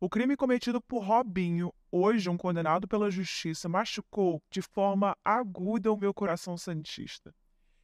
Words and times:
O 0.00 0.08
crime 0.08 0.36
cometido 0.36 0.80
por 0.80 1.02
Robinho, 1.02 1.74
hoje 1.90 2.30
um 2.30 2.36
condenado 2.36 2.86
pela 2.86 3.10
justiça, 3.10 3.68
machucou 3.68 4.40
de 4.48 4.62
forma 4.62 5.16
aguda 5.24 5.92
o 5.92 5.96
meu 5.96 6.14
coração 6.14 6.56
santista. 6.56 7.34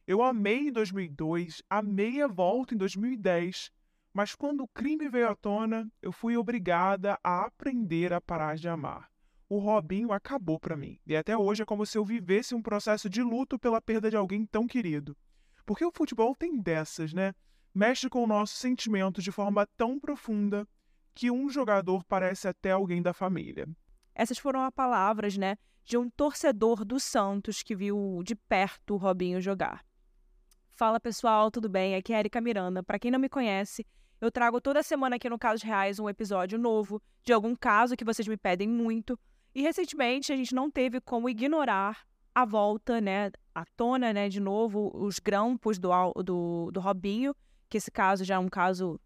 Eu 0.07 0.23
amei 0.23 0.69
em 0.69 0.71
2002, 0.71 1.61
amei 1.69 2.21
a 2.21 2.27
volta 2.27 2.73
em 2.73 2.77
2010, 2.77 3.69
mas 4.13 4.33
quando 4.33 4.63
o 4.63 4.67
crime 4.69 5.09
veio 5.09 5.27
à 5.27 5.35
tona, 5.35 5.91
eu 6.01 6.13
fui 6.13 6.37
obrigada 6.37 7.19
a 7.21 7.47
aprender 7.47 8.13
a 8.13 8.21
parar 8.21 8.55
de 8.55 8.69
amar. 8.69 9.11
O 9.49 9.57
Robinho 9.57 10.13
acabou 10.13 10.57
para 10.57 10.77
mim, 10.77 10.97
e 11.05 11.17
até 11.17 11.37
hoje 11.37 11.63
é 11.63 11.65
como 11.65 11.85
se 11.85 11.97
eu 11.97 12.05
vivesse 12.05 12.55
um 12.55 12.61
processo 12.61 13.09
de 13.09 13.21
luto 13.21 13.59
pela 13.59 13.81
perda 13.81 14.09
de 14.09 14.15
alguém 14.15 14.45
tão 14.45 14.65
querido. 14.65 15.17
Porque 15.65 15.83
o 15.83 15.91
futebol 15.91 16.33
tem 16.33 16.61
dessas, 16.61 17.11
né? 17.11 17.35
Mexe 17.73 18.09
com 18.09 18.23
o 18.23 18.27
nosso 18.27 18.55
sentimento 18.55 19.21
de 19.21 19.33
forma 19.33 19.67
tão 19.75 19.99
profunda 19.99 20.65
que 21.15 21.31
um 21.31 21.49
jogador 21.49 22.03
parece 22.03 22.47
até 22.47 22.71
alguém 22.71 23.01
da 23.01 23.13
família. 23.13 23.67
Essas 24.13 24.37
foram 24.37 24.61
as 24.63 24.73
palavras, 24.73 25.37
né, 25.37 25.57
de 25.83 25.97
um 25.97 26.09
torcedor 26.09 26.83
do 26.83 26.99
Santos 26.99 27.63
que 27.63 27.75
viu 27.75 28.21
de 28.23 28.35
perto 28.35 28.95
o 28.95 28.97
Robinho 28.97 29.41
jogar. 29.41 29.83
Fala 30.71 30.99
pessoal, 30.99 31.49
tudo 31.49 31.69
bem? 31.69 31.95
Aqui 31.95 32.13
é 32.13 32.19
Erika 32.19 32.41
Miranda. 32.41 32.83
Para 32.83 32.99
quem 32.99 33.09
não 33.09 33.19
me 33.19 33.29
conhece, 33.29 33.85
eu 34.19 34.29
trago 34.29 34.59
toda 34.59 34.83
semana 34.83 35.15
aqui 35.15 35.29
no 35.29 35.39
Casos 35.39 35.63
Reais 35.63 35.99
um 35.99 36.09
episódio 36.09 36.59
novo 36.59 37.01
de 37.23 37.31
algum 37.31 37.55
caso 37.55 37.95
que 37.95 38.03
vocês 38.03 38.27
me 38.27 38.35
pedem 38.35 38.67
muito. 38.67 39.17
E 39.53 39.61
recentemente 39.61 40.33
a 40.33 40.35
gente 40.35 40.53
não 40.53 40.69
teve 40.69 40.99
como 40.99 41.29
ignorar 41.29 42.05
a 42.33 42.43
volta, 42.43 42.99
né, 42.99 43.31
à 43.53 43.63
tona, 43.77 44.11
né, 44.11 44.27
de 44.27 44.41
novo, 44.41 44.91
os 44.93 45.19
grampos 45.19 45.79
do, 45.79 45.89
do, 46.21 46.69
do 46.71 46.79
Robinho, 46.81 47.33
que 47.69 47.77
esse 47.77 47.89
caso 47.89 48.25
já 48.25 48.35
é 48.35 48.39
um 48.39 48.49
caso 48.49 48.99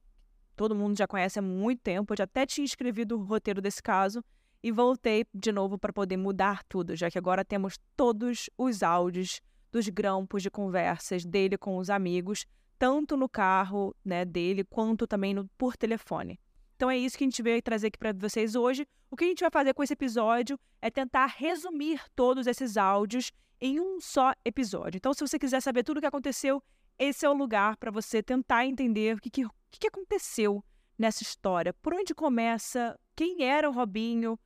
todo 0.59 0.75
mundo 0.75 0.97
já 0.97 1.07
conhece 1.07 1.39
há 1.39 1.41
muito 1.41 1.79
tempo. 1.81 2.11
Eu 2.11 2.17
já 2.17 2.25
até 2.25 2.45
tinha 2.45 2.65
escrevido 2.65 3.17
o 3.17 3.23
roteiro 3.23 3.61
desse 3.61 3.81
caso 3.81 4.21
e 4.61 4.73
voltei 4.73 5.25
de 5.33 5.53
novo 5.53 5.77
para 5.77 5.93
poder 5.93 6.17
mudar 6.17 6.65
tudo, 6.65 6.97
já 6.97 7.09
que 7.09 7.17
agora 7.17 7.45
temos 7.45 7.79
todos 7.95 8.49
os 8.57 8.83
áudios 8.83 9.39
dos 9.71 9.87
grampos 9.87 10.43
de 10.43 10.51
conversas 10.51 11.23
dele 11.23 11.57
com 11.57 11.77
os 11.77 11.89
amigos, 11.89 12.45
tanto 12.77 13.15
no 13.15 13.29
carro 13.29 13.95
né, 14.03 14.25
dele 14.25 14.65
quanto 14.65 15.07
também 15.07 15.33
no, 15.33 15.47
por 15.57 15.77
telefone. 15.77 16.37
Então 16.75 16.91
é 16.91 16.97
isso 16.97 17.17
que 17.17 17.23
a 17.23 17.27
gente 17.27 17.41
veio 17.41 17.61
trazer 17.61 17.87
aqui 17.87 17.97
para 17.97 18.11
vocês 18.11 18.53
hoje. 18.53 18.85
O 19.09 19.15
que 19.15 19.23
a 19.23 19.27
gente 19.27 19.39
vai 19.39 19.49
fazer 19.49 19.73
com 19.73 19.81
esse 19.81 19.93
episódio 19.93 20.59
é 20.81 20.91
tentar 20.91 21.27
resumir 21.37 22.01
todos 22.17 22.47
esses 22.47 22.75
áudios 22.75 23.31
em 23.61 23.79
um 23.79 24.01
só 24.01 24.33
episódio. 24.43 24.97
Então, 24.97 25.13
se 25.13 25.21
você 25.21 25.39
quiser 25.39 25.61
saber 25.61 25.83
tudo 25.83 25.99
o 25.99 26.01
que 26.01 26.07
aconteceu, 26.07 26.61
esse 26.97 27.25
é 27.25 27.29
o 27.29 27.33
lugar 27.33 27.77
para 27.77 27.91
você 27.91 28.21
tentar 28.21 28.65
entender 28.65 29.15
o 29.15 29.21
que, 29.21 29.29
que, 29.29 29.45
o 29.77 29.79
que 29.79 29.87
aconteceu 29.87 30.63
nessa 30.97 31.23
história. 31.23 31.73
Por 31.73 31.93
onde 31.93 32.13
começa? 32.13 32.99
Quem 33.15 33.43
era 33.43 33.69
o 33.69 33.73
Robinho? 33.73 34.37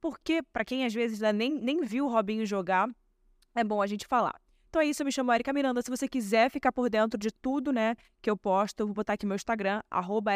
Porque, 0.00 0.42
para 0.42 0.64
quem 0.64 0.84
às 0.84 0.94
vezes 0.94 1.20
nem, 1.34 1.52
nem 1.52 1.82
viu 1.82 2.06
o 2.06 2.08
Robinho 2.08 2.46
jogar, 2.46 2.88
é 3.54 3.62
bom 3.62 3.82
a 3.82 3.86
gente 3.86 4.06
falar. 4.06 4.40
Então 4.68 4.80
é 4.80 4.86
isso, 4.86 5.02
eu 5.02 5.04
me 5.04 5.12
chamo 5.12 5.32
Erika 5.32 5.52
Miranda. 5.52 5.82
Se 5.82 5.90
você 5.90 6.08
quiser 6.08 6.48
ficar 6.48 6.72
por 6.72 6.88
dentro 6.88 7.18
de 7.18 7.30
tudo, 7.32 7.72
né, 7.72 7.96
que 8.22 8.30
eu 8.30 8.36
posto, 8.36 8.80
eu 8.80 8.86
vou 8.86 8.94
botar 8.94 9.14
aqui 9.14 9.26
meu 9.26 9.34
Instagram, 9.34 9.82
arroba 9.90 10.30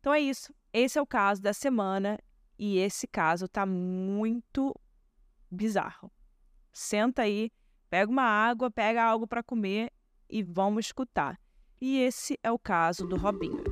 Então 0.00 0.12
é 0.12 0.20
isso. 0.20 0.54
Esse 0.72 0.98
é 0.98 1.02
o 1.02 1.06
caso 1.06 1.40
da 1.40 1.52
semana 1.52 2.18
e 2.58 2.78
esse 2.78 3.06
caso 3.06 3.48
tá 3.48 3.64
muito 3.64 4.74
bizarro. 5.50 6.10
Senta 6.72 7.22
aí, 7.22 7.50
pega 7.88 8.10
uma 8.10 8.24
água, 8.24 8.70
pega 8.70 9.02
algo 9.02 9.26
para 9.26 9.42
comer 9.42 9.92
e 10.28 10.42
vamos 10.42 10.86
escutar. 10.86 11.40
E 11.80 11.98
esse 11.98 12.38
é 12.42 12.50
o 12.50 12.58
caso 12.58 13.06
do 13.06 13.16
Robinho. 13.16 13.71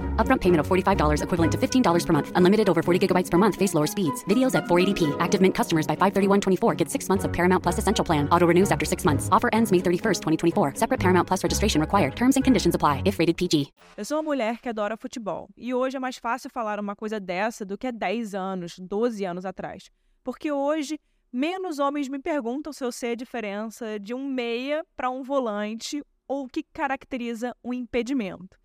Upfront 0.21 0.41
payment 0.41 0.59
of 0.59 0.67
$45 0.67 1.23
equivalent 1.23 1.51
to 1.53 1.57
$15 1.57 2.05
per 2.05 2.13
month. 2.13 2.31
Unlimited 2.35 2.69
over 2.69 2.83
40 2.83 3.07
gigabytes 3.07 3.31
per 3.31 3.39
month. 3.39 3.55
Face 3.55 3.73
lower 3.73 3.87
speeds. 3.87 4.23
Videos 4.25 4.53
at 4.53 4.65
480p. 4.65 5.15
Active 5.19 5.41
Mint 5.41 5.55
customers 5.55 5.87
by 5.87 5.95
531.24 5.95 6.77
get 6.77 6.87
six 6.87 7.09
months 7.09 7.25
of 7.25 7.33
Paramount 7.33 7.63
Plus 7.63 7.79
Essential 7.79 8.05
Plan. 8.05 8.29
Auto 8.29 8.45
renews 8.45 8.71
after 8.71 8.85
six 8.85 9.03
months. 9.03 9.27
Offer 9.31 9.49
ends 9.51 9.71
May 9.71 9.79
31st, 9.79 10.19
2024. 10.21 10.75
Separate 10.75 10.99
Paramount 10.99 11.27
Plus 11.27 11.43
registration 11.43 11.81
required. 11.81 12.15
Terms 12.15 12.37
and 12.37 12.43
conditions 12.43 12.75
apply 12.75 13.01
if 13.05 13.17
rated 13.17 13.37
PG. 13.37 13.73
Eu 13.97 14.05
sou 14.05 14.17
uma 14.17 14.23
mulher 14.23 14.59
que 14.61 14.69
adora 14.69 14.95
futebol. 14.95 15.49
E 15.57 15.73
hoje 15.73 15.97
é 15.97 15.99
mais 15.99 16.17
fácil 16.17 16.51
falar 16.51 16.79
uma 16.79 16.95
coisa 16.95 17.19
dessa 17.19 17.65
do 17.65 17.75
que 17.75 17.87
há 17.87 17.91
10 17.91 18.35
anos, 18.35 18.77
12 18.77 19.25
anos 19.25 19.43
atrás. 19.43 19.89
Porque 20.23 20.51
hoje 20.51 20.99
menos 21.33 21.79
homens 21.79 22.07
me 22.07 22.19
perguntam 22.19 22.71
se 22.71 22.83
eu 22.83 22.91
sei 22.91 23.13
a 23.13 23.15
diferença 23.15 23.99
de 23.99 24.13
um 24.13 24.27
meia 24.27 24.83
para 24.95 25.09
um 25.09 25.23
volante 25.23 26.03
ou 26.27 26.45
o 26.45 26.47
que 26.47 26.63
caracteriza 26.71 27.55
um 27.63 27.73
impedimento. 27.73 28.60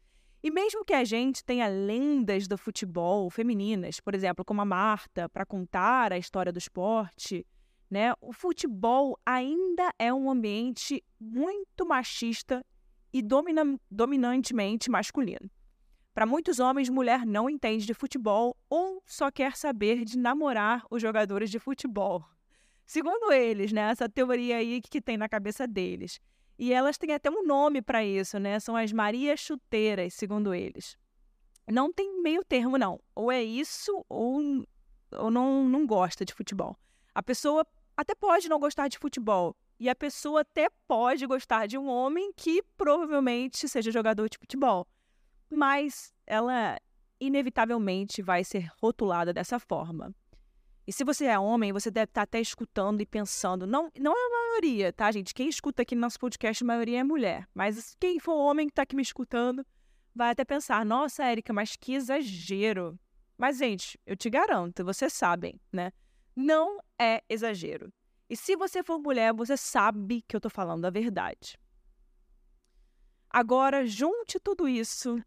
E 0.46 0.50
mesmo 0.52 0.84
que 0.84 0.94
a 0.94 1.02
gente 1.02 1.44
tenha 1.44 1.66
lendas 1.66 2.46
do 2.46 2.56
futebol 2.56 3.28
femininas, 3.28 3.98
por 3.98 4.14
exemplo, 4.14 4.44
como 4.44 4.60
a 4.60 4.64
Marta, 4.64 5.28
para 5.28 5.44
contar 5.44 6.12
a 6.12 6.18
história 6.18 6.52
do 6.52 6.58
esporte, 6.60 7.44
né, 7.90 8.14
o 8.20 8.32
futebol 8.32 9.18
ainda 9.26 9.92
é 9.98 10.14
um 10.14 10.30
ambiente 10.30 11.02
muito 11.18 11.84
machista 11.84 12.64
e 13.12 13.20
domina 13.22 13.76
dominantemente 13.90 14.88
masculino. 14.88 15.50
Para 16.14 16.24
muitos 16.24 16.60
homens, 16.60 16.88
mulher 16.88 17.26
não 17.26 17.50
entende 17.50 17.84
de 17.84 17.92
futebol 17.92 18.56
ou 18.70 19.02
só 19.04 19.32
quer 19.32 19.56
saber 19.56 20.04
de 20.04 20.16
namorar 20.16 20.84
os 20.88 21.02
jogadores 21.02 21.50
de 21.50 21.58
futebol. 21.58 22.24
Segundo 22.86 23.32
eles, 23.32 23.72
né? 23.72 23.90
Essa 23.90 24.08
teoria 24.08 24.58
aí 24.58 24.80
que, 24.80 25.00
tem 25.00 25.16
na 25.16 25.28
cabeça 25.28 25.66
deles. 25.66 26.20
E 26.58 26.72
elas 26.72 26.96
têm 26.96 27.12
até 27.12 27.30
um 27.30 27.44
nome 27.44 27.82
para 27.82 28.04
isso, 28.04 28.38
né? 28.38 28.58
São 28.58 28.76
as 28.76 28.92
Marias 28.92 29.40
Chuteiras, 29.40 30.14
segundo 30.14 30.54
eles. 30.54 30.96
Não 31.68 31.92
tem 31.92 32.22
meio 32.22 32.44
termo, 32.44 32.78
não. 32.78 33.00
Ou 33.14 33.30
é 33.30 33.42
isso, 33.42 34.04
ou, 34.08 34.64
ou 35.12 35.30
não, 35.30 35.68
não 35.68 35.86
gosta 35.86 36.24
de 36.24 36.32
futebol. 36.32 36.76
A 37.14 37.22
pessoa 37.22 37.66
até 37.96 38.14
pode 38.14 38.48
não 38.48 38.58
gostar 38.58 38.88
de 38.88 38.98
futebol. 38.98 39.56
E 39.78 39.88
a 39.90 39.94
pessoa 39.94 40.40
até 40.40 40.70
pode 40.88 41.26
gostar 41.26 41.66
de 41.66 41.76
um 41.76 41.86
homem 41.88 42.32
que 42.34 42.62
provavelmente 42.78 43.68
seja 43.68 43.90
jogador 43.90 44.28
de 44.28 44.38
futebol. 44.38 44.86
Mas 45.50 46.14
ela 46.26 46.78
inevitavelmente 47.20 48.22
vai 48.22 48.42
ser 48.42 48.70
rotulada 48.80 49.32
dessa 49.32 49.58
forma. 49.58 50.14
E 50.86 50.92
se 50.92 51.02
você 51.02 51.24
é 51.24 51.38
homem, 51.38 51.72
você 51.72 51.90
deve 51.90 52.10
estar 52.10 52.22
até 52.22 52.40
escutando 52.40 53.00
e 53.00 53.06
pensando. 53.06 53.66
Não, 53.66 53.90
não 53.98 54.12
é 54.12 54.26
a 54.26 54.30
maioria, 54.30 54.92
tá, 54.92 55.10
gente? 55.10 55.34
Quem 55.34 55.48
escuta 55.48 55.82
aqui 55.82 55.96
no 55.96 56.02
nosso 56.02 56.18
podcast, 56.18 56.62
a 56.62 56.66
maioria 56.66 57.00
é 57.00 57.04
mulher. 57.04 57.48
Mas 57.52 57.96
quem 57.98 58.20
for 58.20 58.34
homem 58.34 58.66
que 58.66 58.72
está 58.72 58.82
aqui 58.82 58.94
me 58.94 59.02
escutando, 59.02 59.66
vai 60.14 60.30
até 60.30 60.44
pensar: 60.44 60.84
nossa, 60.84 61.24
Érica, 61.24 61.52
mas 61.52 61.74
que 61.74 61.94
exagero. 61.94 62.98
Mas, 63.36 63.58
gente, 63.58 63.98
eu 64.06 64.16
te 64.16 64.30
garanto, 64.30 64.84
vocês 64.84 65.12
sabem, 65.12 65.60
né? 65.72 65.92
Não 66.34 66.78
é 66.98 67.22
exagero. 67.28 67.92
E 68.30 68.36
se 68.36 68.56
você 68.56 68.82
for 68.82 68.98
mulher, 68.98 69.32
você 69.32 69.56
sabe 69.56 70.22
que 70.26 70.36
eu 70.36 70.40
tô 70.40 70.48
falando 70.48 70.84
a 70.84 70.90
verdade. 70.90 71.58
Agora, 73.28 73.84
junte 73.84 74.38
tudo 74.40 74.68
isso 74.68 75.22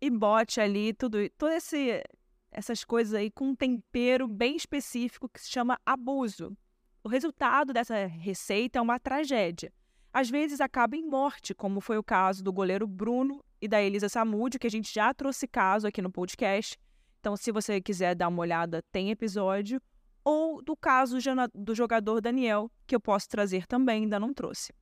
e 0.00 0.10
bote 0.10 0.60
ali 0.60 0.92
tudo, 0.92 1.18
todo 1.38 1.52
esse, 1.52 2.02
essas 2.52 2.84
coisas 2.84 3.14
aí 3.14 3.30
com 3.30 3.48
um 3.48 3.56
tempero 3.56 4.28
bem 4.28 4.54
específico 4.54 5.28
que 5.28 5.40
se 5.40 5.50
chama 5.50 5.80
abuso. 5.84 6.56
O 7.02 7.08
resultado 7.08 7.72
dessa 7.72 8.06
receita 8.06 8.78
é 8.78 8.82
uma 8.82 9.00
tragédia. 9.00 9.72
Às 10.12 10.28
vezes 10.28 10.60
acaba 10.60 10.94
em 10.94 11.08
morte, 11.08 11.54
como 11.54 11.80
foi 11.80 11.96
o 11.96 12.04
caso 12.04 12.44
do 12.44 12.52
goleiro 12.52 12.86
Bruno 12.86 13.42
e 13.60 13.66
da 13.66 13.82
Elisa 13.82 14.08
Samúdio, 14.08 14.60
que 14.60 14.66
a 14.66 14.70
gente 14.70 14.92
já 14.92 15.12
trouxe 15.14 15.48
caso 15.48 15.86
aqui 15.86 16.02
no 16.02 16.12
podcast. 16.12 16.78
Então, 17.18 17.34
se 17.36 17.50
você 17.50 17.80
quiser 17.80 18.14
dar 18.14 18.28
uma 18.28 18.42
olhada, 18.42 18.82
tem 18.92 19.10
episódio. 19.10 19.80
Ou 20.22 20.62
do 20.62 20.76
caso 20.76 21.16
do 21.54 21.74
jogador 21.74 22.20
Daniel, 22.20 22.70
que 22.86 22.94
eu 22.94 23.00
posso 23.00 23.28
trazer 23.28 23.66
também, 23.66 24.02
ainda 24.02 24.20
não 24.20 24.34
trouxe. 24.34 24.72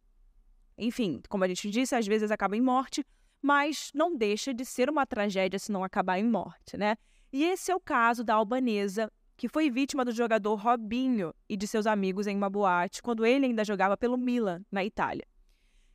Enfim, 0.76 1.22
como 1.28 1.44
a 1.44 1.49
gente 1.49 1.70
disse, 1.70 1.94
às 1.94 2.06
vezes 2.06 2.31
acaba 2.31 2.56
em 2.56 2.61
morte, 2.61 3.06
mas 3.40 3.90
não 3.94 4.17
deixa 4.17 4.52
de 4.52 4.64
ser 4.64 4.90
uma 4.90 5.06
tragédia 5.06 5.58
se 5.58 5.70
não 5.70 5.84
acabar 5.84 6.19
em 6.19 6.25
morte, 6.25 6.76
né? 6.76 6.96
E 7.32 7.44
esse 7.44 7.71
é 7.71 7.77
o 7.77 7.81
caso 7.81 8.25
da 8.25 8.35
albanesa, 8.35 9.11
que 9.37 9.49
foi 9.49 9.71
vítima 9.71 10.05
do 10.05 10.12
jogador 10.12 10.56
Robinho 10.56 11.32
e 11.49 11.56
de 11.56 11.67
seus 11.67 11.87
amigos 11.87 12.27
em 12.27 12.37
uma 12.37 12.50
boate, 12.50 13.03
quando 13.03 13.25
ele 13.25 13.47
ainda 13.47 13.65
jogava 13.65 13.97
pelo 13.97 14.19
Milan, 14.19 14.65
na 14.71 14.85
Itália. 14.85 15.27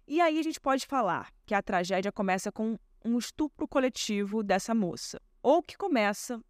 E 0.07 0.21
aí 0.21 0.39
a 0.39 0.43
gente 0.43 0.59
pode 0.59 0.85
falar 0.85 1.31
que 1.45 1.53
a 1.53 1.61
tragédia 1.61 2.11
começa 2.11 2.51
com 2.51 2.77
um 3.03 3.17
estupro 3.17 3.67
coletivo 3.67 4.41
dessa 4.41 4.73
moça, 4.73 5.21
ou 5.43 5.61
que 5.61 5.77
começa 5.77 6.41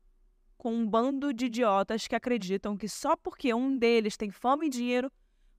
com 0.58 0.74
um 0.74 0.88
bando 0.88 1.34
de 1.34 1.48
idiotas 1.48 2.08
que 2.08 2.16
acreditam 2.16 2.78
que 2.78 2.88
só 2.88 3.16
porque 3.16 3.54
um 3.54 3.78
deles 3.78 4.16
tem 4.16 4.32
fama 4.32 4.66
e 4.66 4.70
dinheiro 4.70 5.12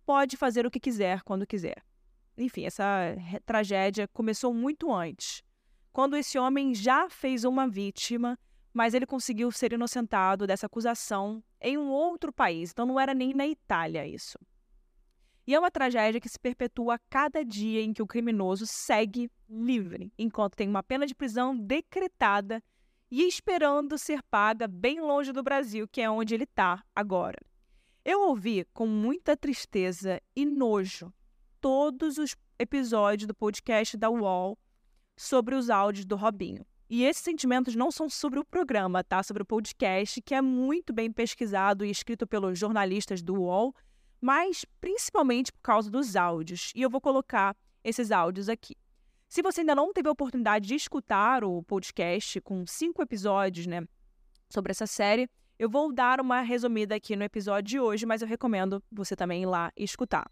pode 0.07 0.37
fazer 0.37 0.65
o 0.65 0.71
que 0.71 0.81
quiser 0.81 1.23
quando 1.23 1.47
quiser. 1.47 1.83
Enfim, 2.39 2.65
essa 2.65 3.17
tragédia 3.45 4.09
começou 4.09 4.55
muito 4.55 4.93
antes, 4.93 5.43
quando 5.93 6.17
esse 6.17 6.39
homem 6.39 6.75
já 6.75 7.09
fez 7.09 7.45
uma 7.45 7.67
vítima, 7.69 8.39
mas 8.77 8.93
ele 8.93 9.07
conseguiu 9.07 9.51
ser 9.51 9.73
inocentado 9.73 10.47
dessa 10.47 10.67
acusação 10.67 11.43
em 11.63 11.79
um 11.79 11.89
outro 11.89 12.31
país, 12.31 12.73
então 12.73 12.85
não 12.85 13.01
era 13.01 13.15
nem 13.15 13.33
na 13.33 13.47
Itália 13.47 14.07
isso. 14.07 14.39
E 15.47 15.55
é 15.55 15.59
uma 15.59 15.71
tragédia 15.71 16.21
que 16.21 16.29
se 16.29 16.39
perpetua 16.39 16.97
a 16.97 16.99
cada 17.09 17.43
dia 17.43 17.81
em 17.81 17.95
que 17.95 18.03
o 18.03 18.07
criminoso 18.07 18.67
segue 18.67 19.31
livre, 19.49 20.13
enquanto 20.19 20.57
tem 20.57 20.69
uma 20.69 20.83
pena 20.83 21.07
de 21.07 21.15
prisão 21.15 21.57
decretada 21.57 22.63
e 23.11 23.27
esperando 23.27 23.97
ser 23.97 24.23
paga 24.25 24.69
bem 24.69 25.01
longe 25.01 25.33
do 25.33 25.43
Brasil, 25.43 25.89
que 25.89 26.03
é 26.03 26.11
onde 26.11 26.35
ele 26.35 26.45
está 26.45 26.85
agora. 26.95 27.39
Eu 28.05 28.29
ouvi 28.29 28.67
com 28.75 28.87
muita 28.87 29.35
tristeza 29.39 30.21
e 30.37 30.45
nojo 30.45 31.11
todos 31.63 32.19
os 32.19 32.37
episódios 32.59 33.27
do 33.27 33.35
podcast 33.35 33.97
da 33.97 34.11
UOL 34.11 34.59
sobre 35.17 35.55
os 35.55 35.71
áudios 35.71 36.05
do 36.05 36.15
Robinho. 36.15 36.67
E 36.89 37.05
esses 37.05 37.23
sentimentos 37.23 37.75
não 37.75 37.91
são 37.91 38.09
sobre 38.09 38.39
o 38.39 38.45
programa, 38.45 39.03
tá? 39.03 39.23
Sobre 39.23 39.43
o 39.43 39.47
podcast, 39.47 40.23
que 40.23 40.35
é 40.35 40.41
muito 40.41 40.93
bem 40.93 41.11
pesquisado 41.11 41.85
e 41.85 41.91
escrito 41.91 42.27
pelos 42.27 42.59
jornalistas 42.59 43.23
do 43.23 43.35
UOL, 43.35 43.75
mas 44.21 44.65
principalmente 44.81 45.53
por 45.53 45.61
causa 45.63 45.91
dos 45.91 46.15
áudios. 46.15 46.73
E 46.75 46.83
eu 46.83 46.91
vou 46.91 47.01
colocar 47.01 47.57
esses 47.83 48.13
áudios 48.13 48.49
aqui. 48.49 48.77
Se 49.29 49.43
você 49.43 49.61
ainda 49.61 49.75
não 49.75 49.93
teve 49.93 50.09
a 50.09 50.13
oportunidade 50.13 50.69
de 50.69 50.77
escutar 50.77 51.43
o 51.43 51.63
podcast 51.65 52.41
com 52.41 52.65
cinco 52.67 53.03
episódios, 53.03 53.67
né, 53.67 53.85
sobre 54.49 54.71
essa 54.71 54.87
série, 54.87 55.29
eu 55.59 55.69
vou 55.69 55.93
dar 55.93 56.21
uma 56.21 56.41
resumida 56.41 56.95
aqui 56.95 57.17
no 57.17 57.25
episódio 57.25 57.69
de 57.69 57.81
hoje, 57.81 58.07
mas 58.07 58.23
eu 58.23 58.29
recomendo 58.29 58.83
você 58.93 59.17
também 59.17 59.43
ir 59.43 59.47
lá 59.47 59.73
escutar. 59.77 60.31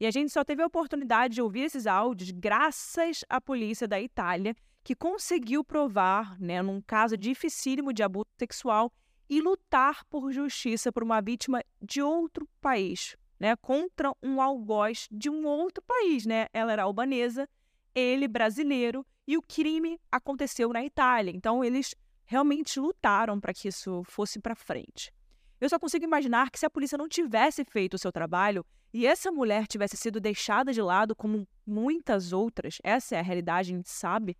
E 0.00 0.06
a 0.06 0.10
gente 0.10 0.32
só 0.32 0.44
teve 0.44 0.62
a 0.62 0.66
oportunidade 0.66 1.34
de 1.34 1.42
ouvir 1.42 1.62
esses 1.62 1.86
áudios 1.86 2.30
graças 2.30 3.24
à 3.28 3.40
polícia 3.40 3.86
da 3.86 4.00
Itália, 4.00 4.56
que 4.88 4.94
conseguiu 4.94 5.62
provar, 5.62 6.40
né, 6.40 6.62
num 6.62 6.80
caso 6.80 7.14
dificílimo 7.14 7.92
de 7.92 8.02
abuso 8.02 8.24
sexual, 8.38 8.90
e 9.28 9.38
lutar 9.38 10.02
por 10.06 10.32
justiça 10.32 10.90
por 10.90 11.02
uma 11.02 11.20
vítima 11.20 11.62
de 11.78 12.00
outro 12.00 12.48
país, 12.58 13.14
né, 13.38 13.54
contra 13.56 14.10
um 14.22 14.40
algoz 14.40 15.06
de 15.10 15.28
um 15.28 15.46
outro 15.46 15.84
país, 15.86 16.24
né? 16.24 16.46
Ela 16.54 16.72
era 16.72 16.84
albanesa 16.84 17.46
ele 17.94 18.26
brasileiro 18.26 19.04
e 19.26 19.36
o 19.36 19.42
crime 19.42 20.00
aconteceu 20.10 20.72
na 20.72 20.82
Itália. 20.82 21.32
Então 21.36 21.62
eles 21.62 21.94
realmente 22.24 22.80
lutaram 22.80 23.38
para 23.38 23.52
que 23.52 23.68
isso 23.68 24.02
fosse 24.04 24.40
para 24.40 24.54
frente. 24.54 25.12
Eu 25.60 25.68
só 25.68 25.78
consigo 25.78 26.06
imaginar 26.06 26.50
que 26.50 26.58
se 26.58 26.64
a 26.64 26.70
polícia 26.70 26.96
não 26.96 27.10
tivesse 27.10 27.62
feito 27.62 27.92
o 27.92 27.98
seu 27.98 28.10
trabalho 28.10 28.64
e 28.90 29.06
essa 29.06 29.30
mulher 29.30 29.66
tivesse 29.66 29.98
sido 29.98 30.18
deixada 30.18 30.72
de 30.72 30.80
lado 30.80 31.14
como 31.14 31.46
muitas 31.66 32.32
outras, 32.32 32.78
essa 32.82 33.16
é 33.16 33.18
a 33.18 33.22
realidade, 33.22 33.70
a 33.70 33.76
gente 33.76 33.90
sabe, 33.90 34.34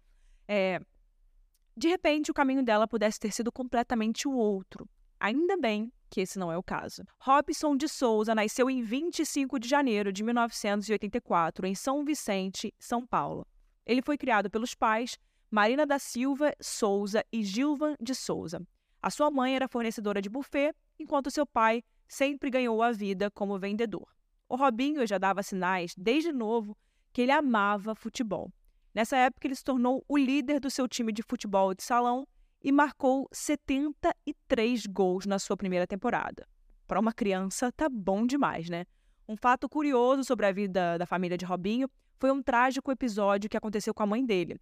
é, 0.49 0.81
de 1.77 1.87
repente 1.87 2.31
o 2.31 2.35
caminho 2.35 2.65
dela 2.65 2.89
pudesse 2.89 3.21
ter 3.21 3.31
sido 3.31 3.53
completamente 3.53 4.27
o 4.27 4.33
outro. 4.33 4.89
Ainda 5.21 5.57
bem 5.57 5.93
que 6.11 6.23
esse 6.23 6.39
não 6.39 6.51
é 6.51 6.57
o 6.57 6.63
caso. 6.63 7.05
Robson 7.21 7.77
de 7.77 7.87
Souza 7.87 8.35
nasceu 8.35 8.71
em 8.71 8.83
25 8.83 9.59
de 9.59 9.69
janeiro 9.69 10.13
de 10.13 10.25
1984 10.25 11.67
em 11.67 11.75
São 11.75 12.05
Vicente, 12.05 12.75
São 12.79 13.07
Paulo. 13.07 13.47
Ele 13.85 14.01
foi 14.03 14.17
criado 14.17 14.49
pelos 14.49 14.75
pais 14.75 15.19
Marina 15.51 15.87
da 15.87 15.99
Silva 15.99 16.53
Souza 16.61 17.25
e 17.33 17.43
Gilvan 17.43 17.95
de 18.01 18.15
Souza. 18.15 18.61
A 19.03 19.11
sua 19.11 19.31
mãe 19.31 19.55
era 19.55 19.69
fornecedora 19.69 20.21
de 20.21 20.29
buffet, 20.29 20.75
enquanto 20.99 21.31
seu 21.31 21.47
pai 21.47 21.83
sempre 22.09 22.51
ganhou 22.51 22.83
a 22.83 22.91
vida 22.91 23.31
como 23.31 23.59
vendedor. 23.59 24.09
O 24.49 24.57
Robinho 24.57 25.07
já 25.07 25.19
dava 25.19 25.43
sinais, 25.43 25.95
desde 25.97 26.33
novo, 26.33 26.77
que 27.13 27.23
ele 27.23 27.33
amava 27.33 27.95
futebol. 27.95 28.53
Nessa 28.99 29.17
época, 29.17 29.47
ele 29.47 29.55
se 29.55 29.63
tornou 29.63 30.05
o 30.09 30.19
líder 30.19 30.59
do 30.59 30.69
seu 30.69 30.89
time 30.89 31.13
de 31.13 31.23
futebol 31.23 31.73
de 31.73 31.85
salão 31.85 32.27
e 32.61 32.73
marcou 32.73 33.29
73 33.31 34.87
gols 34.87 35.25
na 35.25 35.39
sua 35.39 35.57
primeira 35.57 35.87
temporada. 35.87 36.45
Para 36.85 36.99
uma 36.99 37.13
criança, 37.13 37.71
tá 37.71 37.89
bom 37.89 38.27
demais, 38.27 38.69
né? 38.69 38.87
Um 39.29 39.37
fato 39.37 39.69
curioso 39.69 40.25
sobre 40.25 40.47
a 40.47 40.51
vida 40.51 40.99
da 40.99 41.07
família 41.07 41.39
de 41.39 41.45
Robinho 41.45 41.89
foi 42.19 42.33
um 42.33 42.43
trágico 42.43 42.91
episódio 42.91 43.49
que 43.49 43.57
aconteceu 43.57 43.95
com 43.95 44.03
a 44.03 44.07
mãe 44.07 44.27
dele. 44.27 44.61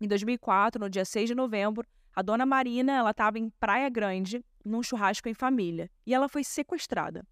Em 0.00 0.08
2004, 0.08 0.80
no 0.80 0.90
dia 0.90 1.04
6 1.04 1.28
de 1.28 1.36
novembro, 1.36 1.86
a 2.12 2.20
dona 2.20 2.44
Marina 2.44 2.96
ela 2.96 3.12
estava 3.12 3.38
em 3.38 3.48
Praia 3.60 3.88
Grande, 3.88 4.44
num 4.64 4.82
churrasco 4.82 5.28
em 5.28 5.34
família, 5.34 5.88
e 6.04 6.12
ela 6.12 6.28
foi 6.28 6.42
sequestrada. 6.42 7.24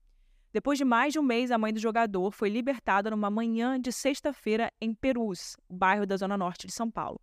Depois 0.56 0.78
de 0.78 0.86
mais 0.86 1.12
de 1.12 1.18
um 1.18 1.22
mês, 1.22 1.50
a 1.50 1.58
mãe 1.58 1.70
do 1.70 1.78
jogador 1.78 2.30
foi 2.30 2.48
libertada 2.48 3.10
numa 3.10 3.28
manhã 3.28 3.78
de 3.78 3.92
sexta-feira 3.92 4.72
em 4.80 4.94
Perus, 4.94 5.54
bairro 5.68 6.06
da 6.06 6.16
zona 6.16 6.34
norte 6.34 6.66
de 6.66 6.72
São 6.72 6.90
Paulo. 6.90 7.20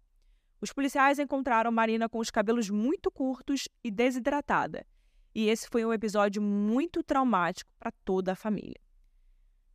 Os 0.61 0.71
policiais 0.71 1.17
encontraram 1.17 1.71
Marina 1.71 2.07
com 2.07 2.19
os 2.19 2.29
cabelos 2.29 2.69
muito 2.69 3.09
curtos 3.09 3.67
e 3.83 3.89
desidratada. 3.89 4.85
E 5.33 5.49
esse 5.49 5.67
foi 5.67 5.83
um 5.83 5.91
episódio 5.91 6.43
muito 6.43 7.01
traumático 7.01 7.71
para 7.79 7.91
toda 8.05 8.33
a 8.33 8.35
família. 8.35 8.79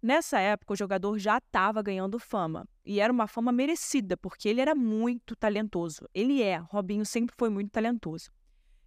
Nessa 0.00 0.38
época, 0.38 0.74
o 0.74 0.76
jogador 0.76 1.18
já 1.18 1.38
estava 1.38 1.82
ganhando 1.82 2.16
fama. 2.20 2.64
E 2.84 3.00
era 3.00 3.12
uma 3.12 3.26
fama 3.26 3.50
merecida, 3.50 4.16
porque 4.16 4.48
ele 4.48 4.60
era 4.60 4.72
muito 4.72 5.34
talentoso. 5.34 6.08
Ele 6.14 6.40
é, 6.40 6.58
Robinho 6.58 7.04
sempre 7.04 7.34
foi 7.36 7.50
muito 7.50 7.72
talentoso. 7.72 8.30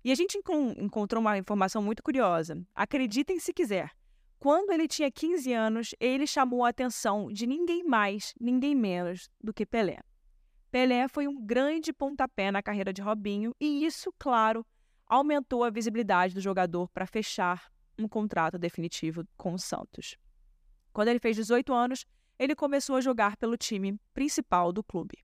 E 0.02 0.14
a 0.14 0.16
gente 0.16 0.38
encontrou 0.78 1.20
uma 1.20 1.38
informação 1.38 1.84
muito 1.84 2.02
curiosa. 2.02 2.66
Acreditem 2.74 3.38
se 3.38 3.52
quiser. 3.52 3.92
Quando 4.42 4.72
ele 4.72 4.88
tinha 4.88 5.12
15 5.12 5.54
anos, 5.54 5.94
ele 6.00 6.26
chamou 6.26 6.66
a 6.66 6.70
atenção 6.70 7.32
de 7.32 7.46
ninguém 7.46 7.84
mais, 7.84 8.34
ninguém 8.42 8.74
menos 8.74 9.30
do 9.40 9.54
que 9.54 9.68
Pelé. 9.68 10.00
Pelé 10.72 11.08
foi 11.08 11.28
um 11.28 11.46
grande 11.46 11.94
pontapé 11.94 12.50
na 12.50 12.64
carreira 12.64 12.92
de 12.92 13.04
Robinho 13.04 13.54
e 13.60 13.86
isso, 13.86 14.12
claro, 14.18 14.66
aumentou 15.06 15.64
a 15.64 15.70
visibilidade 15.70 16.34
do 16.34 16.42
jogador 16.42 16.90
para 16.90 17.06
fechar 17.06 17.72
um 18.00 18.08
contrato 18.08 18.58
definitivo 18.58 19.24
com 19.38 19.54
o 19.54 19.60
Santos. 19.60 20.18
Quando 20.92 21.10
ele 21.10 21.20
fez 21.20 21.36
18 21.36 21.72
anos, 21.72 22.04
ele 22.40 22.56
começou 22.56 22.96
a 22.96 23.02
jogar 23.02 23.38
pelo 23.38 23.56
time 23.56 23.96
principal 24.12 24.74
do 24.74 24.84
clube. 24.84 25.20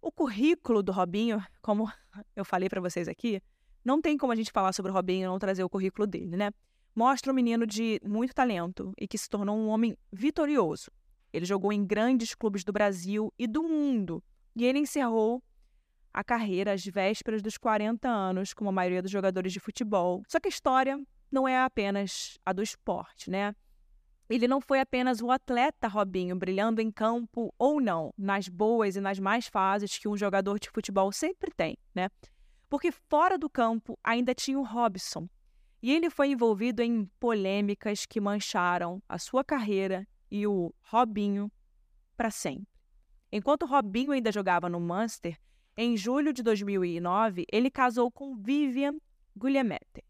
O 0.00 0.10
currículo 0.10 0.82
do 0.82 0.90
Robinho, 0.90 1.44
como 1.60 1.92
eu 2.34 2.46
falei 2.46 2.70
para 2.70 2.80
vocês 2.80 3.08
aqui, 3.08 3.42
não 3.84 4.00
tem 4.00 4.16
como 4.16 4.32
a 4.32 4.36
gente 4.36 4.50
falar 4.50 4.72
sobre 4.72 4.90
o 4.90 4.94
Robinho 4.94 5.24
e 5.24 5.28
não 5.28 5.38
trazer 5.38 5.62
o 5.62 5.68
currículo 5.68 6.06
dele, 6.06 6.34
né? 6.34 6.50
Mostra 6.94 7.32
um 7.32 7.34
menino 7.34 7.66
de 7.66 8.00
muito 8.04 8.34
talento 8.34 8.92
e 8.98 9.08
que 9.08 9.16
se 9.16 9.28
tornou 9.28 9.56
um 9.56 9.68
homem 9.68 9.96
vitorioso. 10.12 10.90
Ele 11.32 11.46
jogou 11.46 11.72
em 11.72 11.84
grandes 11.84 12.34
clubes 12.34 12.62
do 12.62 12.72
Brasil 12.72 13.32
e 13.38 13.46
do 13.46 13.62
mundo, 13.62 14.22
e 14.54 14.64
ele 14.64 14.78
encerrou 14.78 15.42
a 16.12 16.22
carreira 16.22 16.74
às 16.74 16.84
vésperas 16.84 17.40
dos 17.40 17.56
40 17.56 18.06
anos, 18.06 18.52
como 18.52 18.68
a 18.68 18.72
maioria 18.72 19.00
dos 19.00 19.10
jogadores 19.10 19.52
de 19.52 19.60
futebol. 19.60 20.22
Só 20.28 20.38
que 20.38 20.48
a 20.48 20.50
história 20.50 21.02
não 21.30 21.48
é 21.48 21.58
apenas 21.58 22.38
a 22.44 22.52
do 22.52 22.62
esporte, 22.62 23.30
né? 23.30 23.54
Ele 24.28 24.46
não 24.46 24.60
foi 24.60 24.80
apenas 24.80 25.20
o 25.20 25.30
atleta 25.30 25.88
Robinho, 25.88 26.36
brilhando 26.36 26.80
em 26.80 26.90
campo 26.90 27.52
ou 27.58 27.80
não, 27.80 28.12
nas 28.16 28.48
boas 28.48 28.96
e 28.96 29.00
nas 29.00 29.18
más 29.18 29.46
fases 29.46 29.98
que 29.98 30.08
um 30.08 30.16
jogador 30.16 30.58
de 30.58 30.70
futebol 30.70 31.10
sempre 31.12 31.50
tem, 31.50 31.76
né? 31.94 32.10
Porque 32.68 32.90
fora 32.92 33.38
do 33.38 33.48
campo 33.48 33.98
ainda 34.04 34.34
tinha 34.34 34.58
o 34.58 34.62
Robson. 34.62 35.28
E 35.82 35.90
ele 35.90 36.08
foi 36.08 36.28
envolvido 36.28 36.80
em 36.80 37.06
polêmicas 37.18 38.06
que 38.06 38.20
mancharam 38.20 39.02
a 39.08 39.18
sua 39.18 39.42
carreira 39.42 40.06
e 40.30 40.46
o 40.46 40.72
Robinho 40.80 41.50
para 42.16 42.30
sempre. 42.30 42.68
Enquanto 43.32 43.66
Robinho 43.66 44.12
ainda 44.12 44.30
jogava 44.30 44.68
no 44.68 44.78
Munster, 44.78 45.36
em 45.76 45.96
julho 45.96 46.32
de 46.32 46.40
2009, 46.42 47.46
ele 47.50 47.68
casou 47.68 48.12
com 48.12 48.36
Vivian 48.36 48.94
Guglielmetti. 49.36 50.04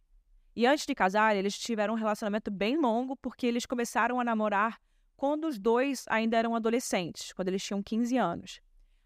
E 0.55 0.67
antes 0.67 0.85
de 0.85 0.95
casar, 0.95 1.35
eles 1.35 1.59
tiveram 1.59 1.95
um 1.95 1.97
relacionamento 1.97 2.51
bem 2.51 2.77
longo, 2.77 3.17
porque 3.17 3.47
eles 3.47 3.65
começaram 3.65 4.21
a 4.21 4.25
namorar 4.25 4.79
quando 5.17 5.47
os 5.47 5.59
dois 5.59 6.05
ainda 6.09 6.37
eram 6.37 6.55
adolescentes, 6.55 7.33
quando 7.33 7.49
eles 7.49 7.65
tinham 7.65 7.83
15 7.83 8.19
anos. 8.19 8.61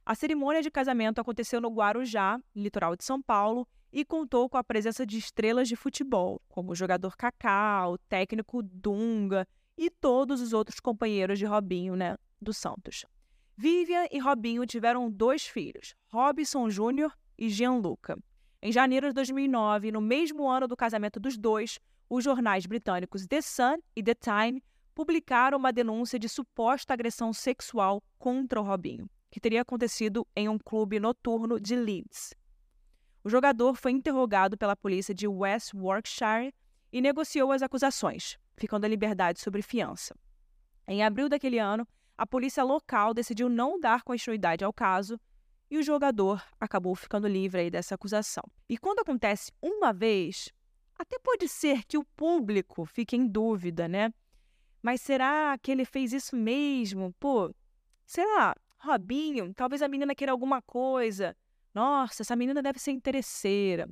A 0.04 0.14
cerimônia 0.16 0.62
de 0.62 0.70
casamento 0.70 1.20
aconteceu 1.20 1.61
no 1.61 1.68
Guarujá, 1.68 2.40
litoral 2.54 2.96
de 2.96 3.04
São 3.04 3.23
Paulo, 3.23 3.68
e 3.96 4.04
contou 4.04 4.46
com 4.46 4.58
a 4.58 4.62
presença 4.62 5.06
de 5.06 5.16
estrelas 5.16 5.68
de 5.68 5.74
futebol, 5.74 6.38
como 6.50 6.72
o 6.72 6.74
jogador 6.74 7.16
Kaká, 7.16 7.88
o 7.88 7.96
técnico 7.96 8.62
Dunga 8.62 9.48
e 9.74 9.88
todos 9.88 10.42
os 10.42 10.52
outros 10.52 10.78
companheiros 10.78 11.38
de 11.38 11.46
Robinho, 11.46 11.96
né, 11.96 12.14
do 12.38 12.52
Santos. 12.52 13.06
Vivian 13.56 14.06
e 14.12 14.18
Robinho 14.18 14.66
tiveram 14.66 15.10
dois 15.10 15.46
filhos, 15.46 15.94
Robson 16.12 16.68
Júnior 16.68 17.10
e 17.38 17.48
Gianluca. 17.48 18.18
Em 18.60 18.70
janeiro 18.70 19.08
de 19.08 19.14
2009, 19.14 19.90
no 19.90 20.02
mesmo 20.02 20.46
ano 20.46 20.68
do 20.68 20.76
casamento 20.76 21.18
dos 21.18 21.38
dois, 21.38 21.78
os 22.06 22.22
jornais 22.22 22.66
britânicos 22.66 23.26
The 23.26 23.40
Sun 23.40 23.78
e 23.96 24.02
The 24.02 24.14
Time 24.14 24.62
publicaram 24.94 25.56
uma 25.56 25.72
denúncia 25.72 26.18
de 26.18 26.28
suposta 26.28 26.92
agressão 26.92 27.32
sexual 27.32 28.02
contra 28.18 28.60
o 28.60 28.62
Robinho, 28.62 29.08
que 29.30 29.40
teria 29.40 29.62
acontecido 29.62 30.26
em 30.36 30.50
um 30.50 30.58
clube 30.58 31.00
noturno 31.00 31.58
de 31.58 31.74
Leeds. 31.74 32.34
O 33.26 33.28
jogador 33.28 33.75
foi 33.75 33.90
interrogado 33.90 34.56
pela 34.56 34.76
polícia 34.76 35.12
de 35.12 35.26
West 35.26 35.75
Warwickshire 35.75 36.54
e 36.92 37.00
negociou 37.00 37.50
as 37.50 37.61
acusações, 37.61 38.38
ficando 38.56 38.87
em 38.87 38.88
liberdade 38.88 39.40
sobre 39.40 39.62
fiança. 39.62 40.14
Em 40.87 41.02
abril 41.02 41.28
daquele 41.28 41.59
ano, 41.59 41.85
a 42.16 42.25
polícia 42.25 42.62
local 42.62 43.12
decidiu 43.12 43.49
não 43.49 43.80
dar 43.80 44.04
continuidade 44.04 44.64
ao 44.64 44.73
caso 44.73 45.18
e 45.68 45.76
o 45.76 45.83
jogador 45.83 46.40
acabou 46.61 46.95
ficando 46.95 47.26
livre 47.26 47.68
dessa 47.68 47.97
acusação. 47.97 48.45
E 48.68 48.78
quando 48.78 49.00
acontece 49.00 49.50
uma 49.61 49.92
vez, 49.92 50.52
até 50.97 51.18
pode 51.18 51.49
ser 51.49 51.85
que 51.85 51.99
o 51.99 52.04
público 52.04 52.85
fique 52.85 53.16
em 53.16 53.26
dúvida, 53.26 53.88
né? 53.88 54.14
Mas 54.80 55.00
será 55.00 55.59
que 55.59 55.73
ele 55.73 55.85
fez 55.85 56.12
isso 56.12 56.37
mesmo? 56.37 57.12
Pô, 57.18 57.52
será? 58.06 58.54
Robinho, 58.78 59.52
talvez 59.52 59.83
a 59.83 59.88
menina 59.88 60.14
queira 60.14 60.30
alguma 60.30 60.62
coisa. 60.62 61.37
Nossa, 61.76 62.23
essa 62.23 62.35
menina 62.35 62.62
deve 62.62 62.78
ser 62.78 62.92
interesseira. 62.92 63.87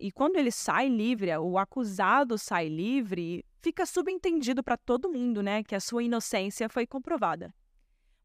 E 0.00 0.10
quando 0.10 0.36
ele 0.36 0.50
sai 0.50 0.88
livre, 0.88 1.36
o 1.36 1.58
acusado 1.58 2.38
sai 2.38 2.68
livre, 2.68 3.44
fica 3.60 3.84
subentendido 3.84 4.64
para 4.64 4.78
todo 4.78 5.12
mundo, 5.12 5.42
né, 5.42 5.62
que 5.62 5.74
a 5.74 5.80
sua 5.80 6.02
inocência 6.02 6.70
foi 6.70 6.86
comprovada. 6.86 7.54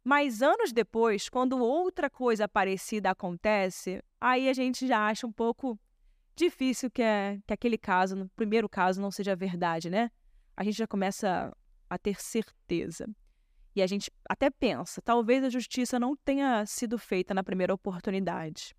Mas 0.05 0.41
anos 0.41 0.71
depois, 0.71 1.27
quando 1.27 1.59
outra 1.59 2.09
coisa 2.09 2.47
parecida 2.47 3.09
acontece, 3.11 4.01
aí 4.21 4.47
a 4.47 4.53
gente 4.53 4.87
já 4.87 5.07
acha 5.07 5.27
um 5.27 5.31
pouco 5.31 5.77
difícil 6.33 6.89
que, 6.89 7.01
é, 7.01 7.39
que 7.45 7.53
aquele 7.53 7.77
caso, 7.77 8.15
no 8.15 8.29
primeiro 8.29 8.69
caso, 8.69 9.01
não 9.01 9.11
seja 9.11 9.35
verdade, 9.35 9.89
né? 9.89 10.09
a 10.55 10.63
gente 10.63 10.77
já 10.77 10.87
começa 10.87 11.55
a 11.89 11.97
ter 11.97 12.21
certeza. 12.21 13.09
E 13.75 13.81
a 13.81 13.87
gente 13.87 14.11
até 14.29 14.49
pensa, 14.49 15.01
talvez 15.01 15.43
a 15.43 15.49
justiça 15.49 15.99
não 15.99 16.15
tenha 16.15 16.65
sido 16.65 16.97
feita 16.97 17.33
na 17.33 17.43
primeira 17.43 17.73
oportunidade. 17.73 18.75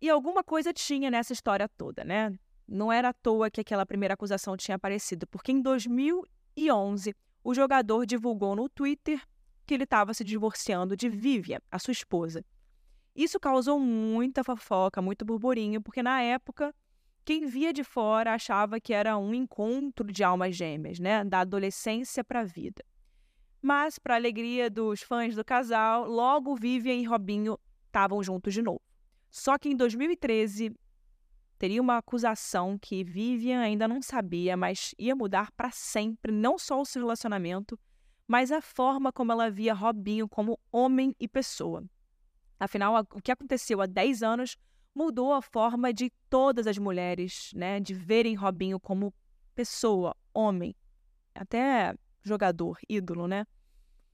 E 0.00 0.08
alguma 0.08 0.42
coisa 0.42 0.72
tinha 0.72 1.10
nessa 1.10 1.32
história 1.32 1.68
toda, 1.68 2.04
né? 2.04 2.34
Não 2.66 2.92
era 2.92 3.10
à 3.10 3.12
toa 3.12 3.50
que 3.50 3.60
aquela 3.60 3.84
primeira 3.84 4.14
acusação 4.14 4.56
tinha 4.56 4.76
aparecido, 4.76 5.26
porque 5.26 5.52
em 5.52 5.60
2011 5.60 7.14
o 7.44 7.54
jogador 7.54 8.06
divulgou 8.06 8.56
no 8.56 8.68
Twitter 8.68 9.20
que 9.66 9.74
ele 9.74 9.84
estava 9.84 10.14
se 10.14 10.24
divorciando 10.24 10.96
de 10.96 11.08
Vivian, 11.08 11.60
a 11.70 11.78
sua 11.78 11.92
esposa. 11.92 12.44
Isso 13.14 13.38
causou 13.38 13.78
muita 13.78 14.42
fofoca, 14.42 15.02
muito 15.02 15.24
burburinho, 15.24 15.82
porque 15.82 16.02
na 16.02 16.22
época 16.22 16.74
quem 17.24 17.46
via 17.46 17.72
de 17.72 17.84
fora 17.84 18.34
achava 18.34 18.80
que 18.80 18.92
era 18.92 19.16
um 19.16 19.32
encontro 19.32 20.10
de 20.10 20.24
almas 20.24 20.56
gêmeas, 20.56 20.98
né? 20.98 21.22
Da 21.24 21.40
adolescência 21.40 22.24
para 22.24 22.40
a 22.40 22.44
vida. 22.44 22.82
Mas, 23.62 23.96
para 23.96 24.16
alegria 24.16 24.68
dos 24.68 25.02
fãs 25.02 25.36
do 25.36 25.44
casal, 25.44 26.08
logo 26.08 26.56
Vivian 26.56 26.94
e 26.94 27.04
Robinho 27.04 27.56
estavam 27.86 28.20
juntos 28.20 28.52
de 28.52 28.60
novo. 28.60 28.82
Só 29.30 29.56
que 29.56 29.68
em 29.68 29.76
2013 29.76 30.74
teria 31.58 31.80
uma 31.80 31.98
acusação 31.98 32.76
que 32.76 33.04
Vivian 33.04 33.60
ainda 33.60 33.86
não 33.86 34.02
sabia, 34.02 34.56
mas 34.56 34.96
ia 34.98 35.14
mudar 35.14 35.52
para 35.52 35.70
sempre 35.70 36.32
não 36.32 36.58
só 36.58 36.80
o 36.80 36.84
seu 36.84 37.02
relacionamento, 37.02 37.78
mas 38.26 38.50
a 38.50 38.60
forma 38.60 39.12
como 39.12 39.30
ela 39.30 39.48
via 39.48 39.72
Robinho 39.72 40.28
como 40.28 40.58
homem 40.72 41.14
e 41.20 41.28
pessoa. 41.28 41.84
Afinal, 42.58 43.06
o 43.12 43.22
que 43.22 43.30
aconteceu 43.30 43.80
há 43.80 43.86
10 43.86 44.24
anos 44.24 44.56
mudou 44.92 45.32
a 45.32 45.40
forma 45.40 45.92
de 45.92 46.10
todas 46.28 46.66
as 46.66 46.78
mulheres, 46.78 47.52
né, 47.54 47.78
de 47.78 47.94
verem 47.94 48.34
Robinho 48.34 48.80
como 48.80 49.14
pessoa, 49.54 50.16
homem, 50.34 50.74
até 51.34 51.94
jogador, 52.22 52.78
ídolo, 52.88 53.26
né? 53.26 53.46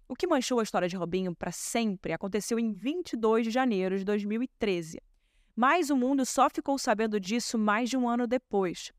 O 0.08 0.14
que 0.14 0.26
manchou 0.26 0.60
a 0.60 0.62
história 0.62 0.88
de 0.88 0.96
Robinho 0.96 1.34
para 1.34 1.52
sempre 1.52 2.12
aconteceu 2.12 2.58
em 2.58 2.72
22 2.72 3.44
de 3.44 3.50
janeiro 3.50 3.98
de 3.98 4.04
2013. 4.04 5.00
Mas 5.54 5.90
o 5.90 5.96
mundo 5.96 6.24
só 6.24 6.48
ficou 6.48 6.78
sabendo 6.78 7.20
disso 7.20 7.58
mais 7.58 7.90
de 7.90 7.96
um 7.96 8.08
ano 8.08 8.26
depois. 8.26 8.90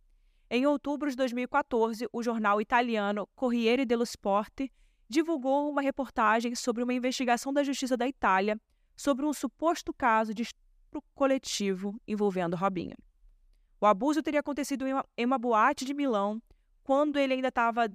Em 0.51 0.65
outubro 0.65 1.09
de 1.09 1.15
2014, 1.15 2.07
o 2.11 2.21
jornal 2.21 2.59
italiano 2.59 3.27
Corriere 3.35 3.85
dello 3.85 4.03
Sport 4.03 4.67
divulgou 5.07 5.69
uma 5.69 5.81
reportagem 5.81 6.53
sobre 6.53 6.83
uma 6.83 6.93
investigação 6.93 7.51
da 7.51 7.63
Justiça 7.63 7.97
da 7.97 8.07
Itália 8.07 8.59
sobre 8.95 9.25
um 9.25 9.33
suposto 9.33 9.93
caso 9.93 10.33
de 10.33 10.43
estupro 10.43 11.01
coletivo 11.15 11.99
envolvendo 12.07 12.55
Robinho. 12.55 12.95
O 13.81 13.85
abuso 13.85 14.21
teria 14.21 14.41
acontecido 14.41 14.85
em 14.85 14.93
uma, 14.93 15.05
em 15.17 15.25
uma 15.25 15.39
boate 15.39 15.85
de 15.85 15.93
Milão, 15.93 16.41
quando 16.83 17.17
ele 17.17 17.33
ainda 17.33 17.47
estava 17.47 17.89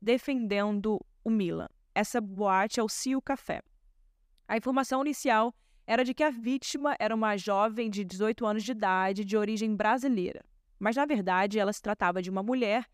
defendendo 0.00 1.00
o 1.24 1.30
Milan. 1.30 1.68
Essa 1.94 2.20
boate 2.20 2.80
é 2.80 2.82
o 2.82 2.88
Cio 2.88 3.20
Café. 3.20 3.62
A 4.48 4.56
informação 4.56 5.02
inicial 5.02 5.54
era 5.86 6.04
de 6.04 6.14
que 6.14 6.22
a 6.22 6.30
vítima 6.30 6.96
era 6.98 7.14
uma 7.14 7.36
jovem 7.36 7.90
de 7.90 8.04
18 8.04 8.46
anos 8.46 8.62
de 8.62 8.72
idade, 8.72 9.24
de 9.24 9.36
origem 9.36 9.74
brasileira. 9.74 10.44
Mas, 10.78 10.96
na 10.96 11.04
verdade, 11.04 11.58
ela 11.58 11.72
se 11.72 11.82
tratava 11.82 12.22
de 12.22 12.30
uma 12.30 12.42
mulher 12.42 12.86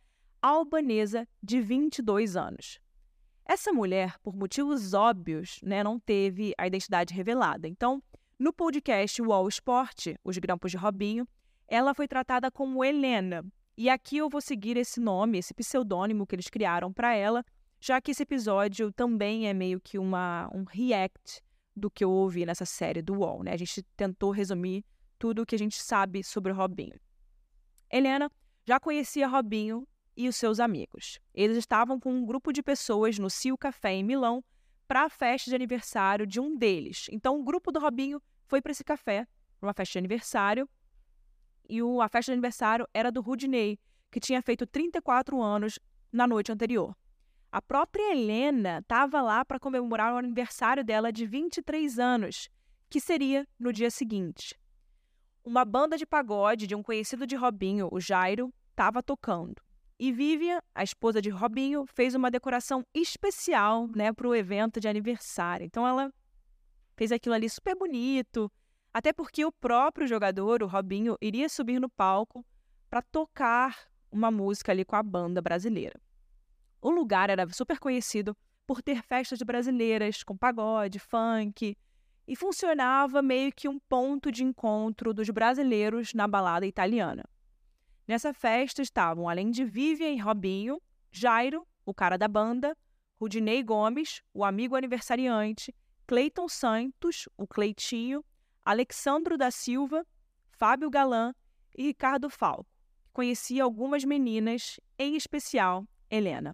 albanesa 0.42 1.28
de 1.42 1.60
22 1.60 2.36
anos. 2.36 2.80
Essa 3.44 3.72
mulher, 3.72 4.18
por 4.22 4.34
motivos 4.34 4.92
óbvios, 4.92 5.60
né, 5.62 5.84
não 5.84 6.00
teve 6.00 6.52
a 6.58 6.66
identidade 6.66 7.14
revelada. 7.14 7.68
Então, 7.68 8.02
no 8.38 8.52
podcast 8.52 9.22
Wall 9.22 9.48
Sport, 9.48 10.16
Os 10.24 10.36
Grampos 10.38 10.72
de 10.72 10.76
Robinho, 10.76 11.28
ela 11.68 11.94
foi 11.94 12.08
tratada 12.08 12.50
como 12.50 12.84
Helena. 12.84 13.44
E 13.76 13.90
aqui 13.90 14.16
eu 14.16 14.28
vou 14.30 14.40
seguir 14.40 14.76
esse 14.76 14.98
nome, 14.98 15.38
esse 15.38 15.52
pseudônimo 15.52 16.26
que 16.26 16.34
eles 16.34 16.48
criaram 16.48 16.90
para 16.92 17.14
ela, 17.14 17.44
já 17.78 18.00
que 18.00 18.10
esse 18.10 18.22
episódio 18.22 18.90
também 18.90 19.48
é 19.48 19.52
meio 19.52 19.78
que 19.80 19.98
uma, 19.98 20.48
um 20.54 20.64
react 20.64 21.42
do 21.76 21.90
que 21.90 22.02
eu 22.02 22.10
ouvi 22.10 22.46
nessa 22.46 22.64
série 22.64 23.02
do 23.02 23.18
Wall. 23.20 23.42
Né? 23.42 23.52
A 23.52 23.56
gente 23.56 23.82
tentou 23.94 24.30
resumir 24.30 24.82
tudo 25.18 25.42
o 25.42 25.46
que 25.46 25.54
a 25.54 25.58
gente 25.58 25.80
sabe 25.80 26.24
sobre 26.24 26.52
o 26.52 26.54
Robinho. 26.54 26.98
Helena 27.90 28.30
já 28.64 28.80
conhecia 28.80 29.28
Robinho 29.28 29.86
e 30.16 30.26
os 30.26 30.36
seus 30.36 30.58
amigos. 30.58 31.20
Eles 31.34 31.58
estavam 31.58 32.00
com 32.00 32.10
um 32.12 32.24
grupo 32.24 32.52
de 32.52 32.62
pessoas 32.62 33.18
no 33.18 33.28
Cio 33.28 33.58
Café 33.58 33.92
em 33.92 34.02
Milão 34.02 34.42
para 34.88 35.04
a 35.04 35.10
festa 35.10 35.50
de 35.50 35.54
aniversário 35.54 36.26
de 36.26 36.40
um 36.40 36.56
deles. 36.56 37.08
Então, 37.10 37.38
o 37.38 37.44
grupo 37.44 37.70
do 37.70 37.78
Robinho 37.78 38.22
foi 38.46 38.62
para 38.62 38.72
esse 38.72 38.84
café, 38.84 39.26
para 39.60 39.66
uma 39.66 39.74
festa 39.74 39.92
de 39.92 39.98
aniversário, 39.98 40.68
e 41.68 41.82
o, 41.82 42.00
a 42.00 42.08
festa 42.08 42.30
de 42.30 42.34
aniversário 42.34 42.86
era 42.92 43.10
do 43.10 43.20
Rudney, 43.20 43.78
que 44.10 44.20
tinha 44.20 44.40
feito 44.42 44.66
34 44.66 45.40
anos 45.40 45.78
na 46.12 46.26
noite 46.26 46.52
anterior. 46.52 46.96
A 47.50 47.62
própria 47.62 48.12
Helena 48.12 48.78
estava 48.78 49.22
lá 49.22 49.44
para 49.44 49.58
comemorar 49.58 50.12
o 50.12 50.18
aniversário 50.18 50.84
dela 50.84 51.12
de 51.12 51.26
23 51.26 51.98
anos, 51.98 52.48
que 52.88 53.00
seria 53.00 53.46
no 53.58 53.72
dia 53.72 53.90
seguinte. 53.90 54.54
Uma 55.44 55.64
banda 55.64 55.96
de 55.96 56.04
pagode 56.04 56.66
de 56.66 56.74
um 56.74 56.82
conhecido 56.82 57.26
de 57.26 57.36
Robinho, 57.36 57.88
o 57.90 58.00
Jairo, 58.00 58.52
estava 58.70 59.02
tocando. 59.02 59.54
E 59.98 60.12
Vivian, 60.12 60.60
a 60.74 60.84
esposa 60.84 61.22
de 61.22 61.30
Robinho, 61.30 61.86
fez 61.86 62.14
uma 62.14 62.30
decoração 62.30 62.84
especial 62.92 63.88
né, 63.94 64.12
para 64.12 64.28
o 64.28 64.34
evento 64.34 64.78
de 64.78 64.88
aniversário. 64.88 65.64
Então 65.64 65.86
ela 65.86 66.12
fez 66.96 67.10
aquilo 67.12 67.34
ali 67.34 67.48
super 67.48 67.74
bonito, 67.74 68.50
até 68.96 69.12
porque 69.12 69.44
o 69.44 69.52
próprio 69.52 70.06
jogador, 70.06 70.62
o 70.62 70.66
Robinho, 70.66 71.18
iria 71.20 71.50
subir 71.50 71.78
no 71.78 71.86
palco 71.86 72.42
para 72.88 73.02
tocar 73.02 73.76
uma 74.10 74.30
música 74.30 74.72
ali 74.72 74.86
com 74.86 74.96
a 74.96 75.02
banda 75.02 75.42
brasileira. 75.42 76.00
O 76.80 76.88
lugar 76.88 77.28
era 77.28 77.46
super 77.52 77.78
conhecido 77.78 78.34
por 78.66 78.80
ter 78.80 79.02
festas 79.02 79.38
brasileiras 79.42 80.22
com 80.22 80.34
pagode, 80.34 80.98
funk, 80.98 81.76
e 82.26 82.34
funcionava 82.34 83.20
meio 83.20 83.52
que 83.52 83.68
um 83.68 83.78
ponto 83.78 84.32
de 84.32 84.42
encontro 84.42 85.12
dos 85.12 85.28
brasileiros 85.28 86.14
na 86.14 86.26
balada 86.26 86.64
italiana. 86.64 87.22
Nessa 88.08 88.32
festa 88.32 88.80
estavam, 88.80 89.28
além 89.28 89.50
de 89.50 89.62
Vivian 89.62 90.08
e 90.08 90.18
Robinho, 90.18 90.80
Jairo, 91.12 91.68
o 91.84 91.92
cara 91.92 92.16
da 92.16 92.28
banda, 92.28 92.74
Rudinei 93.20 93.62
Gomes, 93.62 94.22
o 94.32 94.42
amigo 94.42 94.74
aniversariante, 94.74 95.74
Cleiton 96.06 96.48
Santos, 96.48 97.28
o 97.36 97.46
Cleitinho, 97.46 98.24
Alexandro 98.66 99.38
da 99.38 99.48
Silva, 99.48 100.04
Fábio 100.50 100.90
Galan 100.90 101.32
e 101.78 101.84
Ricardo 101.84 102.28
Falco. 102.28 102.66
Conhecia 103.12 103.62
algumas 103.62 104.02
meninas, 104.02 104.80
em 104.98 105.14
especial 105.14 105.86
Helena. 106.10 106.52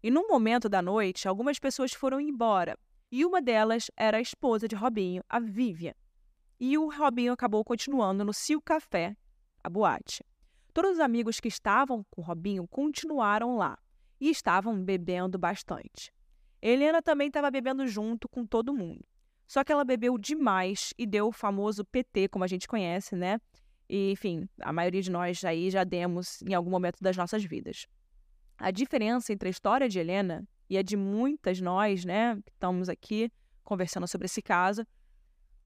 E 0.00 0.08
num 0.08 0.28
momento 0.28 0.68
da 0.68 0.80
noite, 0.80 1.26
algumas 1.26 1.58
pessoas 1.58 1.92
foram 1.92 2.20
embora, 2.20 2.78
e 3.10 3.24
uma 3.24 3.42
delas 3.42 3.90
era 3.96 4.18
a 4.18 4.20
esposa 4.20 4.68
de 4.68 4.76
Robinho, 4.76 5.24
a 5.28 5.40
Vivian. 5.40 5.94
E 6.60 6.78
o 6.78 6.88
Robinho 6.88 7.32
acabou 7.32 7.64
continuando 7.64 8.24
no 8.24 8.32
Sil 8.32 8.62
Café, 8.62 9.16
a 9.64 9.68
boate. 9.68 10.24
Todos 10.72 10.92
os 10.92 11.00
amigos 11.00 11.40
que 11.40 11.48
estavam 11.48 12.06
com 12.08 12.22
Robinho 12.22 12.68
continuaram 12.68 13.56
lá 13.56 13.76
e 14.20 14.30
estavam 14.30 14.80
bebendo 14.80 15.40
bastante. 15.40 16.14
Helena 16.62 17.02
também 17.02 17.26
estava 17.26 17.50
bebendo 17.50 17.84
junto 17.84 18.28
com 18.28 18.46
todo 18.46 18.72
mundo. 18.72 19.04
Só 19.46 19.62
que 19.62 19.72
ela 19.72 19.84
bebeu 19.84 20.16
demais 20.18 20.94
e 20.98 21.06
deu 21.06 21.28
o 21.28 21.32
famoso 21.32 21.84
PT, 21.84 22.28
como 22.28 22.44
a 22.44 22.48
gente 22.48 22.66
conhece, 22.66 23.14
né? 23.14 23.40
E, 23.88 24.12
enfim, 24.12 24.48
a 24.60 24.72
maioria 24.72 25.02
de 25.02 25.10
nós 25.10 25.44
aí 25.44 25.70
já 25.70 25.84
demos 25.84 26.40
em 26.42 26.54
algum 26.54 26.70
momento 26.70 26.98
das 27.00 27.16
nossas 27.16 27.44
vidas. 27.44 27.86
A 28.56 28.70
diferença 28.70 29.32
entre 29.32 29.48
a 29.48 29.50
história 29.50 29.88
de 29.88 29.98
Helena 29.98 30.46
e 30.68 30.78
a 30.78 30.82
de 30.82 30.96
muitas 30.96 31.60
nós, 31.60 32.04
né, 32.04 32.36
que 32.44 32.52
estamos 32.52 32.88
aqui 32.88 33.30
conversando 33.62 34.06
sobre 34.08 34.26
esse 34.26 34.40
caso, 34.40 34.86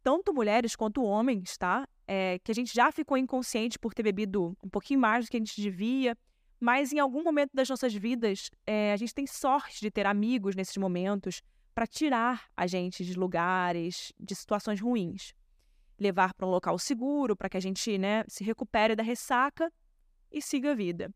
tanto 0.03 0.33
mulheres 0.33 0.75
quanto 0.75 1.03
homens, 1.03 1.57
tá? 1.57 1.87
É, 2.07 2.39
que 2.39 2.51
a 2.51 2.55
gente 2.55 2.75
já 2.75 2.91
ficou 2.91 3.17
inconsciente 3.17 3.79
por 3.79 3.93
ter 3.93 4.03
bebido 4.03 4.57
um 4.63 4.69
pouquinho 4.69 5.01
mais 5.01 5.27
do 5.27 5.31
que 5.31 5.37
a 5.37 5.41
gente 5.41 5.61
devia, 5.61 6.17
mas 6.59 6.93
em 6.93 6.99
algum 6.99 7.23
momento 7.23 7.51
das 7.55 7.69
nossas 7.69 7.95
vidas, 7.95 8.51
é, 8.67 8.93
a 8.93 8.97
gente 8.97 9.15
tem 9.15 9.27
sorte 9.27 9.81
de 9.81 9.91
ter 9.91 10.07
amigos 10.07 10.57
nesses 10.57 10.77
momentos 10.77 11.43
para 11.79 11.87
tirar 11.87 12.51
a 12.57 12.67
gente 12.67 13.05
de 13.05 13.15
lugares, 13.15 14.13
de 14.19 14.35
situações 14.35 14.81
ruins. 14.81 15.33
Levar 15.97 16.35
para 16.35 16.45
um 16.45 16.51
local 16.51 16.77
seguro, 16.77 17.37
para 17.37 17.49
que 17.49 17.57
a 17.57 17.61
gente 17.61 17.97
né, 17.97 18.25
se 18.27 18.43
recupere 18.43 18.97
da 18.97 19.03
ressaca 19.05 19.73
e 20.29 20.43
siga 20.43 20.73
a 20.73 20.75
vida. 20.75 21.15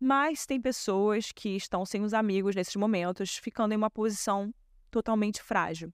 Mas 0.00 0.46
tem 0.46 0.58
pessoas 0.58 1.30
que 1.30 1.50
estão 1.50 1.84
sem 1.84 2.02
os 2.02 2.14
amigos 2.14 2.56
nesses 2.56 2.74
momentos, 2.74 3.36
ficando 3.36 3.74
em 3.74 3.76
uma 3.76 3.90
posição 3.90 4.50
totalmente 4.90 5.42
frágil. 5.42 5.92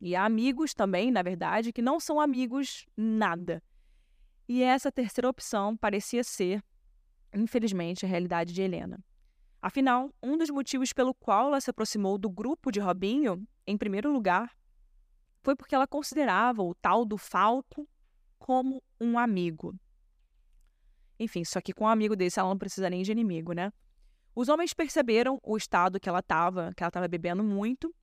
E 0.00 0.16
há 0.16 0.24
amigos 0.24 0.74
também, 0.74 1.12
na 1.12 1.22
verdade, 1.22 1.72
que 1.72 1.80
não 1.80 2.00
são 2.00 2.20
amigos 2.20 2.84
nada. 2.96 3.62
E 4.48 4.60
essa 4.60 4.90
terceira 4.90 5.28
opção 5.28 5.76
parecia 5.76 6.24
ser, 6.24 6.64
infelizmente, 7.32 8.04
a 8.04 8.08
realidade 8.08 8.52
de 8.52 8.60
Helena. 8.60 8.98
Afinal, 9.62 10.10
um 10.22 10.38
dos 10.38 10.48
motivos 10.48 10.92
pelo 10.92 11.12
qual 11.14 11.48
ela 11.48 11.60
se 11.60 11.68
aproximou 11.68 12.16
do 12.16 12.30
grupo 12.30 12.70
de 12.70 12.80
Robinho, 12.80 13.46
em 13.66 13.76
primeiro 13.76 14.10
lugar, 14.10 14.56
foi 15.42 15.54
porque 15.54 15.74
ela 15.74 15.86
considerava 15.86 16.62
o 16.62 16.74
tal 16.74 17.04
do 17.04 17.18
Falco 17.18 17.86
como 18.38 18.82
um 18.98 19.18
amigo. 19.18 19.74
Enfim, 21.18 21.44
só 21.44 21.60
que 21.60 21.74
com 21.74 21.84
um 21.84 21.88
amigo 21.88 22.16
desse 22.16 22.40
ela 22.40 22.48
não 22.48 22.56
precisa 22.56 22.88
nem 22.88 23.02
de 23.02 23.12
inimigo, 23.12 23.52
né? 23.52 23.70
Os 24.34 24.48
homens 24.48 24.72
perceberam 24.72 25.38
o 25.42 25.56
estado 25.56 26.00
que 26.00 26.08
ela 26.08 26.20
estava, 26.20 26.72
que 26.74 26.82
ela 26.82 26.88
estava 26.88 27.06
bebendo 27.06 27.44
muito, 27.44 27.94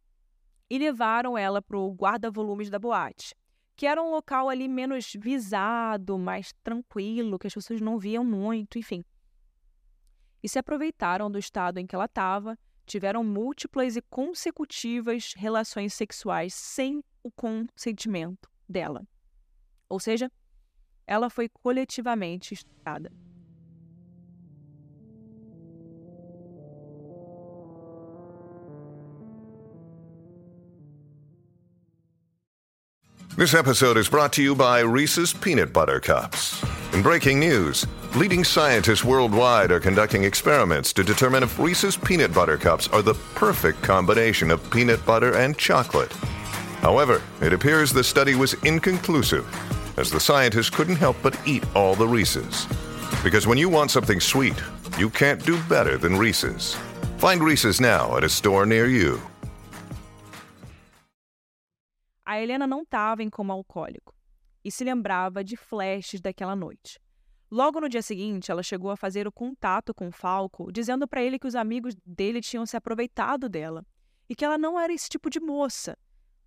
e 0.69 0.77
levaram 0.77 1.35
ela 1.37 1.61
para 1.61 1.77
o 1.77 1.91
guarda-volumes 1.91 2.69
da 2.69 2.77
boate, 2.77 3.33
que 3.75 3.87
era 3.87 4.01
um 4.01 4.11
local 4.11 4.49
ali 4.49 4.67
menos 4.67 5.13
visado, 5.17 6.19
mais 6.19 6.53
tranquilo, 6.63 7.39
que 7.39 7.47
as 7.47 7.53
pessoas 7.53 7.81
não 7.81 7.97
viam 7.97 8.23
muito, 8.23 8.77
enfim. 8.77 9.03
E 10.43 10.49
se 10.49 10.59
aproveitaram 10.59 11.29
do 11.31 11.39
estado 11.39 11.77
em 11.77 11.87
que 11.87 11.95
ela 11.95 12.05
estava, 12.05 12.57
tiveram 12.85 13.23
múltiplas 13.23 13.95
e 13.95 14.01
consecutivas 14.01 15.33
relações 15.35 15.93
sexuais 15.93 16.53
sem 16.53 17.03
o 17.23 17.31
consentimento 17.31 18.49
dela. 18.67 19.05
Ou 19.89 19.99
seja, 19.99 20.31
ela 21.05 21.29
foi 21.29 21.49
coletivamente 21.49 22.53
estuprada. 22.53 23.11
This 33.37 33.53
episode 33.53 33.97
is 33.97 34.09
brought 34.09 34.33
to 34.33 34.41
you 34.41 34.55
by 34.55 34.79
Reese's 34.83 35.31
Peanut 35.31 35.71
Butter 35.71 35.99
Cups. 35.99 36.59
In 36.91 37.03
breaking 37.03 37.39
news, 37.39 37.85
leading 38.17 38.43
scientists 38.43 39.03
worldwide 39.03 39.71
are 39.71 39.79
conducting 39.79 40.23
experiments 40.23 40.91
to 40.91 41.03
determine 41.03 41.43
if 41.43 41.59
Reese's 41.59 41.95
Peanut 41.95 42.33
Butter 42.33 42.57
Cups 42.57 42.87
are 42.87 43.03
the 43.03 43.13
perfect 43.35 43.83
combination 43.83 44.49
of 44.49 44.71
peanut 44.71 45.05
butter 45.05 45.35
and 45.35 45.55
chocolate. 45.55 46.11
However, 46.81 47.21
it 47.41 47.53
appears 47.53 47.93
the 47.93 48.03
study 48.03 48.33
was 48.33 48.55
inconclusive 48.63 49.45
as 49.99 50.09
the 50.09 50.19
scientists 50.19 50.71
couldn't 50.71 50.95
help 50.95 51.15
but 51.21 51.37
eat 51.45 51.63
all 51.75 51.93
the 51.93 52.07
Reese's. 52.07 52.65
Because 53.23 53.45
when 53.45 53.59
you 53.59 53.69
want 53.69 53.91
something 53.91 54.19
sweet, 54.19 54.59
you 54.97 55.11
can't 55.11 55.45
do 55.45 55.61
better 55.69 55.99
than 55.99 56.17
Reese's. 56.17 56.75
Find 57.17 57.43
Reese's 57.43 57.79
now 57.79 58.17
at 58.17 58.23
a 58.23 58.29
store 58.29 58.65
near 58.65 58.87
you. 58.87 59.21
A 62.25 62.41
Helena 62.41 62.65
não 62.65 62.81
estava 62.81 63.21
em 63.21 63.29
coma 63.29 63.53
alcoólico 63.53 64.11
e 64.65 64.71
se 64.71 64.83
lembrava 64.83 65.43
de 65.43 65.55
flashes 65.55 66.19
daquela 66.19 66.55
noite. 66.55 66.99
Logo 67.49 67.79
no 67.79 67.87
dia 67.87 68.01
seguinte, 68.01 68.51
ela 68.51 68.61
chegou 68.61 68.91
a 68.91 68.97
fazer 68.97 69.27
o 69.27 69.31
contato 69.31 69.93
com 69.93 70.09
o 70.09 70.11
Falco, 70.11 70.71
dizendo 70.71 71.07
para 71.07 71.23
ele 71.23 71.39
que 71.39 71.47
os 71.47 71.55
amigos 71.55 71.95
dele 72.05 72.41
tinham 72.41 72.65
se 72.65 72.75
aproveitado 72.75 73.47
dela 73.47 73.85
e 74.29 74.35
que 74.35 74.43
ela 74.43 74.57
não 74.57 74.79
era 74.79 74.91
esse 74.91 75.09
tipo 75.09 75.29
de 75.29 75.39
moça 75.39 75.97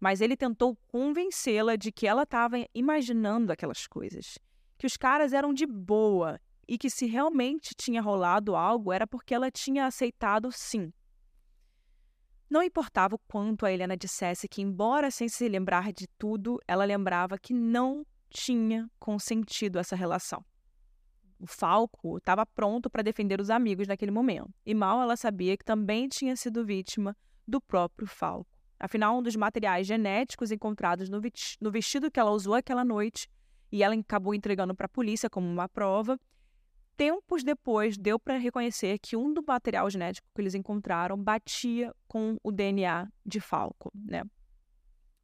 mas 0.01 0.23
ele 0.23 0.37
tentou 0.37 0.75
convencê-la 0.89 1.77
de 1.77 1.93
que 1.93 2.07
ela 2.07 2.23
estava 2.23 2.57
imaginando 2.75 3.53
aquelas 3.53 3.87
coisas, 3.87 4.39
que 4.79 4.87
os 4.87 4.97
caras 4.97 5.35
eram 5.35 5.53
de 5.53 5.67
boa 5.67 6.41
e 6.67 6.79
que 6.79 6.89
se 6.89 7.05
realmente 7.05 7.75
tinha 7.77 8.01
rolado 8.01 8.57
algo 8.57 8.93
era 8.93 9.07
porque 9.07 9.35
ela 9.35 9.51
tinha 9.51 9.85
aceitado 9.85 10.51
sim. 10.51 10.91
Não 12.49 12.63
importava 12.63 13.15
o 13.15 13.19
quanto 13.19 13.67
a 13.67 13.71
Helena 13.71 13.97
dissesse 13.97 14.49
que, 14.49 14.63
embora 14.63 15.11
sem 15.11 15.29
se 15.29 15.47
lembrar 15.49 15.93
de 15.93 16.09
tudo, 16.19 16.59
ela 16.67 16.85
lembrava 16.85 17.39
que 17.39 17.53
não 17.53 18.05
tinha 18.29 18.91
consentido 18.99 19.79
essa 19.79 19.95
relação. 19.95 20.45
O 21.41 21.47
Falco 21.47 22.19
estava 22.19 22.45
pronto 22.45 22.91
para 22.91 23.03
defender 23.03 23.41
os 23.41 23.49
amigos 23.49 23.89
naquele 23.89 24.11
momento, 24.11 24.53
e 24.65 24.75
mal 24.75 25.01
ela 25.01 25.17
sabia 25.17 25.57
que 25.57 25.65
também 25.65 26.07
tinha 26.07 26.37
sido 26.37 26.67
vítima 26.67 27.17
do 27.49 27.63
próprio 27.63 28.07
Falco. 28.07 28.61
Afinal, 28.79 29.19
um 29.19 29.23
dos 29.23 29.37
materiais 29.37 29.87
genéticos 29.87 30.51
encontrados 30.51 31.09
no 31.09 31.71
vestido 31.71 32.11
que 32.11 32.21
ela 32.21 32.31
usou 32.31 32.55
aquela 32.55 32.85
noite 32.85 33.27
e 33.73 33.83
ela 33.83 33.95
acabou 33.95 34.35
entregando 34.35 34.75
para 34.75 34.85
a 34.85 34.89
polícia 34.89 35.31
como 35.31 35.47
uma 35.49 35.67
prova, 35.67 36.21
tempos 36.95 37.43
depois 37.43 37.97
deu 37.97 38.19
para 38.19 38.37
reconhecer 38.37 38.99
que 38.99 39.17
um 39.17 39.33
do 39.33 39.43
material 39.43 39.89
genético 39.89 40.29
que 40.35 40.43
eles 40.43 40.55
encontraram 40.55 41.17
batia 41.17 41.95
com 42.07 42.37
o 42.43 42.53
DNA 42.53 43.09
de 43.25 43.41
Falco, 43.41 43.91
né? 43.95 44.25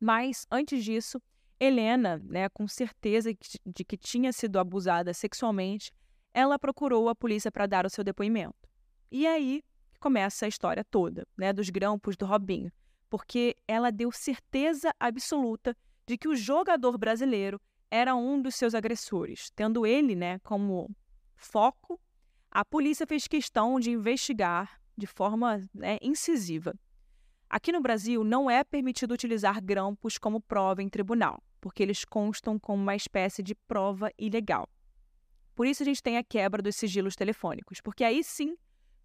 Mas 0.00 0.46
antes 0.50 0.82
disso, 0.82 1.20
Helena, 1.60 2.18
né, 2.24 2.48
com 2.48 2.66
certeza 2.66 3.30
de 3.66 3.84
que 3.84 3.96
tinha 3.98 4.32
sido 4.32 4.58
abusada 4.58 5.12
sexualmente, 5.12 5.92
ela 6.36 6.58
procurou 6.58 7.08
a 7.08 7.14
polícia 7.16 7.50
para 7.50 7.66
dar 7.66 7.86
o 7.86 7.90
seu 7.90 8.04
depoimento. 8.04 8.68
E 9.10 9.26
aí 9.26 9.62
começa 9.98 10.44
a 10.44 10.48
história 10.48 10.84
toda, 10.84 11.26
né, 11.36 11.52
dos 11.52 11.70
grampos 11.70 12.16
do 12.16 12.26
Robinho 12.26 12.70
porque 13.08 13.56
ela 13.66 13.90
deu 13.90 14.10
certeza 14.12 14.92
absoluta 14.98 15.76
de 16.06 16.16
que 16.16 16.28
o 16.28 16.36
jogador 16.36 16.98
brasileiro 16.98 17.60
era 17.90 18.14
um 18.14 18.40
dos 18.40 18.54
seus 18.54 18.74
agressores, 18.74 19.50
tendo 19.50 19.86
ele, 19.86 20.14
né, 20.14 20.38
como 20.40 20.90
foco. 21.36 22.00
A 22.50 22.64
polícia 22.64 23.06
fez 23.06 23.26
questão 23.26 23.78
de 23.78 23.90
investigar 23.90 24.80
de 24.96 25.06
forma 25.06 25.68
né, 25.74 25.98
incisiva. 26.02 26.74
Aqui 27.48 27.70
no 27.70 27.80
Brasil 27.80 28.24
não 28.24 28.50
é 28.50 28.64
permitido 28.64 29.12
utilizar 29.12 29.62
grampos 29.62 30.18
como 30.18 30.40
prova 30.40 30.82
em 30.82 30.88
tribunal, 30.88 31.42
porque 31.60 31.82
eles 31.82 32.04
constam 32.04 32.58
como 32.58 32.82
uma 32.82 32.96
espécie 32.96 33.42
de 33.42 33.54
prova 33.54 34.10
ilegal. 34.18 34.68
Por 35.56 35.66
isso 35.66 35.82
a 35.82 35.86
gente 35.86 36.02
tem 36.02 36.18
a 36.18 36.22
quebra 36.22 36.62
dos 36.62 36.76
sigilos 36.76 37.16
telefônicos, 37.16 37.80
porque 37.80 38.04
aí 38.04 38.22
sim, 38.22 38.58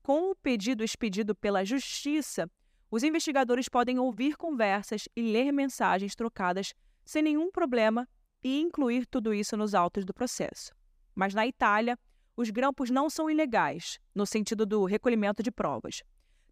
com 0.03 0.31
o 0.31 0.35
pedido 0.35 0.83
expedido 0.83 1.33
pela 1.33 1.63
Justiça, 1.63 2.51
os 2.91 3.03
investigadores 3.03 3.69
podem 3.69 3.97
ouvir 3.97 4.35
conversas 4.35 5.07
e 5.15 5.21
ler 5.21 5.53
mensagens 5.53 6.13
trocadas 6.13 6.73
sem 7.05 7.23
nenhum 7.23 7.49
problema 7.49 8.05
e 8.43 8.59
incluir 8.59 9.05
tudo 9.05 9.33
isso 9.33 9.55
nos 9.55 9.73
autos 9.73 10.03
do 10.03 10.13
processo. 10.13 10.73
Mas 11.15 11.33
na 11.33 11.47
Itália, 11.47 11.97
os 12.35 12.49
grampos 12.49 12.89
não 12.89 13.09
são 13.09 13.29
ilegais, 13.29 13.97
no 14.13 14.25
sentido 14.25 14.65
do 14.65 14.83
recolhimento 14.83 15.41
de 15.41 15.51
provas. 15.51 16.03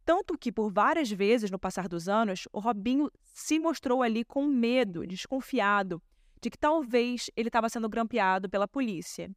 Tanto 0.06 0.38
que, 0.38 0.50
por 0.50 0.72
várias 0.72 1.12
vezes 1.12 1.52
no 1.52 1.60
passar 1.60 1.90
dos 1.90 2.08
anos, 2.08 2.48
o 2.54 2.60
Robinho 2.62 3.12
se 3.22 3.60
mostrou 3.60 4.02
ali 4.02 4.24
com 4.24 4.48
medo, 4.48 5.06
desconfiado, 5.06 6.02
de 6.42 6.50
que 6.50 6.58
talvez 6.58 7.30
ele 7.36 7.50
estava 7.50 7.68
sendo 7.68 7.90
grampeado 7.90 8.50
pela 8.50 8.68
polícia 8.68 9.30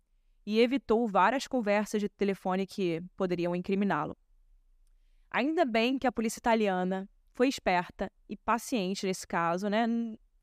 e 0.44 0.60
evitou 0.60 1.06
várias 1.06 1.46
conversas 1.46 2.00
de 2.00 2.08
telefone 2.08 2.66
que 2.66 3.02
poderiam 3.16 3.54
incriminá-lo. 3.54 4.16
Ainda 5.30 5.64
bem 5.64 5.98
que 5.98 6.06
a 6.06 6.12
polícia 6.12 6.38
italiana 6.38 7.08
foi 7.32 7.48
esperta 7.48 8.10
e 8.28 8.36
paciente 8.36 9.06
nesse 9.06 9.26
caso, 9.26 9.68
né? 9.68 9.86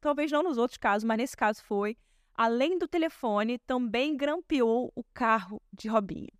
Talvez 0.02 0.32
não 0.32 0.42
nos 0.42 0.58
outros 0.58 0.78
casos, 0.78 1.04
mas 1.04 1.18
nesse 1.18 1.38
caso 1.38 1.64
foi. 1.64 1.96
Além 2.34 2.78
do 2.78 2.88
telefone, 2.88 3.60
também 3.60 4.16
grampeou 4.16 4.92
o 4.96 5.04
carro 5.14 5.62
de 5.74 5.88
Robinho. 5.88 6.32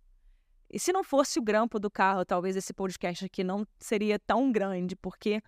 E 0.72 0.78
se 0.78 0.92
não 0.92 1.04
fosse 1.04 1.38
o 1.38 1.42
grampo 1.42 1.78
do 1.78 1.90
carro, 1.90 2.24
talvez 2.24 2.56
esse 2.56 2.72
podcast 2.72 3.24
aqui 3.24 3.44
não 3.44 3.66
seria 3.78 4.18
tão 4.18 4.50
grande, 4.50 4.96
porque 4.96 5.42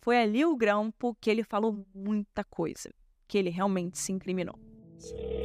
foi 0.00 0.18
ali 0.20 0.44
o 0.44 0.56
grampo 0.56 1.16
que 1.20 1.30
ele 1.30 1.42
falou 1.42 1.84
muita 1.94 2.44
coisa, 2.44 2.90
que 3.26 3.36
ele 3.36 3.50
realmente 3.50 3.98
se 3.98 4.12
incriminou. 4.12 4.58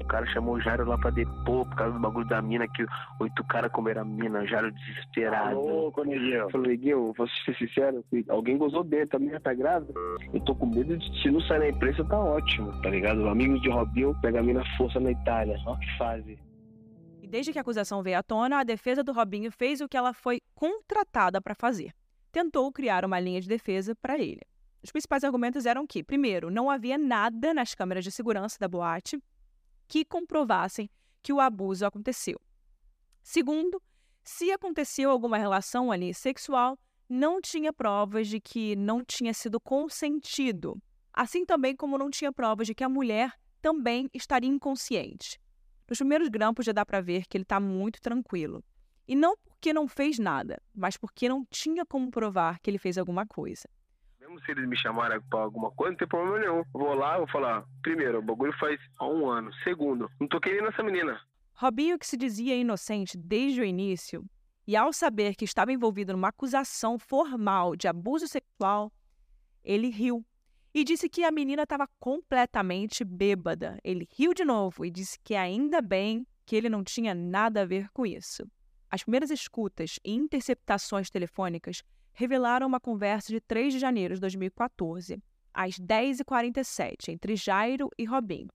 O 0.01 0.05
cara 0.07 0.25
chamou 0.27 0.55
o 0.55 0.61
Jairo 0.61 0.85
lá 0.85 0.97
pra 0.97 1.09
depor 1.09 1.67
por 1.67 1.75
causa 1.75 1.93
do 1.93 1.99
bagulho 1.99 2.27
da 2.27 2.41
mina, 2.41 2.67
que 2.67 2.85
oito 3.19 3.43
caras 3.45 3.71
comeram 3.71 4.03
a 4.03 4.05
mina, 4.05 4.41
o 4.41 4.47
Jairo 4.47 4.71
desesperado. 4.71 5.59
Ô, 5.59 5.91
Cornelio. 5.91 6.49
Falei, 6.49 6.77
Guil, 6.77 7.13
vou 7.17 7.27
ser 7.27 7.55
sincero, 7.57 8.05
alguém 8.29 8.57
gozou 8.57 8.83
dele, 8.83 9.09
a 9.11 9.19
mina 9.19 9.39
tá 9.39 9.53
grávida. 9.53 9.93
Eu 10.33 10.39
tô 10.41 10.55
com 10.55 10.67
medo 10.67 10.95
de, 10.97 11.21
se 11.21 11.31
não 11.31 11.41
sair 11.41 11.59
na 11.59 11.69
imprensa, 11.69 12.05
tá 12.05 12.19
ótimo, 12.19 12.71
tá 12.81 12.89
ligado? 12.89 13.21
O 13.21 13.29
amigo 13.29 13.59
de 13.59 13.69
Robinho 13.69 14.15
pega 14.21 14.39
a 14.39 14.43
mina 14.43 14.63
força 14.77 14.99
na 14.99 15.11
Itália, 15.11 15.57
ó 15.65 15.75
que 15.75 15.97
fase. 15.97 16.39
E 17.21 17.27
desde 17.27 17.51
que 17.51 17.57
a 17.57 17.61
acusação 17.61 18.03
veio 18.03 18.19
à 18.19 18.23
tona, 18.23 18.59
a 18.59 18.63
defesa 18.63 19.03
do 19.03 19.11
Robinho 19.11 19.51
fez 19.51 19.81
o 19.81 19.89
que 19.89 19.97
ela 19.97 20.13
foi 20.13 20.39
contratada 20.53 21.41
para 21.41 21.55
fazer. 21.55 21.91
Tentou 22.31 22.71
criar 22.71 23.03
uma 23.03 23.19
linha 23.19 23.41
de 23.41 23.47
defesa 23.49 23.95
para 23.95 24.17
ele. 24.17 24.41
Os 24.83 24.91
principais 24.91 25.23
argumentos 25.23 25.65
eram 25.65 25.85
que, 25.87 26.03
primeiro, 26.03 26.51
não 26.51 26.69
havia 26.69 26.97
nada 26.97 27.53
nas 27.53 27.73
câmeras 27.73 28.03
de 28.03 28.11
segurança 28.11 28.57
da 28.59 28.67
boate 28.67 29.19
que 29.88 30.06
comprovassem 30.06 30.89
que 31.21 31.34
o 31.34 31.39
abuso 31.39 31.86
aconteceu. 31.86 32.39
Segundo, 33.21 33.82
se 34.23 34.52
aconteceu 34.52 35.10
alguma 35.10 35.38
relação 35.38 35.91
ali 35.91 36.13
sexual, 36.13 36.78
não 37.10 37.41
tinha 37.41 37.71
provas 37.71 38.28
de 38.28 38.39
que 38.39 38.76
não 38.76 39.04
tinha 39.04 39.34
sido 39.34 39.60
consentido, 39.60 40.82
assim 41.13 41.45
também 41.45 41.76
como 41.76 41.97
não 41.97 42.10
tinha 42.10 42.32
provas 42.32 42.67
de 42.67 42.76
que 42.76 42.84
a 42.84 42.89
mulher 42.89 43.34
também 43.62 44.10
estaria 44.13 44.50
inconsciente. 44.50 45.39
Nos 45.89 46.00
primeiros 46.00 46.28
grampos 46.28 46.65
já 46.65 46.73
dá 46.73 46.86
para 46.86 47.02
ver 47.02 47.26
que 47.28 47.38
ele 47.38 47.43
está 47.43 47.60
muito 47.60 48.02
tranquilo. 48.02 48.63
E 49.08 49.15
não 49.15 49.38
porque 49.38 49.71
não 49.71 49.88
fez 49.88 50.19
nada, 50.19 50.62
mas 50.76 50.97
porque 50.97 51.30
não 51.30 51.45
tinha 51.45 51.86
como 51.86 52.12
provar 52.12 52.60
que 52.60 52.69
ele 52.69 52.78
fez 52.78 52.97
alguma 52.97 53.26
coisa. 53.26 53.69
Mesmo 54.38 54.45
se 54.45 54.52
eles 54.52 54.67
me 54.67 54.78
chamarem 54.78 55.19
pra 55.30 55.39
alguma 55.39 55.71
coisa, 55.71 55.91
não 55.91 55.97
tem 55.97 56.08
problema 56.08 56.39
nenhum. 56.39 56.63
Vou 56.73 56.93
lá, 56.93 57.17
vou 57.17 57.28
falar, 57.28 57.65
primeiro, 57.82 58.19
o 58.19 58.21
bagulho 58.21 58.54
faz 58.60 58.80
um 59.02 59.28
ano. 59.28 59.52
Segundo, 59.63 60.10
não 60.19 60.28
tô 60.28 60.39
querendo 60.39 60.67
essa 60.67 60.84
menina. 60.84 61.19
Robinho, 61.54 61.97
que 61.97 62.06
se 62.06 62.17
dizia 62.17 62.56
inocente 62.56 63.17
desde 63.17 63.62
o 63.62 63.65
início, 63.65 64.23
e 64.67 64.76
ao 64.76 64.93
saber 64.93 65.36
que 65.36 65.45
estava 65.45 65.71
envolvido 65.71 66.13
numa 66.13 66.28
acusação 66.28 67.00
formal 67.00 67.76
de 67.76 67.88
abuso 67.88 68.28
sexual, 68.28 68.91
ele 69.63 69.89
riu 69.89 70.26
e 70.73 70.84
disse 70.84 71.10
que 71.10 71.23
a 71.23 71.32
menina 71.32 71.63
estava 71.63 71.88
completamente 72.00 73.04
bêbada. 73.04 73.80
Ele 73.84 74.08
riu 74.15 74.34
de 74.34 74.45
novo 74.45 74.86
e 74.86 74.91
disse 74.91 75.17
que 75.23 75.34
ainda 75.34 75.82
bem 75.82 76.28
que 76.45 76.56
ele 76.56 76.69
não 76.69 76.84
tinha 76.84 77.15
nada 77.15 77.62
a 77.62 77.65
ver 77.65 77.89
com 77.91 78.06
isso. 78.06 78.45
As 78.89 79.04
primeiras 79.04 79.32
escutas 79.32 80.00
e 80.04 80.13
interceptações 80.13 81.10
telefônicas 81.10 81.82
revelaram 82.17 82.65
uma 82.65 82.80
conversa 82.80 83.32
de 83.32 83.39
3 83.39 83.73
de 83.73 83.80
janeiro 83.80 84.15
de 84.15 84.21
2014, 84.21 85.21
às 85.53 85.75
10h47, 85.75 87.10
entre 87.10 87.36
Jairo 87.36 87.91
e 87.95 88.06
Robinho. 88.06 88.47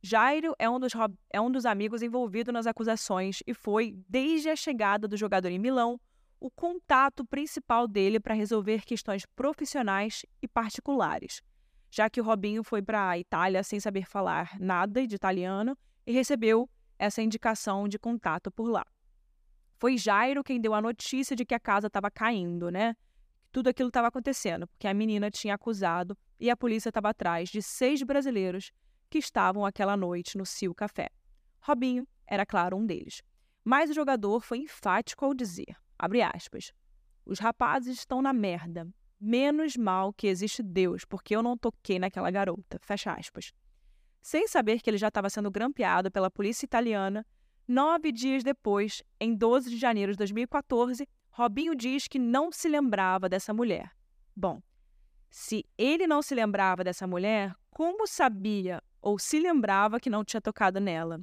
Jairo 0.00 0.54
é 0.60 0.70
um, 0.70 0.78
dos, 0.78 0.92
é 1.28 1.40
um 1.40 1.50
dos 1.50 1.66
amigos 1.66 2.02
envolvidos 2.02 2.54
nas 2.54 2.68
acusações 2.68 3.42
e 3.44 3.52
foi, 3.52 3.96
desde 4.08 4.48
a 4.48 4.54
chegada 4.54 5.08
do 5.08 5.16
jogador 5.16 5.48
em 5.48 5.58
Milão, 5.58 6.00
o 6.38 6.48
contato 6.52 7.24
principal 7.24 7.88
dele 7.88 8.20
para 8.20 8.32
resolver 8.32 8.84
questões 8.84 9.26
profissionais 9.26 10.24
e 10.40 10.46
particulares, 10.46 11.42
já 11.90 12.08
que 12.08 12.20
o 12.20 12.24
Robinho 12.24 12.62
foi 12.62 12.80
para 12.80 13.10
a 13.10 13.18
Itália 13.18 13.64
sem 13.64 13.80
saber 13.80 14.06
falar 14.06 14.56
nada 14.60 15.04
de 15.04 15.16
italiano 15.16 15.76
e 16.06 16.12
recebeu 16.12 16.70
essa 16.96 17.20
indicação 17.20 17.88
de 17.88 17.98
contato 17.98 18.52
por 18.52 18.70
lá. 18.70 18.86
Foi 19.80 19.96
Jairo 19.96 20.44
quem 20.44 20.60
deu 20.60 20.74
a 20.74 20.82
notícia 20.82 21.34
de 21.34 21.42
que 21.42 21.54
a 21.54 21.58
casa 21.58 21.86
estava 21.86 22.10
caindo, 22.10 22.70
né? 22.70 22.94
Tudo 23.50 23.68
aquilo 23.68 23.88
estava 23.88 24.08
acontecendo, 24.08 24.68
porque 24.68 24.86
a 24.86 24.92
menina 24.92 25.30
tinha 25.30 25.54
acusado 25.54 26.14
e 26.38 26.50
a 26.50 26.56
polícia 26.56 26.90
estava 26.90 27.08
atrás 27.08 27.48
de 27.48 27.62
seis 27.62 28.02
brasileiros 28.02 28.72
que 29.08 29.16
estavam 29.16 29.64
aquela 29.64 29.96
noite 29.96 30.36
no 30.36 30.44
Cio 30.44 30.74
Café. 30.74 31.08
Robinho 31.62 32.06
era, 32.26 32.44
claro, 32.44 32.76
um 32.76 32.84
deles. 32.84 33.22
Mas 33.64 33.88
o 33.88 33.94
jogador 33.94 34.42
foi 34.42 34.58
enfático 34.58 35.24
ao 35.24 35.32
dizer, 35.32 35.74
abre 35.98 36.20
aspas, 36.20 36.74
os 37.24 37.38
rapazes 37.38 38.00
estão 38.00 38.20
na 38.20 38.34
merda. 38.34 38.86
Menos 39.18 39.78
mal 39.78 40.12
que 40.12 40.26
existe 40.26 40.62
Deus, 40.62 41.06
porque 41.06 41.34
eu 41.34 41.42
não 41.42 41.56
toquei 41.56 41.98
naquela 41.98 42.30
garota. 42.30 42.78
Fecha 42.82 43.14
aspas. 43.14 43.54
Sem 44.20 44.46
saber 44.46 44.82
que 44.82 44.90
ele 44.90 44.98
já 44.98 45.08
estava 45.08 45.30
sendo 45.30 45.50
grampeado 45.50 46.10
pela 46.10 46.30
polícia 46.30 46.66
italiana, 46.66 47.24
Nove 47.66 48.10
dias 48.12 48.42
depois, 48.42 49.02
em 49.20 49.34
12 49.34 49.70
de 49.70 49.76
janeiro 49.76 50.12
de 50.12 50.18
2014, 50.18 51.08
Robinho 51.30 51.74
diz 51.74 52.08
que 52.08 52.18
não 52.18 52.50
se 52.50 52.68
lembrava 52.68 53.28
dessa 53.28 53.54
mulher. 53.54 53.92
Bom, 54.34 54.60
se 55.30 55.64
ele 55.78 56.06
não 56.06 56.22
se 56.22 56.34
lembrava 56.34 56.82
dessa 56.82 57.06
mulher, 57.06 57.54
como 57.70 58.06
sabia 58.06 58.82
ou 59.00 59.18
se 59.18 59.38
lembrava 59.38 60.00
que 60.00 60.10
não 60.10 60.24
tinha 60.24 60.40
tocado 60.40 60.80
nela? 60.80 61.20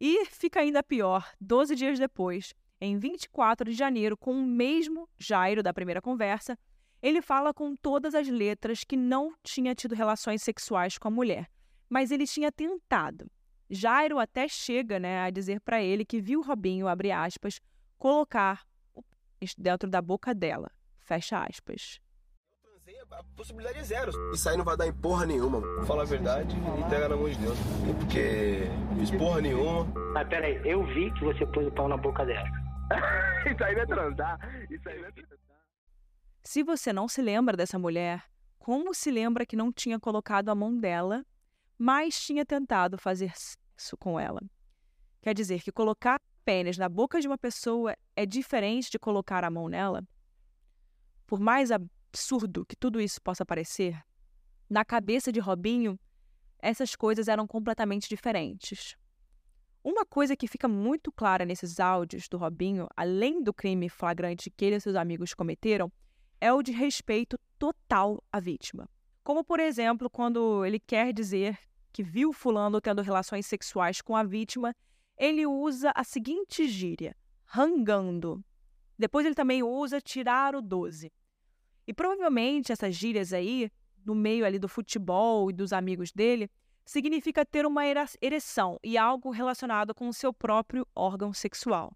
E 0.00 0.26
fica 0.26 0.60
ainda 0.60 0.82
pior, 0.82 1.30
12 1.40 1.74
dias 1.74 1.98
depois, 1.98 2.54
em 2.80 2.98
24 2.98 3.70
de 3.70 3.76
janeiro, 3.76 4.16
com 4.16 4.32
o 4.32 4.46
mesmo 4.46 5.08
Jairo 5.18 5.62
da 5.62 5.72
primeira 5.72 6.02
conversa, 6.02 6.58
ele 7.02 7.22
fala 7.22 7.52
com 7.52 7.74
todas 7.74 8.14
as 8.14 8.28
letras 8.28 8.84
que 8.84 8.96
não 8.96 9.34
tinha 9.42 9.74
tido 9.74 9.94
relações 9.94 10.42
sexuais 10.42 10.98
com 10.98 11.08
a 11.08 11.10
mulher, 11.10 11.50
mas 11.88 12.10
ele 12.10 12.26
tinha 12.26 12.52
tentado. 12.52 13.30
Jairo 13.68 14.18
até 14.18 14.46
chega 14.46 14.98
né, 14.98 15.22
a 15.22 15.30
dizer 15.30 15.60
para 15.60 15.82
ele 15.82 16.04
que 16.04 16.20
viu 16.20 16.40
Robinho, 16.40 16.86
abre 16.86 17.10
aspas, 17.10 17.60
colocar 17.98 18.64
o 18.94 19.02
pênis 19.02 19.54
dentro 19.56 19.90
da 19.90 20.00
boca 20.00 20.34
dela, 20.34 20.70
fecha 21.00 21.44
aspas. 21.44 22.00
Eu 22.64 22.70
transei, 22.70 22.94
a 23.10 23.22
possibilidade 23.36 23.78
é 23.78 23.82
zero. 23.82 24.12
Isso 24.32 24.48
aí 24.48 24.56
não 24.56 24.64
vai 24.64 24.76
dar 24.76 24.86
em 24.86 24.92
porra 24.92 25.26
nenhuma. 25.26 25.60
Fala 25.84 26.02
a 26.02 26.06
verdade 26.06 26.56
e 26.56 26.90
pega 26.90 27.08
na 27.08 27.16
mão 27.16 27.28
de 27.28 27.38
Deus. 27.38 27.58
Porque 27.98 28.62
fiz 28.98 29.10
porra 29.10 29.40
nenhuma. 29.40 29.84
Mas 30.12 30.28
peraí, 30.28 30.60
eu 30.64 30.84
vi 30.86 31.12
que 31.14 31.24
você 31.24 31.44
pôs 31.46 31.66
o 31.66 31.72
pau 31.72 31.88
na 31.88 31.96
boca 31.96 32.24
dela. 32.24 32.48
Isso 33.50 33.64
aí 33.64 33.74
não 33.74 33.82
é 33.82 33.86
transar. 33.86 34.38
Isso 34.70 34.88
aí 34.88 35.00
não 35.00 35.08
é 35.08 35.12
transar. 35.12 35.38
Se 36.44 36.62
você 36.62 36.92
não 36.92 37.08
se 37.08 37.20
lembra 37.20 37.56
dessa 37.56 37.76
mulher, 37.76 38.22
como 38.60 38.94
se 38.94 39.10
lembra 39.10 39.44
que 39.44 39.56
não 39.56 39.72
tinha 39.72 39.98
colocado 39.98 40.48
a 40.48 40.54
mão 40.54 40.78
dela 40.78 41.24
mas 41.78 42.20
tinha 42.20 42.44
tentado 42.44 42.98
fazer 42.98 43.32
sexo 43.36 43.96
com 43.96 44.18
ela. 44.18 44.40
Quer 45.20 45.34
dizer 45.34 45.62
que 45.62 45.72
colocar 45.72 46.20
pênis 46.44 46.78
na 46.78 46.88
boca 46.88 47.20
de 47.20 47.26
uma 47.26 47.36
pessoa 47.36 47.96
é 48.14 48.24
diferente 48.24 48.90
de 48.90 48.98
colocar 48.98 49.44
a 49.44 49.50
mão 49.50 49.68
nela? 49.68 50.06
Por 51.26 51.40
mais 51.40 51.70
absurdo 51.72 52.64
que 52.64 52.76
tudo 52.76 53.00
isso 53.00 53.20
possa 53.20 53.44
parecer, 53.44 54.00
na 54.68 54.84
cabeça 54.84 55.32
de 55.32 55.40
Robinho, 55.40 55.98
essas 56.58 56.96
coisas 56.96 57.28
eram 57.28 57.46
completamente 57.46 58.08
diferentes. 58.08 58.96
Uma 59.82 60.04
coisa 60.04 60.36
que 60.36 60.48
fica 60.48 60.66
muito 60.66 61.12
clara 61.12 61.44
nesses 61.44 61.78
áudios 61.78 62.28
do 62.28 62.36
Robinho, 62.36 62.88
além 62.96 63.42
do 63.42 63.54
crime 63.54 63.88
flagrante 63.88 64.50
que 64.50 64.64
ele 64.64 64.76
e 64.76 64.80
seus 64.80 64.96
amigos 64.96 65.34
cometeram, 65.34 65.92
é 66.40 66.52
o 66.52 66.62
de 66.62 66.72
respeito 66.72 67.38
total 67.58 68.22
à 68.32 68.40
vítima. 68.40 68.88
Como, 69.26 69.42
por 69.42 69.58
exemplo, 69.58 70.08
quando 70.08 70.64
ele 70.64 70.78
quer 70.78 71.12
dizer 71.12 71.58
que 71.92 72.00
viu 72.00 72.32
Fulano 72.32 72.80
tendo 72.80 73.02
relações 73.02 73.44
sexuais 73.44 74.00
com 74.00 74.14
a 74.14 74.22
vítima, 74.22 74.72
ele 75.18 75.44
usa 75.44 75.90
a 75.96 76.04
seguinte 76.04 76.68
gíria: 76.68 77.16
rangando. 77.44 78.40
Depois 78.96 79.26
ele 79.26 79.34
também 79.34 79.64
usa 79.64 80.00
tirar 80.00 80.54
o 80.54 80.62
12. 80.62 81.12
E 81.88 81.92
provavelmente 81.92 82.70
essas 82.70 82.94
gírias 82.94 83.32
aí, 83.32 83.68
no 84.04 84.14
meio 84.14 84.46
ali 84.46 84.60
do 84.60 84.68
futebol 84.68 85.50
e 85.50 85.52
dos 85.52 85.72
amigos 85.72 86.12
dele, 86.12 86.48
significa 86.84 87.44
ter 87.44 87.66
uma 87.66 87.82
ereção 87.84 88.78
e 88.80 88.96
algo 88.96 89.32
relacionado 89.32 89.92
com 89.92 90.06
o 90.06 90.14
seu 90.14 90.32
próprio 90.32 90.86
órgão 90.94 91.32
sexual. 91.32 91.92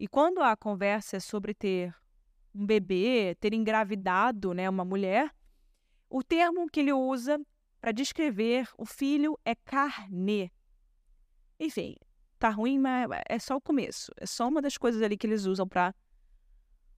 E 0.00 0.08
quando 0.08 0.40
a 0.40 0.56
conversa 0.56 1.18
é 1.18 1.20
sobre 1.20 1.54
ter 1.54 1.94
um 2.52 2.66
bebê, 2.66 3.36
ter 3.38 3.54
engravidado 3.54 4.52
né, 4.52 4.68
uma 4.68 4.84
mulher, 4.84 5.32
o 6.10 6.24
termo 6.24 6.68
que 6.68 6.80
ele 6.80 6.92
usa 6.92 7.40
para 7.80 7.92
descrever 7.92 8.68
o 8.76 8.84
filho 8.84 9.38
é 9.44 9.54
carne. 9.54 10.52
Enfim, 11.58 11.94
tá 12.38 12.50
ruim, 12.50 12.78
mas 12.78 13.08
é 13.28 13.38
só 13.38 13.56
o 13.56 13.60
começo. 13.60 14.10
É 14.16 14.26
só 14.26 14.48
uma 14.48 14.60
das 14.60 14.76
coisas 14.76 15.00
ali 15.00 15.16
que 15.16 15.26
eles 15.26 15.46
usam 15.46 15.68
para 15.68 15.94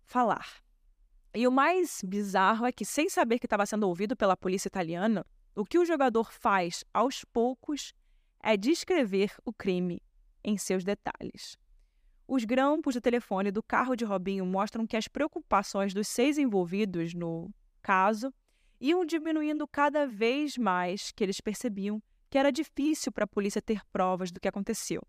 falar. 0.07 0.63
E 1.35 1.47
o 1.47 1.53
mais 1.53 2.01
bizarro 2.05 2.67
é 2.67 2.73
que, 2.73 2.85
sem 2.85 3.09
saber 3.09 3.39
que 3.39 3.47
estava 3.47 3.67
sendo 3.67 3.87
ouvido 3.87 4.17
pela 4.17 4.37
polícia 4.37 4.69
italiana, 4.69 5.25
o 5.55 5.65
que 5.65 5.79
o 5.79 5.85
jogador 5.85 6.33
faz 6.33 6.83
aos 6.93 7.25
poucos 7.25 7.93
é 8.43 8.57
descrever 8.57 9.35
o 9.45 9.53
crime 9.53 10.03
em 10.43 10.57
seus 10.57 10.85
detalhes. 10.85 11.57
Os 12.27 12.45
grampos 12.45 12.95
do 12.95 13.01
telefone 13.01 13.51
do 13.51 13.63
carro 13.63 13.95
de 13.95 14.05
Robinho 14.05 14.47
mostram 14.47 14.87
que 14.87 14.97
as 14.97 15.07
preocupações 15.07 15.93
dos 15.93 16.09
seis 16.09 16.39
envolvidos 16.39 17.15
no 17.15 17.53
caso 17.83 18.33
iam 18.83 19.07
diminuindo 19.07 19.67
cada 19.69 20.07
vez 20.09 20.59
mais 20.59 21.13
que 21.13 21.23
eles 21.23 21.41
percebiam 21.41 22.03
que 22.29 22.37
era 22.37 22.51
difícil 22.51 23.13
para 23.13 23.25
a 23.25 23.29
polícia 23.29 23.63
ter 23.63 23.81
provas 23.93 24.33
do 24.33 24.41
que 24.41 24.49
aconteceu. 24.49 25.01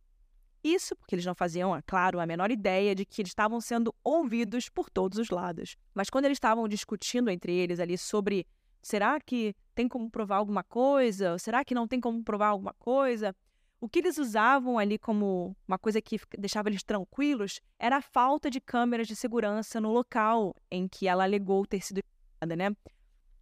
Isso 0.63 0.95
porque 0.95 1.15
eles 1.15 1.25
não 1.25 1.33
faziam, 1.33 1.75
é 1.75 1.81
claro, 1.81 2.19
a 2.19 2.25
menor 2.25 2.51
ideia 2.51 2.93
de 2.93 3.03
que 3.03 3.21
eles 3.21 3.31
estavam 3.31 3.59
sendo 3.59 3.93
ouvidos 4.03 4.69
por 4.69 4.89
todos 4.89 5.17
os 5.17 5.29
lados. 5.29 5.75
Mas 5.93 6.09
quando 6.09 6.25
eles 6.25 6.35
estavam 6.35 6.67
discutindo 6.67 7.31
entre 7.31 7.51
eles 7.51 7.79
ali 7.79 7.97
sobre 7.97 8.45
será 8.81 9.19
que 9.19 9.55
tem 9.73 9.87
como 9.87 10.09
provar 10.09 10.37
alguma 10.37 10.63
coisa? 10.63 11.39
Será 11.39 11.65
que 11.65 11.73
não 11.73 11.87
tem 11.87 11.99
como 11.99 12.23
provar 12.23 12.49
alguma 12.49 12.73
coisa? 12.73 13.35
O 13.81 13.89
que 13.89 13.99
eles 13.99 14.17
usavam 14.17 14.77
ali 14.77 14.99
como 14.99 15.57
uma 15.67 15.79
coisa 15.79 15.99
que 15.99 16.19
deixava 16.37 16.69
eles 16.69 16.83
tranquilos 16.83 17.59
era 17.79 17.97
a 17.97 18.01
falta 18.01 18.49
de 18.51 18.61
câmeras 18.61 19.07
de 19.07 19.15
segurança 19.15 19.81
no 19.81 19.91
local 19.91 20.55
em 20.69 20.87
que 20.87 21.07
ela 21.07 21.23
alegou 21.23 21.65
ter 21.65 21.83
sido 21.83 22.01
né? 22.45 22.75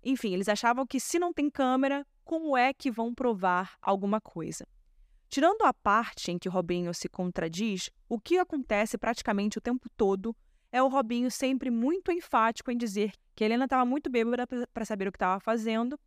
Enfim, 0.03 0.33
eles 0.33 0.49
achavam 0.49 0.85
que 0.85 0.99
se 0.99 1.19
não 1.19 1.31
tem 1.31 1.49
câmera, 1.49 2.05
como 2.23 2.57
é 2.57 2.73
que 2.73 2.89
vão 2.89 3.13
provar 3.13 3.77
alguma 3.81 4.19
coisa? 4.19 4.65
Tirando 5.29 5.63
a 5.63 5.73
parte 5.73 6.31
em 6.31 6.37
que 6.37 6.49
Robinho 6.49 6.93
se 6.93 7.07
contradiz, 7.07 7.89
o 8.09 8.19
que 8.19 8.37
acontece 8.37 8.97
praticamente 8.97 9.57
o 9.57 9.61
tempo 9.61 9.87
todo 9.95 10.35
é 10.71 10.81
o 10.81 10.87
Robinho 10.87 11.29
sempre 11.29 11.69
muito 11.69 12.11
enfático 12.11 12.71
em 12.71 12.77
dizer 12.77 13.13
que 13.35 13.43
Helena 13.43 13.65
estava 13.65 13.85
muito 13.85 14.09
bêbada 14.09 14.45
para 14.73 14.85
saber 14.85 15.07
o 15.07 15.11
que 15.11 15.17
estava 15.17 15.39
fazendo, 15.39 15.99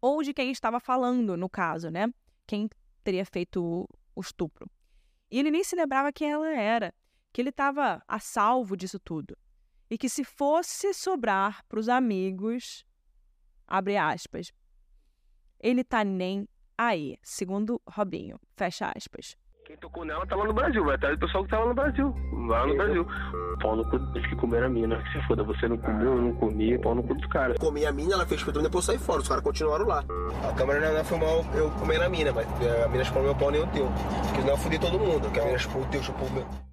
ou 0.00 0.22
de 0.22 0.32
quem 0.32 0.50
estava 0.50 0.78
falando, 0.78 1.36
no 1.36 1.48
caso, 1.48 1.90
né? 1.90 2.12
Quem 2.46 2.68
teria 3.02 3.24
feito 3.24 3.88
o 4.14 4.20
estupro. 4.20 4.70
E 5.30 5.38
ele 5.38 5.50
nem 5.50 5.64
se 5.64 5.76
lembrava 5.76 6.12
quem 6.12 6.30
ela 6.30 6.48
era, 6.48 6.94
que 7.32 7.40
ele 7.40 7.50
estava 7.50 8.02
a 8.06 8.18
salvo 8.18 8.76
disso 8.76 8.98
tudo. 8.98 9.36
E 9.90 9.98
que 9.98 10.08
se 10.08 10.24
fosse 10.24 10.92
sobrar 10.94 11.64
para 11.68 11.80
os 11.80 11.88
amigos, 11.88 12.84
abre 13.68 13.96
aspas, 13.96 14.52
ele 15.60 15.84
tá 15.84 16.02
nem 16.02 16.48
aí, 16.76 17.16
segundo 17.22 17.80
Robinho, 17.86 18.38
fecha 18.56 18.90
aspas. 18.96 19.36
Quem 19.68 19.76
tocou 19.76 20.02
nela 20.02 20.26
tá 20.26 20.34
lá 20.34 20.46
no 20.46 20.54
Brasil, 20.54 20.82
vai 20.82 20.94
atrás 20.94 21.14
do 21.18 21.26
pessoal 21.26 21.44
que 21.44 21.50
tá 21.50 21.58
lá 21.58 21.66
no 21.66 21.74
Brasil. 21.74 22.14
Lá 22.48 22.66
no 22.66 22.74
Brasil. 22.74 23.06
Pau 23.60 23.76
no 23.76 23.84
cu 23.90 23.98
dos 23.98 24.26
que 24.26 24.34
comeram 24.36 24.66
a 24.66 24.70
mina. 24.70 24.96
Que 25.02 25.12
se 25.12 25.26
foda, 25.26 25.44
você 25.44 25.68
não 25.68 25.76
comeu, 25.76 26.16
eu 26.16 26.22
não 26.22 26.34
comi, 26.36 26.78
pau 26.78 26.94
no 26.94 27.02
cu 27.02 27.14
dos 27.14 27.26
caras. 27.26 27.58
Comi 27.58 27.84
a 27.84 27.92
mina, 27.92 28.14
ela 28.14 28.24
fez 28.24 28.40
filtro, 28.40 28.62
depois 28.62 28.86
saí 28.86 28.98
fora. 28.98 29.20
Os 29.20 29.28
caras 29.28 29.44
continuaram 29.44 29.86
lá. 29.86 30.02
A 30.48 30.54
câmera 30.54 30.80
não, 30.80 30.96
não 30.96 31.04
filmou 31.04 31.44
eu 31.54 31.70
comendo 31.72 32.02
a 32.02 32.08
mina, 32.08 32.32
mas 32.32 32.46
a 32.82 32.88
mina 32.88 33.04
chupou 33.04 33.22
meu 33.22 33.34
pau 33.34 33.50
nem 33.50 33.62
o 33.62 33.66
teu. 33.66 33.86
Porque 34.24 34.40
senão 34.40 34.54
eu 34.54 34.56
fudi 34.56 34.78
todo 34.78 34.98
mundo. 34.98 35.30
Que 35.30 35.38
a 35.38 35.44
mina 35.44 35.58
chupou 35.58 35.82
o 35.82 35.86
teu, 35.88 36.02
chupou 36.02 36.28
o 36.28 36.32
meu. 36.32 36.67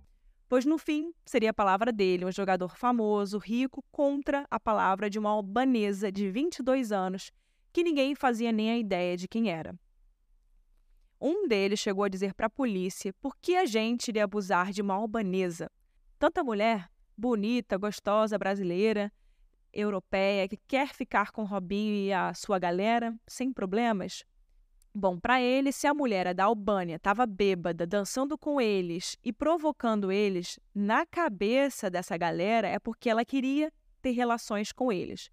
Pois 0.55 0.63
no 0.63 0.77
fim, 0.77 1.13
seria 1.25 1.49
a 1.49 1.53
palavra 1.53 1.91
dele, 1.91 2.23
um 2.23 2.31
jogador 2.31 2.77
famoso, 2.77 3.37
rico, 3.37 3.83
contra 3.91 4.47
a 4.49 4.57
palavra 4.57 5.09
de 5.09 5.19
uma 5.19 5.29
albanesa 5.29 6.09
de 6.09 6.31
22 6.31 6.93
anos, 6.93 7.29
que 7.73 7.83
ninguém 7.83 8.15
fazia 8.15 8.53
nem 8.53 8.71
a 8.71 8.77
ideia 8.77 9.17
de 9.17 9.27
quem 9.27 9.51
era. 9.51 9.77
Um 11.19 11.45
deles 11.45 11.81
chegou 11.81 12.05
a 12.05 12.07
dizer 12.07 12.33
para 12.33 12.47
a 12.47 12.49
polícia 12.49 13.13
por 13.19 13.35
que 13.41 13.57
a 13.57 13.65
gente 13.65 14.07
iria 14.07 14.23
abusar 14.23 14.71
de 14.71 14.81
uma 14.81 14.93
albanesa. 14.93 15.69
Tanta 16.17 16.41
mulher, 16.41 16.89
bonita, 17.17 17.75
gostosa, 17.75 18.37
brasileira, 18.37 19.11
europeia, 19.73 20.47
que 20.47 20.55
quer 20.55 20.93
ficar 20.93 21.31
com 21.31 21.43
Robinho 21.43 21.95
e 21.95 22.13
a 22.13 22.33
sua 22.33 22.57
galera 22.57 23.13
sem 23.27 23.51
problemas. 23.51 24.23
Bom, 24.97 25.19
para 25.19 25.41
ele, 25.41 25.73
se 25.73 25.85
a 25.87 25.93
mulher 25.93 26.33
da 26.33 26.45
Albânia 26.45 26.95
estava 26.95 27.25
bêbada, 27.25 27.85
dançando 27.85 28.37
com 28.37 28.61
eles 28.61 29.17
e 29.21 29.33
provocando 29.33 30.09
eles, 30.09 30.57
na 30.73 31.05
cabeça 31.05 31.89
dessa 31.89 32.15
galera 32.15 32.69
é 32.69 32.79
porque 32.79 33.09
ela 33.09 33.25
queria 33.25 33.73
ter 34.01 34.11
relações 34.11 34.71
com 34.71 34.93
eles. 34.93 35.29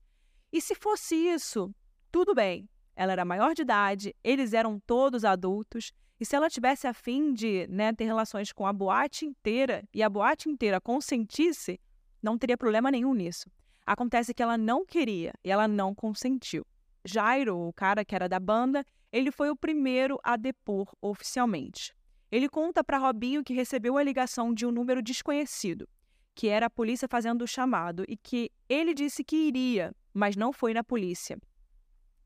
E 0.53 0.61
se 0.61 0.75
fosse 0.75 1.15
isso, 1.15 1.73
tudo 2.11 2.35
bem. 2.35 2.69
Ela 2.97 3.13
era 3.13 3.25
maior 3.25 3.55
de 3.55 3.63
idade, 3.63 4.13
eles 4.25 4.53
eram 4.53 4.81
todos 4.81 5.25
adultos, 5.25 5.93
e 6.19 6.27
se 6.27 6.35
ela 6.35 6.51
tivesse 6.51 6.89
a 6.89 6.93
fim 6.93 7.33
de 7.33 7.69
né, 7.69 7.93
ter 7.93 8.05
relações 8.05 8.51
com 8.51 8.67
a 8.67 8.73
boate 8.73 9.25
inteira 9.25 9.85
e 9.95 10.03
a 10.03 10.11
boate 10.11 10.49
inteira 10.49 10.81
consentisse, 10.81 11.79
não 12.21 12.37
teria 12.37 12.59
problema 12.59 12.91
nenhum 12.91 13.15
nisso. 13.15 13.49
Acontece 13.87 14.35
que 14.35 14.43
ela 14.43 14.59
não 14.59 14.85
queria 14.85 15.33
e 15.45 15.53
ela 15.53 15.69
não 15.69 15.95
consentiu. 15.95 16.67
Jairo, 17.05 17.57
o 17.57 17.73
cara 17.73 18.05
que 18.05 18.15
era 18.15 18.29
da 18.29 18.41
banda, 18.41 18.85
ele 19.13 19.31
foi 19.31 19.51
o 19.51 19.57
primeiro 19.57 20.19
a 20.25 20.37
depor 20.37 20.91
oficialmente. 21.01 21.95
Ele 22.31 22.49
conta 22.49 22.83
para 22.83 22.97
Robinho 22.97 23.45
que 23.45 23.53
recebeu 23.53 23.99
a 23.99 24.03
ligação 24.03 24.55
de 24.55 24.65
um 24.65 24.73
número 24.73 25.03
desconhecido, 25.03 25.87
que 26.35 26.49
era 26.49 26.67
a 26.67 26.71
polícia 26.71 27.07
fazendo 27.07 27.43
o 27.43 27.47
chamado 27.47 28.05
e 28.09 28.17
que 28.17 28.51
ele 28.67 28.95
disse 28.95 29.23
que 29.23 29.37
iria, 29.37 29.95
mas 30.15 30.35
não 30.35 30.51
foi 30.51 30.73
na 30.73 30.83
polícia. 30.83 31.39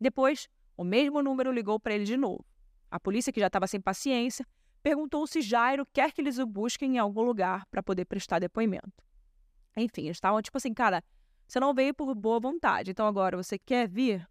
Depois, 0.01 0.49
o 0.77 0.85
mesmo 0.85 1.21
número 1.23 1.51
ligou 1.51 1.81
para 1.81 1.95
ele 1.95 2.05
de 2.05 2.17
novo. 2.17 2.47
A 2.89 3.01
polícia, 3.01 3.33
que 3.33 3.41
já 3.41 3.49
estava 3.49 3.67
sem 3.67 3.81
paciência, 3.81 4.47
perguntou 4.81 5.27
se 5.27 5.41
Jairo 5.41 5.85
quer 5.93 6.13
que 6.13 6.21
eles 6.21 6.39
o 6.39 6.47
busquem 6.47 6.95
em 6.95 6.99
algum 6.99 7.23
lugar 7.23 7.67
para 7.67 7.83
poder 7.83 8.05
prestar 8.05 8.39
depoimento. 8.39 9.05
Enfim, 9.77 10.05
eles 10.05 10.19
estavam 10.19 10.41
tipo 10.41 10.57
assim, 10.57 10.73
cara, 10.73 11.03
você 11.49 11.59
não 11.59 11.75
veio 11.75 11.93
por 11.93 12.15
boa 12.15 12.39
vontade, 12.39 12.93
então 12.93 13.09
agora 13.09 13.37
você 13.37 13.59
quer 13.59 13.89
vir? 13.89 14.25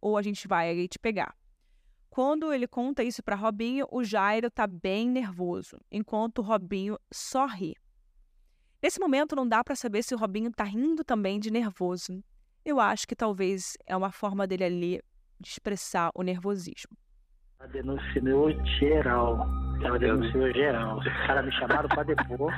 Ou 0.00 0.16
a 0.16 0.22
gente 0.22 0.46
vai 0.46 0.86
te 0.86 0.98
pegar. 0.98 1.34
Quando 2.10 2.52
ele 2.52 2.66
conta 2.66 3.02
isso 3.02 3.22
para 3.22 3.36
Robinho, 3.36 3.86
o 3.90 4.02
Jairo 4.02 4.50
tá 4.50 4.66
bem 4.66 5.08
nervoso, 5.08 5.78
enquanto 5.90 6.38
o 6.38 6.42
Robinho 6.42 6.98
só 7.12 7.46
ri. 7.46 7.74
Nesse 8.82 9.00
momento 9.00 9.36
não 9.36 9.46
dá 9.46 9.62
para 9.62 9.76
saber 9.76 10.02
se 10.02 10.14
o 10.14 10.18
Robinho 10.18 10.50
tá 10.50 10.64
rindo 10.64 11.04
também 11.04 11.38
de 11.38 11.50
nervoso. 11.50 12.22
Eu 12.64 12.80
acho 12.80 13.06
que 13.06 13.16
talvez 13.16 13.76
é 13.86 13.96
uma 13.96 14.10
forma 14.10 14.46
dele 14.46 14.64
ali 14.64 15.02
de 15.40 15.48
expressar 15.48 16.10
o 16.14 16.22
nervosismo. 16.22 16.96
Ela 17.60 17.68
denunciou 17.70 18.50
geral. 18.78 19.46
Ela 19.82 19.98
denunciou 19.98 20.52
geral. 20.52 20.98
Os 20.98 21.26
caras 21.26 21.44
me 21.44 21.52
chamaram 21.52 21.88
pra 21.88 22.02
depor. 22.04 22.52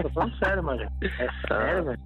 Tô 0.00 0.10
falando 0.10 0.36
sério, 0.36 0.62
mano. 0.62 0.82
É 1.02 1.48
sério, 1.48 1.84
velho. 1.84 2.02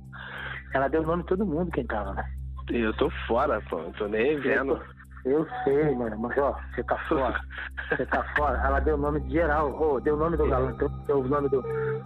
Ela 0.74 0.88
deu 0.88 1.02
o 1.02 1.06
nome 1.06 1.22
de 1.22 1.28
todo 1.28 1.46
mundo 1.46 1.70
quem 1.72 1.86
tava, 1.86 2.14
né? 2.14 2.24
Eu 2.68 2.96
tô 2.96 3.10
fora, 3.26 3.60
pô. 3.62 3.78
Tô 3.98 4.06
nem 4.06 4.38
vendo. 4.40 4.80
Eu 5.26 5.44
sei, 5.64 5.92
mano, 5.96 6.16
mas 6.20 6.38
ó, 6.38 6.56
você 6.72 6.84
tá 6.84 6.96
fora. 7.08 7.40
Você 7.88 8.06
tá 8.06 8.22
fora. 8.36 8.56
Ela 8.64 8.78
deu 8.78 8.94
o 8.94 8.98
nome 8.98 9.20
de 9.22 9.32
geral. 9.32 9.70
Ô, 9.74 10.00
deu 10.00 10.14
o 10.14 10.18
nome 10.18 10.36
do 10.36 10.46
galã, 10.48 10.72
deu 11.06 11.18
o 11.18 11.26
nome 11.28 11.48
do, 11.48 11.60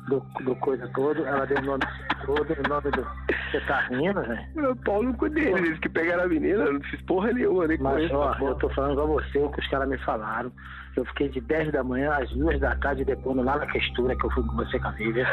do, 0.08 0.20
do 0.42 0.56
coisa 0.56 0.88
todo. 0.94 1.26
Ela 1.26 1.44
deu 1.44 1.58
o 1.58 1.66
nome 1.66 1.82
todo, 2.24 2.50
o 2.50 2.68
nome 2.68 2.90
do. 2.92 3.06
Você 3.50 3.60
tá 3.66 3.80
rindo, 3.88 4.22
velho? 4.22 4.40
Meu 4.54 4.74
pau 4.76 5.02
no 5.02 5.14
cu 5.18 5.28
dele, 5.28 5.66
eles 5.68 5.78
que 5.80 5.88
pegaram 5.90 6.24
a 6.24 6.28
menina, 6.28 6.64
eu 6.64 6.72
não 6.72 6.80
fiz 6.80 7.00
porra 7.02 7.30
nenhuma, 7.32 7.66
nem 7.66 7.78
Mas 7.78 8.10
ó, 8.10 8.34
porra. 8.34 8.50
eu 8.52 8.54
tô 8.54 8.70
falando 8.70 8.92
igual 8.92 9.08
você, 9.08 9.38
o 9.38 9.50
que 9.50 9.60
os 9.60 9.68
caras 9.68 9.88
me 9.88 9.98
falaram. 9.98 10.50
Eu 10.96 11.04
fiquei 11.06 11.28
de 11.28 11.40
10 11.40 11.72
da 11.72 11.84
manhã 11.84 12.12
às 12.12 12.30
2 12.30 12.60
da 12.60 12.74
tarde 12.76 13.04
depondo 13.04 13.42
lá 13.42 13.58
na 13.58 13.66
textura 13.66 14.16
que 14.16 14.26
eu 14.26 14.30
fui 14.30 14.44
com 14.44 14.56
você 14.56 14.78
com 14.78 14.88
a 14.88 14.90
Vivian. 14.92 15.26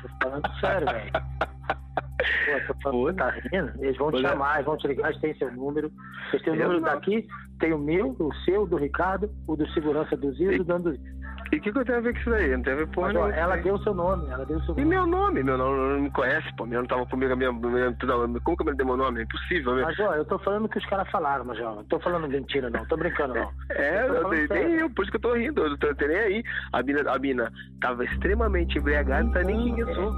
tô 0.00 0.08
falando 0.22 0.60
sério, 0.60 0.86
velho. 0.86 1.10
Pô, 1.10 2.72
tô 2.72 2.80
falando, 2.82 3.16
tá 3.16 3.30
rindo? 3.30 3.72
Eles 3.80 3.96
vão 3.96 4.10
te 4.10 4.16
Olha. 4.16 4.28
chamar, 4.28 4.54
eles 4.54 4.66
vão 4.66 4.76
te 4.76 4.86
ligar, 4.86 5.08
eles 5.10 5.20
têm 5.20 5.34
seu 5.34 5.52
número. 5.52 5.90
Eles 6.32 6.44
têm 6.44 6.52
o 6.52 6.56
número 6.56 6.80
não. 6.80 6.88
daqui, 6.88 7.26
tem 7.58 7.72
o 7.72 7.78
meu, 7.78 8.16
o 8.18 8.34
seu, 8.44 8.66
do 8.66 8.76
Ricardo, 8.76 9.30
o 9.46 9.56
do 9.56 9.68
segurança 9.70 10.16
do 10.16 10.32
Zio 10.32 10.52
e 10.52 10.58
do 10.58 10.64
dono 10.64 10.84
do 10.84 10.92
Zio. 10.92 11.19
E 11.52 11.56
o 11.56 11.60
que, 11.60 11.72
que 11.72 11.78
eu 11.78 11.84
tenho 11.84 11.98
a 11.98 12.00
ver 12.00 12.12
com 12.12 12.20
isso 12.20 12.30
daí? 12.30 12.50
Não 12.56 12.62
tem 12.62 12.72
a 12.72 12.76
ver 12.76 12.86
porra 12.88 13.12
Mas, 13.12 13.16
ó, 13.16 13.28
ela 13.28 13.56
deu 13.56 13.74
o 13.74 13.82
seu 13.82 13.92
nome, 13.92 14.28
ela 14.30 14.46
deu 14.46 14.56
o 14.58 14.62
seu 14.64 14.74
E 14.74 14.78
nome. 14.78 14.88
meu 14.88 15.04
nome? 15.06 15.42
Meu 15.42 15.58
nome 15.58 15.76
não 15.78 16.00
me 16.02 16.10
conhece, 16.12 16.46
pô. 16.56 16.64
Meu 16.64 16.80
não 16.80 16.86
tava 16.86 17.04
comigo 17.06 17.32
a 17.32 17.36
minha. 17.36 17.52
minha 17.52 17.92
toda, 17.94 18.14
como 18.40 18.56
que 18.56 18.62
eu 18.62 18.66
me 18.66 18.74
dei 18.76 18.86
meu 18.86 18.96
nome? 18.96 19.20
É 19.20 19.22
impossível, 19.24 19.74
meu. 19.74 19.84
Mas, 19.84 19.98
ó, 19.98 20.14
eu 20.14 20.24
tô 20.24 20.38
falando 20.38 20.66
o 20.66 20.68
que 20.68 20.78
os 20.78 20.86
caras 20.86 21.10
falaram, 21.10 21.44
mas, 21.44 21.58
ó, 21.60 21.74
não 21.74 21.84
tô 21.84 21.98
falando 21.98 22.28
mentira, 22.28 22.70
não, 22.70 22.86
tô 22.86 22.96
brincando, 22.96 23.34
não. 23.34 23.50
É, 23.70 24.02
Eu 24.06 24.14
eu, 24.14 24.28
nem, 24.30 24.72
eu, 24.78 24.90
por 24.90 25.02
isso 25.02 25.10
que 25.10 25.16
eu 25.16 25.20
tô 25.22 25.34
rindo, 25.34 25.62
eu 25.62 25.70
não 25.70 25.76
tô, 25.78 25.92
tô 25.94 26.06
nem 26.06 26.16
aí. 26.16 26.44
A 26.72 26.82
mina, 26.82 27.10
a 27.10 27.18
mina 27.18 27.52
tava 27.80 28.04
extremamente 28.04 28.78
embriagada, 28.78 29.24
não 29.24 29.32
sabe 29.32 29.46
nem 29.46 29.74
quem 29.74 29.80
eu 29.80 29.94
sou. 29.94 30.12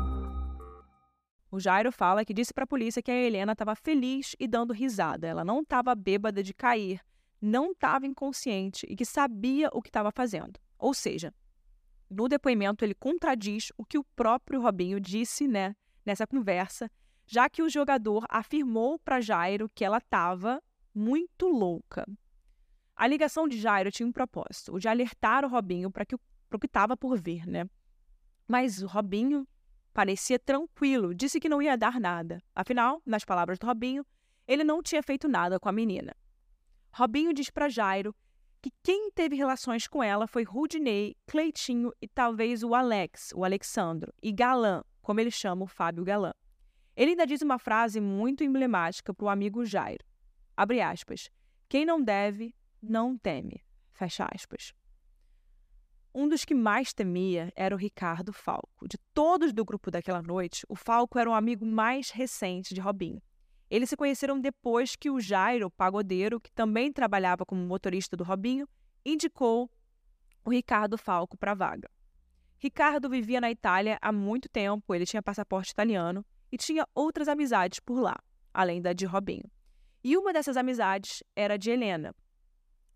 O 1.50 1.60
Jairo 1.60 1.92
fala 1.92 2.24
que 2.24 2.32
disse 2.32 2.52
para 2.52 2.64
a 2.64 2.66
polícia 2.66 3.02
que 3.02 3.10
a 3.10 3.14
Helena 3.14 3.52
estava 3.52 3.74
feliz 3.74 4.34
e 4.40 4.48
dando 4.48 4.72
risada. 4.72 5.26
Ela 5.26 5.44
não 5.44 5.60
estava 5.60 5.94
bêbada 5.94 6.42
de 6.42 6.54
cair, 6.54 7.00
não 7.40 7.72
estava 7.72 8.06
inconsciente 8.06 8.86
e 8.88 8.96
que 8.96 9.04
sabia 9.04 9.68
o 9.72 9.82
que 9.82 9.88
estava 9.90 10.10
fazendo. 10.10 10.58
Ou 10.82 10.92
seja, 10.92 11.32
no 12.10 12.28
depoimento 12.28 12.84
ele 12.84 12.92
contradiz 12.92 13.70
o 13.76 13.84
que 13.84 13.96
o 13.96 14.02
próprio 14.16 14.60
Robinho 14.60 14.98
disse, 14.98 15.46
né, 15.46 15.76
nessa 16.04 16.26
conversa, 16.26 16.90
já 17.24 17.48
que 17.48 17.62
o 17.62 17.70
jogador 17.70 18.26
afirmou 18.28 18.98
para 18.98 19.20
Jairo 19.20 19.70
que 19.72 19.84
ela 19.84 19.98
estava 19.98 20.60
muito 20.92 21.46
louca. 21.46 22.04
A 22.96 23.06
ligação 23.06 23.46
de 23.46 23.60
Jairo 23.60 23.92
tinha 23.92 24.08
um 24.08 24.10
propósito, 24.10 24.74
o 24.74 24.80
de 24.80 24.88
alertar 24.88 25.44
o 25.44 25.48
Robinho 25.48 25.88
para 25.88 26.04
que 26.04 26.16
o 26.16 26.58
que 26.58 26.66
estava 26.66 26.96
por 26.96 27.16
vir, 27.16 27.46
né? 27.46 27.64
Mas 28.48 28.82
o 28.82 28.88
Robinho 28.88 29.46
parecia 29.94 30.36
tranquilo, 30.36 31.14
disse 31.14 31.38
que 31.38 31.48
não 31.48 31.62
ia 31.62 31.78
dar 31.78 32.00
nada. 32.00 32.42
Afinal, 32.56 33.00
nas 33.06 33.24
palavras 33.24 33.56
do 33.56 33.68
Robinho, 33.68 34.04
ele 34.48 34.64
não 34.64 34.82
tinha 34.82 35.02
feito 35.02 35.28
nada 35.28 35.60
com 35.60 35.68
a 35.68 35.72
menina. 35.72 36.12
Robinho 36.92 37.32
diz 37.32 37.50
para 37.50 37.68
Jairo 37.68 38.12
que 38.62 38.72
quem 38.80 39.10
teve 39.10 39.34
relações 39.34 39.88
com 39.88 40.00
ela 40.00 40.28
foi 40.28 40.44
Rudinei, 40.44 41.16
Cleitinho 41.26 41.92
e 42.00 42.06
talvez 42.06 42.62
o 42.62 42.76
Alex, 42.76 43.32
o 43.34 43.44
Alexandro, 43.44 44.14
e 44.22 44.30
Galã, 44.30 44.84
como 45.02 45.18
ele 45.18 45.32
chama 45.32 45.64
o 45.64 45.66
Fábio 45.66 46.04
Galã. 46.04 46.32
Ele 46.96 47.10
ainda 47.10 47.26
diz 47.26 47.42
uma 47.42 47.58
frase 47.58 48.00
muito 48.00 48.44
emblemática 48.44 49.12
para 49.12 49.24
o 49.24 49.28
amigo 49.28 49.64
Jairo. 49.64 50.04
Abre 50.56 50.80
aspas. 50.80 51.28
Quem 51.68 51.84
não 51.84 52.00
deve, 52.00 52.54
não 52.80 53.18
teme. 53.18 53.64
Fecha 53.92 54.28
aspas. 54.32 54.72
Um 56.14 56.28
dos 56.28 56.44
que 56.44 56.54
mais 56.54 56.92
temia 56.92 57.50
era 57.56 57.74
o 57.74 57.78
Ricardo 57.78 58.32
Falco. 58.32 58.86
De 58.86 58.98
todos 59.12 59.52
do 59.52 59.64
grupo 59.64 59.90
daquela 59.90 60.22
noite, 60.22 60.64
o 60.68 60.76
Falco 60.76 61.18
era 61.18 61.28
o 61.28 61.34
amigo 61.34 61.66
mais 61.66 62.10
recente 62.10 62.74
de 62.74 62.80
Robinho. 62.80 63.20
Eles 63.72 63.88
se 63.88 63.96
conheceram 63.96 64.38
depois 64.38 64.94
que 64.96 65.08
o 65.08 65.18
Jairo, 65.18 65.70
pagodeiro, 65.70 66.38
que 66.38 66.52
também 66.52 66.92
trabalhava 66.92 67.46
como 67.46 67.64
motorista 67.64 68.14
do 68.14 68.22
Robinho, 68.22 68.68
indicou 69.02 69.70
o 70.44 70.50
Ricardo 70.50 70.98
Falco 70.98 71.38
para 71.38 71.52
a 71.52 71.54
vaga. 71.54 71.90
Ricardo 72.58 73.08
vivia 73.08 73.40
na 73.40 73.50
Itália 73.50 73.96
há 74.02 74.12
muito 74.12 74.46
tempo, 74.46 74.94
ele 74.94 75.06
tinha 75.06 75.22
passaporte 75.22 75.70
italiano 75.70 76.22
e 76.52 76.58
tinha 76.58 76.86
outras 76.94 77.28
amizades 77.28 77.80
por 77.80 77.98
lá, 77.98 78.14
além 78.52 78.82
da 78.82 78.92
de 78.92 79.06
Robinho. 79.06 79.50
E 80.04 80.18
uma 80.18 80.34
dessas 80.34 80.58
amizades 80.58 81.22
era 81.34 81.56
de 81.56 81.70
Helena. 81.70 82.14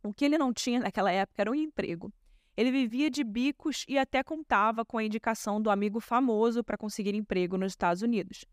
O 0.02 0.12
que 0.12 0.26
ele 0.26 0.36
não 0.36 0.52
tinha 0.52 0.80
naquela 0.80 1.10
época 1.10 1.40
era 1.40 1.50
um 1.50 1.54
emprego. 1.54 2.12
Ele 2.54 2.70
vivia 2.70 3.10
de 3.10 3.24
bicos 3.24 3.86
e 3.88 3.96
até 3.96 4.22
contava 4.22 4.84
com 4.84 4.98
a 4.98 5.04
indicação 5.04 5.58
do 5.58 5.70
amigo 5.70 6.00
famoso 6.00 6.62
para 6.62 6.76
conseguir 6.76 7.14
emprego 7.14 7.56
nos 7.56 7.72
Estados 7.72 8.02
Unidos 8.02 8.44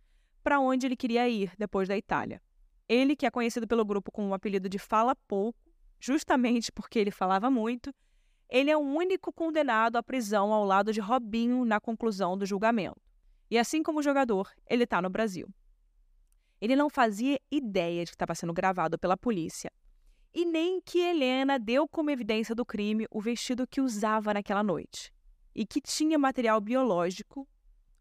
para 0.44 0.60
onde 0.60 0.86
ele 0.86 0.96
queria 0.96 1.28
ir 1.30 1.54
depois 1.58 1.88
da 1.88 1.98
Itália. 1.98 2.42
Ele, 2.88 3.16
que 3.16 3.26
é 3.26 3.32
conhecido 3.32 3.68
pelo 3.68 3.86
grupo 3.86 4.12
com 4.12 4.30
o 4.30 4.34
apelido 4.34 4.68
de 4.68 4.78
Fala 4.78 5.16
Pouco, 5.16 5.58
justamente 6.00 6.72
porque 6.72 7.00
ele 7.00 7.12
falava 7.12 7.50
muito, 7.50 7.94
ele 8.50 8.70
é 8.70 8.78
o 8.78 8.82
único 8.82 9.32
condenado 9.32 9.96
à 9.96 10.04
prisão 10.04 10.52
ao 10.52 10.66
lado 10.66 10.92
de 10.92 11.00
Robinho 11.00 11.66
na 11.66 11.80
conclusão 11.80 12.38
do 12.38 12.46
julgamento. 12.46 13.02
E 13.50 13.58
assim 13.58 13.82
como 13.82 14.00
o 14.00 14.04
jogador, 14.04 14.52
ele 14.70 14.84
está 14.84 15.02
no 15.02 15.10
Brasil. 15.10 15.48
Ele 16.60 16.76
não 16.76 16.90
fazia 16.90 17.40
ideia 17.52 18.04
de 18.04 18.12
que 18.12 18.16
estava 18.16 18.36
sendo 18.36 18.54
gravado 18.54 18.98
pela 18.98 19.18
polícia. 19.18 19.72
E 20.34 20.46
nem 20.46 20.82
que 20.82 21.00
Helena 21.00 21.60
deu 21.60 21.88
como 21.88 22.10
evidência 22.10 22.56
do 22.56 22.66
crime 22.66 23.08
o 23.12 23.22
vestido 23.22 23.68
que 23.68 23.82
usava 23.82 24.34
naquela 24.34 24.64
noite. 24.64 25.14
E 25.56 25.66
que 25.66 25.80
tinha 25.80 26.18
material 26.18 26.60
biológico, 26.60 27.48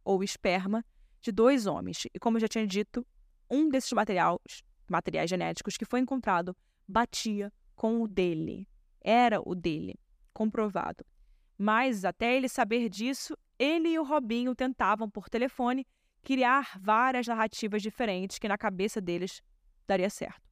ou 0.05 0.25
esperma, 0.25 0.85
de 1.23 1.33
dois 1.33 1.67
homens. 1.67 2.07
E 2.13 2.19
como 2.19 2.37
eu 2.37 2.41
já 2.41 2.49
tinha 2.49 2.67
dito, 2.67 3.07
um 3.51 3.69
desses 3.69 3.93
materiais, 3.93 4.63
materiais 4.89 5.31
genéticos 5.31 5.77
que 5.77 5.85
foi 5.85 6.01
encontrado 6.01 6.55
batia 6.87 7.53
com 7.75 8.03
o 8.03 8.09
dele. 8.09 8.69
Era 9.01 9.41
o 9.45 9.55
dele, 9.55 9.99
comprovado. 10.33 11.05
Mas 11.57 12.05
até 12.05 12.37
ele 12.37 12.49
saber 12.49 12.89
disso, 12.89 13.37
ele 13.59 13.89
e 13.89 13.99
o 13.99 14.05
Robinho 14.05 14.55
tentavam 14.55 15.09
por 15.09 15.29
telefone 15.29 15.87
criar 16.23 16.79
várias 16.81 17.27
narrativas 17.27 17.83
diferentes 17.83 18.39
que 18.39 18.49
na 18.49 18.59
cabeça 18.59 19.01
deles 19.01 19.43
daria 19.87 20.11
certo. 20.11 20.43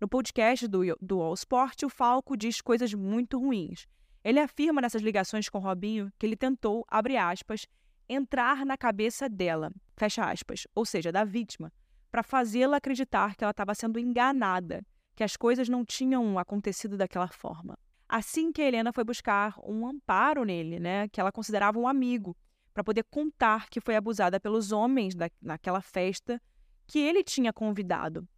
No 0.00 0.08
podcast 0.08 0.66
do, 0.66 0.80
do 1.00 1.20
All 1.20 1.34
Sport, 1.34 1.84
o 1.84 1.88
Falco 1.88 2.36
diz 2.36 2.60
coisas 2.60 2.92
muito 2.92 3.38
ruins. 3.38 3.86
Ele 4.24 4.40
afirma 4.40 4.80
nessas 4.80 5.02
ligações 5.02 5.48
com 5.48 5.58
o 5.58 5.60
Robinho 5.60 6.12
que 6.18 6.26
ele 6.26 6.36
tentou, 6.36 6.84
abre 6.88 7.16
aspas, 7.16 7.66
entrar 8.12 8.64
na 8.64 8.76
cabeça 8.76 9.28
dela, 9.28 9.72
fecha 9.96 10.24
aspas, 10.24 10.66
ou 10.74 10.84
seja, 10.84 11.10
da 11.10 11.24
vítima, 11.24 11.72
para 12.10 12.22
fazê-la 12.22 12.76
acreditar 12.76 13.34
que 13.34 13.44
ela 13.44 13.50
estava 13.50 13.74
sendo 13.74 13.98
enganada, 13.98 14.84
que 15.14 15.24
as 15.24 15.36
coisas 15.36 15.68
não 15.68 15.84
tinham 15.84 16.38
acontecido 16.38 16.96
daquela 16.96 17.28
forma. 17.28 17.78
Assim 18.08 18.52
que 18.52 18.60
a 18.60 18.66
Helena 18.66 18.92
foi 18.92 19.04
buscar 19.04 19.54
um 19.64 19.86
amparo 19.86 20.44
nele, 20.44 20.78
né, 20.78 21.08
que 21.08 21.20
ela 21.20 21.32
considerava 21.32 21.78
um 21.78 21.88
amigo, 21.88 22.36
para 22.72 22.84
poder 22.84 23.04
contar 23.04 23.68
que 23.68 23.80
foi 23.80 23.96
abusada 23.96 24.40
pelos 24.40 24.72
homens 24.72 25.14
da, 25.14 25.30
naquela 25.40 25.80
festa 25.80 26.40
que 26.86 26.98
ele 26.98 27.22
tinha 27.22 27.52
convidado. 27.52 28.28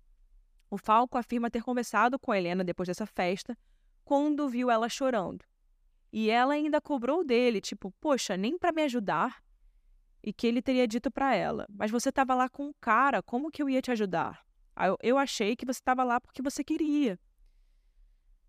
O 0.71 0.79
Falco 0.79 1.19
afirma 1.19 1.51
ter 1.51 1.63
conversado 1.63 2.19
com 2.19 2.33
a 2.33 2.39
Helena 2.39 2.65
depois 2.65 2.89
dessa 2.89 3.07
festa, 3.07 3.57
quando 4.05 4.49
viu 4.49 4.71
ela 4.71 4.89
chorando. 4.89 5.45
E 6.13 6.31
ela 6.31 6.55
ainda 6.55 6.81
cobrou 6.81 7.25
dele, 7.25 7.61
tipo, 7.61 7.93
poxa, 8.01 8.37
nem 8.37 8.57
para 8.59 8.73
me 8.73 8.83
ajudar 8.83 9.44
e 10.25 10.33
que 10.33 10.47
ele 10.47 10.63
teria 10.63 10.89
dito 10.89 11.11
para 11.11 11.35
ela: 11.35 11.67
Mas 11.69 11.91
você 11.91 12.09
estava 12.09 12.35
lá 12.35 12.49
com 12.49 12.71
o 12.71 12.75
cara, 12.81 13.23
como 13.23 13.51
que 13.51 13.63
eu 13.63 13.69
ia 13.69 13.83
te 13.83 13.91
ajudar? 13.91 14.43
Eu, 14.75 14.97
eu 15.03 15.19
achei 15.19 15.55
que 15.55 15.67
você 15.67 15.79
estava 15.79 16.03
lá 16.03 16.19
porque 16.19 16.41
você 16.41 16.65
queria. 16.65 17.21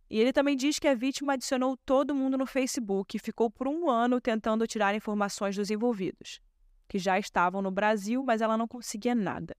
E 0.09 0.17
ele 0.17 0.31
também 0.31 0.55
diz 0.55 0.79
que 0.79 0.88
a 0.88 0.95
vítima 0.95 1.33
adicionou 1.33 1.75
todo 1.77 2.15
mundo 2.15 2.38
no 2.38 2.45
Facebook 2.45 3.17
e 3.17 3.19
ficou 3.19 3.51
por 3.51 3.67
um 3.67 3.89
ano 3.89 4.21
tentando 4.21 4.65
tirar 4.65 4.95
informações 4.95 5.55
dos 5.55 5.69
envolvidos, 5.69 6.39
que 6.88 6.97
já 6.97 7.19
estavam 7.19 7.61
no 7.61 7.71
Brasil, 7.71 8.23
mas 8.23 8.41
ela 8.41 8.57
não 8.57 8.67
conseguia 8.67 9.13
nada. 9.13 9.55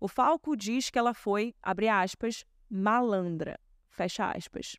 O 0.00 0.08
Falco 0.08 0.56
diz 0.56 0.90
que 0.90 0.98
ela 0.98 1.14
foi, 1.14 1.54
abre 1.62 1.88
aspas, 1.88 2.44
malandra, 2.68 3.58
fecha 3.90 4.30
aspas. 4.30 4.76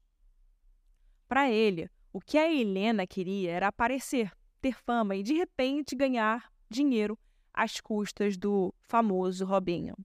Para 1.28 1.50
ele, 1.50 1.90
o 2.12 2.20
que 2.20 2.38
a 2.38 2.52
Helena 2.52 3.08
queria 3.08 3.52
era 3.52 3.68
aparecer, 3.68 4.32
ter 4.60 4.76
fama 4.76 5.16
e 5.16 5.24
de 5.24 5.34
repente 5.34 5.96
ganhar 5.96 6.52
dinheiro 6.70 7.18
às 7.54 7.82
custas 7.82 8.38
do 8.38 8.74
famoso 8.82 9.46
Robinho. 9.46 9.96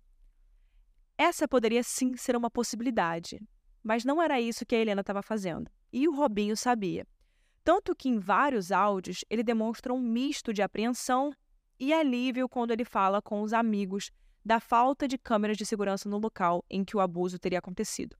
Essa 1.18 1.46
poderia 1.46 1.82
sim 1.82 2.16
ser 2.16 2.34
uma 2.34 2.50
possibilidade, 2.50 3.40
mas 3.82 4.04
não 4.04 4.22
era 4.22 4.40
isso 4.40 4.64
que 4.64 4.74
a 4.74 4.78
Helena 4.78 5.02
estava 5.02 5.22
fazendo. 5.22 5.70
E 5.92 6.08
o 6.08 6.14
Robinho 6.14 6.56
sabia. 6.56 7.06
Tanto 7.62 7.94
que 7.94 8.08
em 8.08 8.18
vários 8.18 8.72
áudios 8.72 9.24
ele 9.28 9.42
demonstra 9.42 9.92
um 9.92 10.00
misto 10.00 10.52
de 10.52 10.62
apreensão 10.62 11.32
e 11.78 11.92
alívio 11.92 12.48
quando 12.48 12.70
ele 12.70 12.84
fala 12.84 13.20
com 13.20 13.42
os 13.42 13.52
amigos 13.52 14.10
da 14.44 14.58
falta 14.58 15.06
de 15.06 15.18
câmeras 15.18 15.56
de 15.56 15.66
segurança 15.66 16.08
no 16.08 16.18
local 16.18 16.64
em 16.68 16.84
que 16.84 16.96
o 16.96 17.00
abuso 17.00 17.38
teria 17.38 17.58
acontecido. 17.58 18.16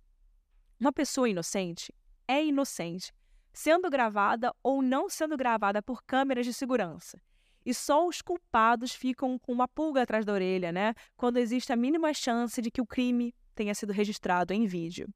Uma 0.79 0.93
pessoa 0.93 1.29
inocente 1.29 1.93
é 2.29 2.45
inocente, 2.45 3.13
sendo 3.53 3.91
gravada 3.91 4.55
ou 4.63 4.83
não 4.83 5.09
sendo 5.09 5.37
gravada 5.37 5.83
por 5.83 6.03
câmeras 6.05 6.47
de 6.47 6.53
segurança 6.53 7.21
e 7.65 7.73
só 7.73 8.07
os 8.07 8.21
culpados 8.21 8.93
ficam 8.93 9.39
com 9.39 9.53
uma 9.53 9.69
pulga 9.69 10.03
atrás 10.03 10.25
da 10.25 10.33
orelha, 10.33 10.73
né? 10.73 10.95
Quando 11.17 11.39
existe 11.39 11.73
a 11.73 11.77
mínima 11.77 12.13
chance 12.13 12.61
de 12.61 12.71
que 12.71 12.81
o 12.81 12.87
crime 12.87 13.35
tenha 13.55 13.75
sido 13.75 13.93
registrado 13.93 14.53
em 14.53 14.67
vídeo. 14.67 15.09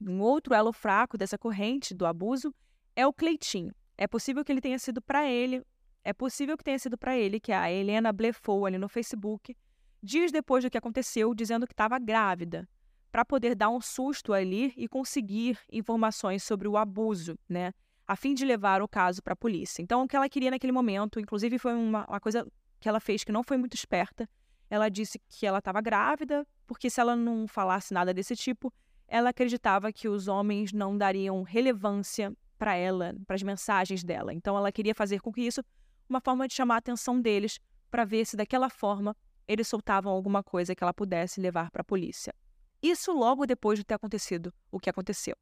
Um 0.00 0.20
outro 0.20 0.54
elo 0.54 0.72
fraco 0.72 1.16
dessa 1.16 1.38
corrente 1.38 1.94
do 1.94 2.04
abuso 2.04 2.54
é 2.96 3.06
o 3.06 3.12
Cleitinho. 3.12 3.72
É 3.96 4.06
possível 4.06 4.44
que 4.44 4.50
ele 4.50 4.60
tenha 4.60 4.78
sido 4.78 5.00
para 5.00 5.28
ele, 5.28 5.64
é 6.04 6.12
possível 6.12 6.56
que 6.56 6.64
tenha 6.64 6.78
sido 6.78 6.98
para 6.98 7.16
ele 7.16 7.38
que 7.38 7.52
a 7.52 7.70
Helena 7.70 8.12
blefou 8.12 8.66
ali 8.66 8.76
no 8.76 8.88
Facebook, 8.88 9.56
dias 10.02 10.32
depois 10.32 10.64
do 10.64 10.70
que 10.70 10.78
aconteceu, 10.78 11.32
dizendo 11.34 11.66
que 11.66 11.72
estava 11.72 11.98
grávida, 11.98 12.68
para 13.12 13.24
poder 13.24 13.54
dar 13.54 13.70
um 13.70 13.80
susto 13.80 14.32
ali 14.32 14.72
e 14.76 14.88
conseguir 14.88 15.58
informações 15.70 16.42
sobre 16.42 16.66
o 16.66 16.76
abuso, 16.76 17.38
né? 17.48 17.72
A 18.06 18.16
fim 18.16 18.34
de 18.34 18.44
levar 18.44 18.82
o 18.82 18.88
caso 18.88 19.22
para 19.22 19.32
a 19.32 19.36
polícia. 19.36 19.82
Então, 19.82 20.02
o 20.02 20.08
que 20.08 20.16
ela 20.16 20.28
queria 20.28 20.50
naquele 20.50 20.72
momento, 20.72 21.20
inclusive 21.20 21.58
foi 21.58 21.74
uma, 21.74 22.06
uma 22.06 22.20
coisa 22.20 22.46
que 22.80 22.88
ela 22.88 23.00
fez 23.00 23.24
que 23.24 23.32
não 23.32 23.42
foi 23.42 23.56
muito 23.56 23.74
esperta. 23.74 24.28
Ela 24.68 24.88
disse 24.88 25.20
que 25.28 25.46
ela 25.46 25.58
estava 25.58 25.80
grávida, 25.80 26.46
porque 26.66 26.90
se 26.90 27.00
ela 27.00 27.14
não 27.14 27.46
falasse 27.46 27.92
nada 27.94 28.12
desse 28.12 28.34
tipo, 28.34 28.72
ela 29.06 29.30
acreditava 29.30 29.92
que 29.92 30.08
os 30.08 30.28
homens 30.28 30.72
não 30.72 30.96
dariam 30.96 31.42
relevância 31.42 32.32
para 32.58 32.74
ela, 32.74 33.14
para 33.26 33.36
as 33.36 33.42
mensagens 33.42 34.02
dela. 34.02 34.32
Então, 34.32 34.56
ela 34.56 34.72
queria 34.72 34.94
fazer 34.94 35.20
com 35.20 35.32
que 35.32 35.42
isso 35.42 35.62
uma 36.08 36.20
forma 36.20 36.48
de 36.48 36.54
chamar 36.54 36.76
a 36.76 36.78
atenção 36.78 37.20
deles 37.20 37.58
para 37.90 38.04
ver 38.04 38.24
se 38.24 38.36
daquela 38.36 38.70
forma 38.70 39.16
eles 39.46 39.68
soltavam 39.68 40.12
alguma 40.12 40.42
coisa 40.42 40.74
que 40.74 40.82
ela 40.82 40.94
pudesse 40.94 41.40
levar 41.40 41.70
para 41.70 41.82
a 41.82 41.84
polícia. 41.84 42.34
Isso 42.82 43.12
logo 43.12 43.46
depois 43.46 43.78
de 43.78 43.84
ter 43.84 43.94
acontecido 43.94 44.52
o 44.70 44.80
que 44.80 44.90
aconteceu. 44.90 45.36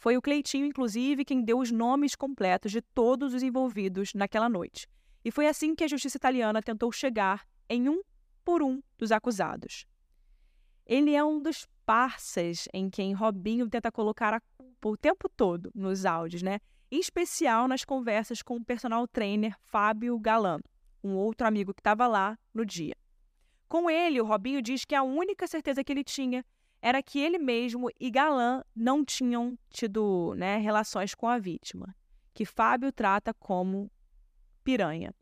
Foi 0.00 0.16
o 0.16 0.22
Cleitinho, 0.22 0.64
inclusive, 0.64 1.26
quem 1.26 1.42
deu 1.42 1.58
os 1.58 1.70
nomes 1.70 2.14
completos 2.14 2.72
de 2.72 2.80
todos 2.80 3.34
os 3.34 3.42
envolvidos 3.42 4.14
naquela 4.14 4.48
noite. 4.48 4.88
E 5.22 5.30
foi 5.30 5.46
assim 5.46 5.74
que 5.74 5.84
a 5.84 5.88
justiça 5.88 6.16
italiana 6.16 6.62
tentou 6.62 6.90
chegar 6.90 7.46
em 7.68 7.86
um 7.86 8.00
por 8.42 8.62
um 8.62 8.80
dos 8.96 9.12
acusados. 9.12 9.84
Ele 10.86 11.14
é 11.14 11.22
um 11.22 11.38
dos 11.38 11.68
parças 11.84 12.66
em 12.72 12.88
quem 12.88 13.12
Robinho 13.12 13.68
tenta 13.68 13.92
colocar 13.92 14.32
a 14.32 14.40
culpa 14.40 14.88
o 14.88 14.96
tempo 14.96 15.28
todo 15.28 15.70
nos 15.74 16.06
áudios, 16.06 16.40
né? 16.40 16.60
Em 16.90 16.98
especial 16.98 17.68
nas 17.68 17.84
conversas 17.84 18.40
com 18.40 18.56
o 18.56 18.64
personal 18.64 19.06
trainer 19.06 19.54
Fábio 19.60 20.18
Galano, 20.18 20.64
um 21.04 21.14
outro 21.14 21.46
amigo 21.46 21.74
que 21.74 21.80
estava 21.80 22.06
lá 22.06 22.38
no 22.54 22.64
dia. 22.64 22.96
Com 23.68 23.90
ele, 23.90 24.18
o 24.18 24.24
Robinho 24.24 24.62
diz 24.62 24.82
que 24.86 24.94
a 24.94 25.02
única 25.02 25.46
certeza 25.46 25.84
que 25.84 25.92
ele 25.92 26.02
tinha 26.02 26.42
era 26.82 27.02
que 27.02 27.18
ele 27.18 27.38
mesmo 27.38 27.90
e 27.98 28.10
Galã 28.10 28.62
não 28.74 29.04
tinham 29.04 29.58
tido 29.68 30.34
né, 30.36 30.56
relações 30.56 31.14
com 31.14 31.28
a 31.28 31.38
vítima, 31.38 31.94
que 32.32 32.44
Fábio 32.44 32.90
trata 32.90 33.34
como 33.34 33.90
piranha. 34.64 35.14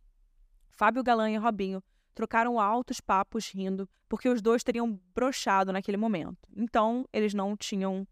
Fábio 0.68 1.02
Galã 1.02 1.30
e 1.30 1.36
Robinho 1.36 1.82
trocaram 2.14 2.58
altos 2.60 3.00
papos 3.00 3.48
rindo, 3.48 3.88
porque 4.08 4.28
os 4.28 4.40
dois 4.40 4.64
teriam 4.64 5.00
brochado 5.14 5.72
naquele 5.72 5.96
momento. 5.96 6.38
Então, 6.56 7.06
eles 7.12 7.34
não 7.34 7.56
tinham 7.56 8.06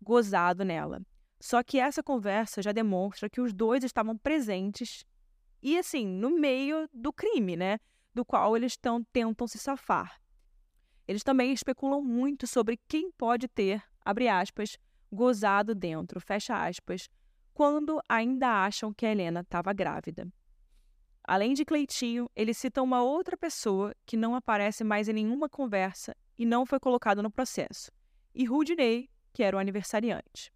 gozado 0.00 0.64
nela. 0.64 1.02
Só 1.40 1.62
que 1.62 1.78
essa 1.78 2.02
conversa 2.02 2.60
já 2.60 2.72
demonstra 2.72 3.30
que 3.30 3.40
os 3.40 3.52
dois 3.52 3.82
estavam 3.82 4.16
presentes 4.16 5.04
e, 5.62 5.78
assim, 5.78 6.06
no 6.06 6.30
meio 6.30 6.88
do 6.92 7.12
crime, 7.12 7.56
né? 7.56 7.78
Do 8.14 8.24
qual 8.24 8.56
eles 8.56 8.76
tão, 8.76 9.02
tentam 9.04 9.46
se 9.46 9.58
safar. 9.58 10.20
Eles 11.10 11.24
também 11.24 11.52
especulam 11.52 12.00
muito 12.00 12.46
sobre 12.46 12.78
quem 12.86 13.10
pode 13.10 13.48
ter, 13.48 13.82
abre 14.04 14.28
aspas, 14.28 14.78
gozado 15.10 15.74
dentro, 15.74 16.20
fecha 16.20 16.54
aspas, 16.54 17.10
quando 17.52 18.00
ainda 18.08 18.64
acham 18.64 18.94
que 18.94 19.04
a 19.04 19.10
Helena 19.10 19.40
estava 19.40 19.72
grávida. 19.72 20.32
Além 21.24 21.52
de 21.52 21.64
Cleitinho, 21.64 22.30
eles 22.36 22.58
citam 22.58 22.84
uma 22.84 23.02
outra 23.02 23.36
pessoa 23.36 23.92
que 24.06 24.16
não 24.16 24.36
aparece 24.36 24.84
mais 24.84 25.08
em 25.08 25.14
nenhuma 25.14 25.48
conversa 25.48 26.14
e 26.38 26.46
não 26.46 26.64
foi 26.64 26.78
colocado 26.78 27.24
no 27.24 27.28
processo, 27.28 27.90
e 28.32 28.44
Rudinei, 28.44 29.10
que 29.32 29.42
era 29.42 29.56
o 29.56 29.58
aniversariante. 29.58 30.52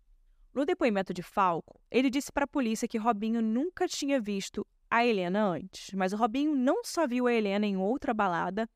No 0.54 0.64
depoimento 0.64 1.12
de 1.12 1.24
Falco, 1.24 1.80
ele 1.90 2.08
disse 2.08 2.30
para 2.30 2.44
a 2.44 2.46
polícia 2.46 2.86
que 2.86 2.96
Robinho 2.96 3.42
nunca 3.42 3.88
tinha 3.88 4.20
visto 4.20 4.64
a 4.88 5.04
Helena 5.04 5.44
antes, 5.44 5.92
mas 5.94 6.12
o 6.12 6.16
Robinho 6.16 6.54
não 6.54 6.84
só 6.84 7.08
viu 7.08 7.26
a 7.26 7.34
Helena 7.34 7.66
em 7.66 7.76
outra 7.76 8.14
balada 8.14 8.70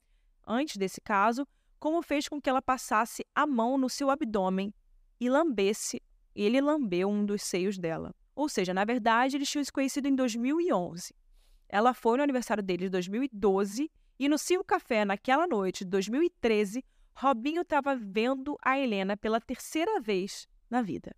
antes 0.45 0.77
desse 0.77 1.01
caso, 1.01 1.47
como 1.79 2.03
fez 2.03 2.29
com 2.29 2.41
que 2.41 2.51
ela 2.51 2.63
passasse 2.63 3.25
a 3.35 3.47
mão 3.47 3.79
no 3.79 3.89
seu 3.89 4.11
abdômen 4.11 4.73
e 5.21 5.29
lambesse, 5.29 6.03
ele 6.35 6.61
lambeu 6.61 7.09
um 7.09 7.25
dos 7.25 7.43
seios 7.43 7.79
dela. 7.79 8.15
Ou 8.35 8.49
seja, 8.49 8.73
na 8.73 8.85
verdade, 8.85 9.37
eles 9.37 9.51
tinham 9.51 9.65
se 9.65 9.73
conhecido 9.73 10.07
em 10.07 10.15
2011. 10.15 11.15
Ela 11.69 11.93
foi 11.93 12.17
no 12.17 12.23
aniversário 12.23 12.63
dele 12.63 12.85
de 12.85 12.91
2012 12.91 13.91
e 14.19 14.29
no 14.29 14.39
Cio 14.39 14.65
Café, 14.65 15.05
naquela 15.05 15.47
noite 15.47 15.85
de 15.85 15.91
2013, 15.91 16.85
Robinho 17.15 17.63
estava 17.63 17.97
vendo 17.97 18.57
a 18.63 18.79
Helena 18.79 19.17
pela 19.17 19.41
terceira 19.41 20.01
vez 20.01 20.47
na 20.71 20.83
vida. 20.83 21.15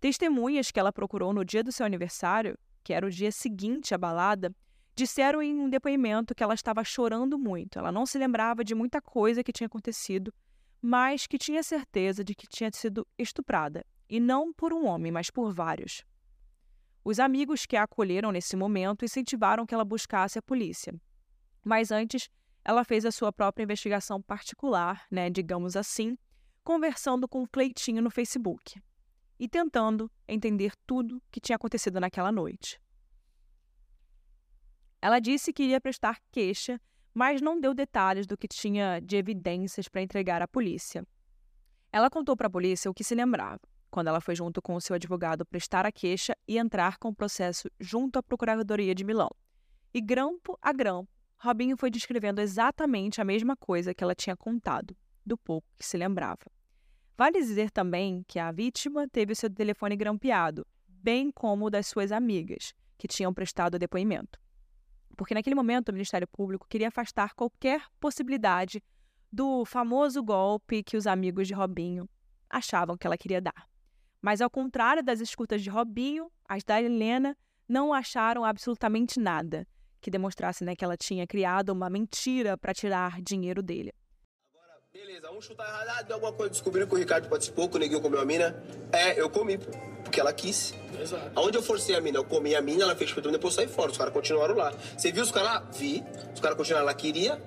Testemunhas 0.00 0.70
que 0.70 0.80
ela 0.80 0.92
procurou 0.92 1.32
no 1.32 1.44
dia 1.44 1.62
do 1.62 1.70
seu 1.70 1.86
aniversário, 1.86 2.58
que 2.82 2.92
era 2.92 3.06
o 3.06 3.10
dia 3.10 3.30
seguinte 3.30 3.94
à 3.94 3.98
balada, 3.98 4.54
disseram 5.00 5.40
em 5.40 5.58
um 5.58 5.70
depoimento 5.70 6.34
que 6.34 6.42
ela 6.42 6.52
estava 6.52 6.84
chorando 6.84 7.38
muito. 7.38 7.78
Ela 7.78 7.90
não 7.90 8.04
se 8.04 8.18
lembrava 8.18 8.62
de 8.62 8.74
muita 8.74 9.00
coisa 9.00 9.42
que 9.42 9.50
tinha 9.50 9.66
acontecido, 9.66 10.30
mas 10.82 11.26
que 11.26 11.38
tinha 11.38 11.62
certeza 11.62 12.22
de 12.22 12.34
que 12.34 12.46
tinha 12.46 12.70
sido 12.70 13.06
estuprada, 13.16 13.82
e 14.10 14.20
não 14.20 14.52
por 14.52 14.74
um 14.74 14.84
homem, 14.84 15.10
mas 15.10 15.30
por 15.30 15.54
vários. 15.54 16.04
Os 17.02 17.18
amigos 17.18 17.64
que 17.64 17.78
a 17.78 17.84
acolheram 17.84 18.30
nesse 18.30 18.54
momento 18.56 19.02
incentivaram 19.02 19.64
que 19.64 19.72
ela 19.72 19.86
buscasse 19.86 20.38
a 20.38 20.42
polícia. 20.42 20.92
Mas 21.64 21.90
antes, 21.90 22.28
ela 22.62 22.84
fez 22.84 23.06
a 23.06 23.10
sua 23.10 23.32
própria 23.32 23.64
investigação 23.64 24.20
particular, 24.20 25.06
né, 25.10 25.30
digamos 25.30 25.76
assim, 25.76 26.18
conversando 26.62 27.26
com 27.26 27.42
o 27.42 27.48
Cleitinho 27.48 28.02
no 28.02 28.10
Facebook 28.10 28.78
e 29.38 29.48
tentando 29.48 30.10
entender 30.28 30.74
tudo 30.86 31.22
que 31.30 31.40
tinha 31.40 31.56
acontecido 31.56 31.98
naquela 31.98 32.30
noite. 32.30 32.78
Ela 35.02 35.18
disse 35.18 35.52
que 35.52 35.62
iria 35.62 35.80
prestar 35.80 36.20
queixa, 36.30 36.80
mas 37.12 37.40
não 37.40 37.60
deu 37.60 37.74
detalhes 37.74 38.26
do 38.26 38.36
que 38.36 38.46
tinha 38.46 39.00
de 39.00 39.16
evidências 39.16 39.88
para 39.88 40.02
entregar 40.02 40.42
à 40.42 40.48
polícia. 40.48 41.06
Ela 41.92 42.10
contou 42.10 42.36
para 42.36 42.46
a 42.46 42.50
polícia 42.50 42.90
o 42.90 42.94
que 42.94 43.04
se 43.04 43.14
lembrava 43.14 43.60
quando 43.90 44.08
ela 44.08 44.20
foi 44.20 44.34
junto 44.34 44.62
com 44.62 44.74
o 44.74 44.80
seu 44.80 44.94
advogado 44.94 45.44
prestar 45.44 45.84
a 45.84 45.92
queixa 45.92 46.34
e 46.46 46.56
entrar 46.56 46.98
com 46.98 47.08
o 47.08 47.14
processo 47.14 47.68
junto 47.78 48.18
à 48.18 48.22
Procuradoria 48.22 48.94
de 48.94 49.04
Milão. 49.04 49.28
E 49.92 50.00
grampo 50.00 50.56
a 50.62 50.72
grampo, 50.72 51.10
Robinho 51.36 51.76
foi 51.76 51.90
descrevendo 51.90 52.40
exatamente 52.40 53.20
a 53.20 53.24
mesma 53.24 53.56
coisa 53.56 53.92
que 53.92 54.04
ela 54.04 54.14
tinha 54.14 54.36
contado, 54.36 54.96
do 55.26 55.36
pouco 55.36 55.66
que 55.76 55.84
se 55.84 55.96
lembrava. 55.96 56.44
Vale 57.16 57.40
dizer 57.40 57.70
também 57.70 58.24
que 58.26 58.38
a 58.38 58.52
vítima 58.52 59.08
teve 59.08 59.32
o 59.32 59.36
seu 59.36 59.50
telefone 59.50 59.96
grampeado, 59.96 60.66
bem 60.86 61.30
como 61.30 61.66
o 61.66 61.70
das 61.70 61.86
suas 61.86 62.12
amigas, 62.12 62.72
que 62.96 63.08
tinham 63.08 63.34
prestado 63.34 63.78
depoimento. 63.78 64.39
Porque 65.20 65.34
naquele 65.34 65.54
momento 65.54 65.90
o 65.90 65.92
Ministério 65.92 66.26
Público 66.26 66.66
queria 66.66 66.88
afastar 66.88 67.34
qualquer 67.34 67.82
possibilidade 68.00 68.82
do 69.30 69.66
famoso 69.66 70.22
golpe 70.22 70.82
que 70.82 70.96
os 70.96 71.06
amigos 71.06 71.46
de 71.46 71.52
Robinho 71.52 72.08
achavam 72.48 72.96
que 72.96 73.06
ela 73.06 73.18
queria 73.18 73.38
dar. 73.38 73.68
Mas, 74.22 74.40
ao 74.40 74.48
contrário 74.48 75.02
das 75.02 75.20
escutas 75.20 75.60
de 75.60 75.68
Robinho, 75.68 76.32
as 76.48 76.64
da 76.64 76.80
Helena 76.80 77.36
não 77.68 77.92
acharam 77.92 78.46
absolutamente 78.46 79.20
nada 79.20 79.68
que 80.00 80.10
demonstrasse 80.10 80.64
né, 80.64 80.74
que 80.74 80.82
ela 80.82 80.96
tinha 80.96 81.26
criado 81.26 81.68
uma 81.68 81.90
mentira 81.90 82.56
para 82.56 82.72
tirar 82.72 83.20
dinheiro 83.20 83.62
dele. 83.62 83.92
Beleza, 84.92 85.28
vamos 85.28 85.44
chutar 85.44 85.68
errado. 85.68 85.88
Ah, 85.88 86.02
deu 86.02 86.16
alguma 86.16 86.32
coisa, 86.32 86.50
descobriram 86.50 86.84
que 86.84 86.94
o 86.94 86.98
Ricardo 86.98 87.28
participou, 87.28 87.68
que 87.68 87.76
o 87.76 87.78
Neguinho 87.78 88.00
comeu 88.00 88.20
a 88.20 88.24
mina. 88.24 88.60
É, 88.92 89.20
eu 89.20 89.30
comi, 89.30 89.56
porque 90.02 90.18
ela 90.18 90.32
quis. 90.32 90.74
Exato. 91.00 91.30
Aonde 91.36 91.56
eu 91.56 91.62
forcei 91.62 91.94
a 91.94 92.00
mina, 92.00 92.18
eu 92.18 92.24
comi 92.24 92.56
a 92.56 92.60
mina, 92.60 92.82
ela 92.82 92.96
fez 92.96 93.10
chupetão, 93.10 93.30
depois 93.30 93.54
saí 93.54 93.68
fora. 93.68 93.92
Os 93.92 93.96
caras 93.96 94.12
continuaram 94.12 94.56
lá. 94.56 94.72
Você 94.96 95.12
viu 95.12 95.22
os 95.22 95.30
caras 95.30 95.48
lá? 95.48 95.60
Vi. 95.70 96.02
Os 96.34 96.40
caras 96.40 96.56
continuaram 96.56 96.86
lá, 96.86 96.94
queria. 96.94 97.40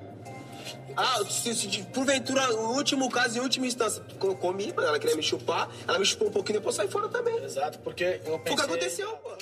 Ah, 0.95 1.19
se, 1.25 1.53
se, 1.53 1.83
porventura, 1.87 2.49
o 2.55 2.75
último 2.77 3.09
caso, 3.09 3.37
em 3.37 3.41
última 3.41 3.67
instância, 3.67 4.01
comi, 4.39 4.73
ela 4.77 4.97
queria 4.97 5.17
me 5.17 5.23
chupar, 5.23 5.69
ela 5.85 5.99
me 5.99 6.05
chupou 6.05 6.29
um 6.29 6.31
pouquinho, 6.31 6.59
depois 6.59 6.75
saí 6.75 6.87
fora 6.87 7.09
também. 7.09 7.43
Exato, 7.43 7.79
porque 7.79 8.21
eu 8.25 8.39
pensei... 8.39 8.39
Foi 8.39 8.53
o 8.53 8.55
que 8.55 8.61
aconteceu, 8.61 9.17
pô. 9.17 9.35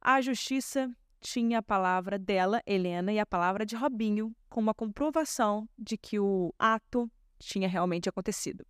A 0.00 0.20
justiça 0.20 0.90
tinha 1.20 1.58
a 1.58 1.62
palavra 1.62 2.18
dela, 2.18 2.60
Helena, 2.66 3.12
e 3.12 3.20
a 3.20 3.26
palavra 3.26 3.64
de 3.64 3.76
Robinho, 3.76 4.34
com 4.52 4.60
uma 4.60 4.74
comprovação 4.74 5.68
de 5.78 5.96
que 5.96 6.20
o 6.20 6.54
ato 6.58 7.10
tinha 7.38 7.68
realmente 7.68 8.08
acontecido. 8.08 8.64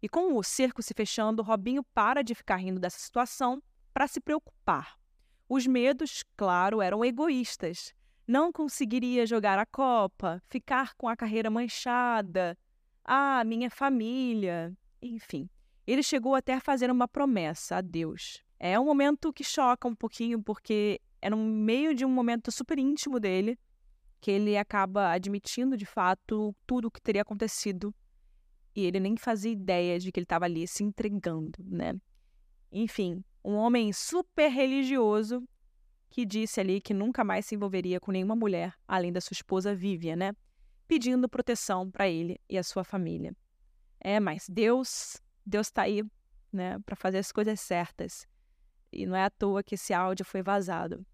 E 0.00 0.08
com 0.08 0.34
o 0.34 0.42
cerco 0.42 0.82
se 0.82 0.94
fechando, 0.94 1.42
Robinho 1.42 1.82
para 1.92 2.22
de 2.22 2.34
ficar 2.34 2.56
rindo 2.56 2.80
dessa 2.80 2.98
situação 2.98 3.62
para 3.92 4.06
se 4.06 4.20
preocupar. 4.20 4.96
Os 5.48 5.66
medos, 5.66 6.24
claro, 6.36 6.80
eram 6.80 7.04
egoístas 7.04 7.94
não 8.26 8.50
conseguiria 8.50 9.24
jogar 9.24 9.58
a 9.58 9.64
Copa, 9.64 10.42
ficar 10.48 10.94
com 10.94 11.08
a 11.08 11.16
carreira 11.16 11.48
manchada, 11.48 12.58
ah, 13.04 13.44
minha 13.44 13.70
família, 13.70 14.76
enfim. 15.00 15.48
Ele 15.86 16.02
chegou 16.02 16.34
até 16.34 16.54
a 16.54 16.60
fazer 16.60 16.90
uma 16.90 17.06
promessa 17.06 17.76
a 17.76 17.80
Deus. 17.80 18.42
É 18.58 18.78
um 18.80 18.84
momento 18.84 19.32
que 19.32 19.44
choca 19.44 19.86
um 19.86 19.94
pouquinho, 19.94 20.42
porque 20.42 21.00
é 21.22 21.30
no 21.30 21.36
meio 21.36 21.94
de 21.94 22.04
um 22.04 22.08
momento 22.08 22.50
super 22.50 22.78
íntimo 22.78 23.20
dele 23.20 23.56
que 24.20 24.30
ele 24.30 24.56
acaba 24.56 25.10
admitindo 25.10 25.76
de 25.76 25.86
fato 25.86 26.54
tudo 26.66 26.88
o 26.88 26.90
que 26.90 27.00
teria 27.00 27.22
acontecido 27.22 27.94
e 28.74 28.84
ele 28.84 29.00
nem 29.00 29.16
fazia 29.16 29.50
ideia 29.50 29.98
de 29.98 30.12
que 30.12 30.20
ele 30.20 30.24
estava 30.24 30.44
ali 30.44 30.66
se 30.68 30.84
entregando, 30.84 31.58
né? 31.64 31.94
Enfim, 32.70 33.24
um 33.42 33.54
homem 33.54 33.92
super 33.92 34.48
religioso 34.48 35.42
que 36.10 36.26
disse 36.26 36.60
ali 36.60 36.80
que 36.80 36.92
nunca 36.92 37.24
mais 37.24 37.46
se 37.46 37.54
envolveria 37.54 37.98
com 37.98 38.12
nenhuma 38.12 38.36
mulher 38.36 38.74
além 38.86 39.12
da 39.12 39.20
sua 39.20 39.34
esposa 39.34 39.74
Vivian, 39.74 40.16
né? 40.16 40.32
Pedindo 40.86 41.28
proteção 41.28 41.90
para 41.90 42.08
ele 42.08 42.40
e 42.48 42.58
a 42.58 42.62
sua 42.62 42.84
família. 42.84 43.34
É, 43.98 44.20
mas 44.20 44.46
Deus, 44.48 45.22
Deus 45.44 45.68
está 45.68 45.82
aí, 45.82 46.02
né, 46.52 46.78
para 46.80 46.94
fazer 46.94 47.18
as 47.18 47.32
coisas 47.32 47.60
certas. 47.60 48.26
E 48.92 49.06
não 49.06 49.16
é 49.16 49.24
à 49.24 49.30
toa 49.30 49.62
que 49.62 49.74
esse 49.74 49.92
áudio 49.92 50.24
foi 50.24 50.42
vazado. 50.42 51.04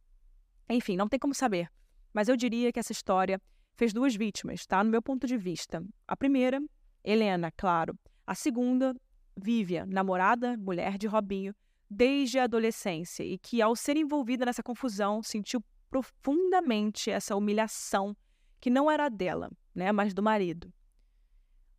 Enfim, 0.68 0.96
não 0.96 1.08
tem 1.08 1.18
como 1.18 1.34
saber, 1.34 1.70
mas 2.12 2.28
eu 2.28 2.36
diria 2.36 2.72
que 2.72 2.78
essa 2.78 2.92
história 2.92 3.40
fez 3.74 3.92
duas 3.92 4.14
vítimas, 4.14 4.66
tá? 4.66 4.82
No 4.84 4.90
meu 4.90 5.02
ponto 5.02 5.26
de 5.26 5.36
vista. 5.36 5.84
A 6.06 6.16
primeira, 6.16 6.60
Helena, 7.04 7.50
claro. 7.56 7.98
A 8.26 8.34
segunda, 8.34 8.94
Vivian, 9.36 9.86
namorada, 9.86 10.56
mulher 10.56 10.98
de 10.98 11.06
Robinho, 11.06 11.54
desde 11.88 12.38
a 12.38 12.44
adolescência 12.44 13.22
e 13.22 13.38
que, 13.38 13.60
ao 13.60 13.76
ser 13.76 13.96
envolvida 13.96 14.44
nessa 14.44 14.62
confusão, 14.62 15.22
sentiu 15.22 15.62
profundamente 15.90 17.10
essa 17.10 17.36
humilhação 17.36 18.16
que 18.60 18.70
não 18.70 18.90
era 18.90 19.08
dela, 19.08 19.50
né, 19.74 19.92
mas 19.92 20.14
do 20.14 20.22
marido. 20.22 20.72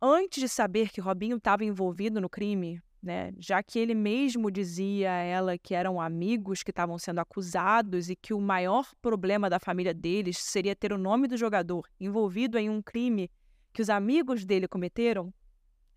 Antes 0.00 0.40
de 0.40 0.48
saber 0.48 0.90
que 0.90 1.00
Robinho 1.00 1.36
estava 1.36 1.64
envolvido 1.64 2.20
no 2.20 2.28
crime, 2.28 2.80
né, 3.04 3.32
já 3.38 3.62
que 3.62 3.78
ele 3.78 3.94
mesmo 3.94 4.50
dizia 4.50 5.12
a 5.12 5.18
ela 5.18 5.58
que 5.58 5.74
eram 5.74 6.00
amigos 6.00 6.62
que 6.62 6.70
estavam 6.70 6.98
sendo 6.98 7.18
acusados 7.18 8.08
e 8.08 8.16
que 8.16 8.32
o 8.32 8.40
maior 8.40 8.90
problema 9.02 9.50
da 9.50 9.60
família 9.60 9.92
deles 9.92 10.38
seria 10.38 10.74
ter 10.74 10.90
o 10.90 10.98
nome 10.98 11.28
do 11.28 11.36
jogador 11.36 11.86
envolvido 12.00 12.58
em 12.58 12.70
um 12.70 12.80
crime 12.80 13.30
que 13.74 13.82
os 13.82 13.90
amigos 13.90 14.44
dele 14.46 14.66
cometeram, 14.66 15.34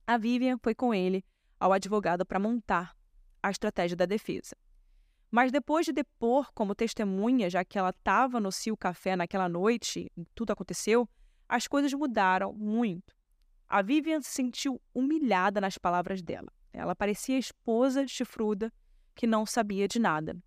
a 0.06 0.18
Vivian 0.18 0.58
foi 0.62 0.76
com 0.76 0.94
ele 0.94 1.24
ao 1.58 1.72
advogado 1.72 2.26
para 2.26 2.40
montar 2.40 2.94
a 3.42 3.50
estratégia 3.50 3.96
da 3.96 4.06
defesa. 4.06 4.56
Mas 5.32 5.52
depois 5.52 5.86
de 5.86 5.94
depor 5.94 6.52
como 6.54 6.76
testemunha, 6.76 7.50
já 7.50 7.64
que 7.64 7.78
ela 7.78 7.92
estava 7.92 8.40
no 8.40 8.52
Cio 8.52 8.76
Café 8.76 9.16
naquela 9.16 9.48
noite, 9.48 10.12
tudo 10.36 10.52
aconteceu, 10.52 11.08
as 11.48 11.68
coisas 11.68 11.94
mudaram 11.94 12.52
muito. 12.54 13.16
A 13.68 13.82
Vivian 13.82 14.22
se 14.22 14.32
sentiu 14.32 14.82
humilhada 14.94 15.62
nas 15.62 15.78
palavras 15.78 16.22
dela. 16.22 16.52
Ela 16.74 16.96
parecia 16.96 17.38
esposa 17.38 18.08
chifruda 18.08 18.72
que 19.16 19.26
não 19.26 19.46
sabia 19.46 19.88
de 19.88 20.00
nada. 20.00 20.38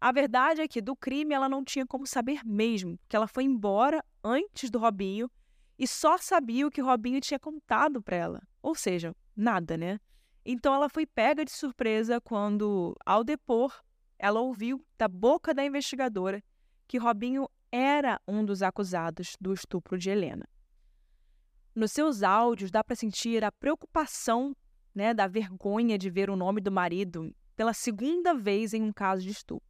A 0.00 0.12
verdade 0.12 0.60
é 0.60 0.68
que 0.68 0.82
do 0.82 0.94
crime 0.94 1.34
ela 1.34 1.48
não 1.48 1.64
tinha 1.64 1.86
como 1.86 2.06
saber 2.06 2.44
mesmo, 2.44 2.98
que 3.08 3.16
ela 3.16 3.26
foi 3.26 3.44
embora 3.44 4.04
antes 4.22 4.70
do 4.70 4.78
Robinho 4.78 5.30
e 5.78 5.86
só 5.86 6.18
sabia 6.18 6.66
o 6.66 6.70
que 6.70 6.80
Robinho 6.80 7.20
tinha 7.20 7.38
contado 7.38 8.02
para 8.02 8.16
ela. 8.16 8.42
Ou 8.62 8.74
seja, 8.74 9.14
nada, 9.34 9.76
né? 9.76 9.98
Então 10.44 10.74
ela 10.74 10.88
foi 10.88 11.06
pega 11.06 11.44
de 11.44 11.50
surpresa 11.50 12.20
quando, 12.20 12.94
ao 13.04 13.24
depor, 13.24 13.82
ela 14.18 14.40
ouviu 14.40 14.84
da 14.96 15.08
boca 15.08 15.52
da 15.52 15.64
investigadora 15.64 16.42
que 16.86 16.98
Robinho 16.98 17.48
era 17.72 18.20
um 18.28 18.44
dos 18.44 18.62
acusados 18.62 19.36
do 19.40 19.52
estupro 19.52 19.98
de 19.98 20.08
Helena. 20.08 20.48
Nos 21.74 21.92
seus 21.92 22.22
áudios 22.22 22.70
dá 22.70 22.82
para 22.82 22.96
sentir 22.96 23.44
a 23.44 23.52
preocupação, 23.52 24.56
né, 24.96 25.12
da 25.12 25.26
vergonha 25.26 25.98
de 25.98 26.08
ver 26.08 26.30
o 26.30 26.36
nome 26.36 26.58
do 26.58 26.72
marido 26.72 27.30
pela 27.54 27.74
segunda 27.74 28.32
vez 28.32 28.72
em 28.72 28.82
um 28.82 28.92
caso 28.92 29.22
de 29.22 29.30
estupro. 29.30 29.68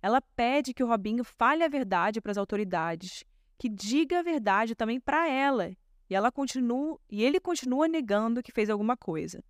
Ela 0.00 0.20
pede 0.20 0.72
que 0.72 0.82
o 0.84 0.86
Robinho 0.86 1.24
fale 1.24 1.64
a 1.64 1.68
verdade 1.68 2.20
para 2.20 2.30
as 2.30 2.38
autoridades, 2.38 3.24
que 3.58 3.68
diga 3.68 4.20
a 4.20 4.22
verdade 4.22 4.76
também 4.76 5.00
para 5.00 5.28
ela, 5.28 5.70
e 6.08 6.14
ela 6.14 6.30
continua 6.30 7.00
e 7.10 7.24
ele 7.24 7.40
continua 7.40 7.88
negando 7.88 8.42
que 8.42 8.52
fez 8.52 8.70
alguma 8.70 8.96
coisa. 8.96 9.42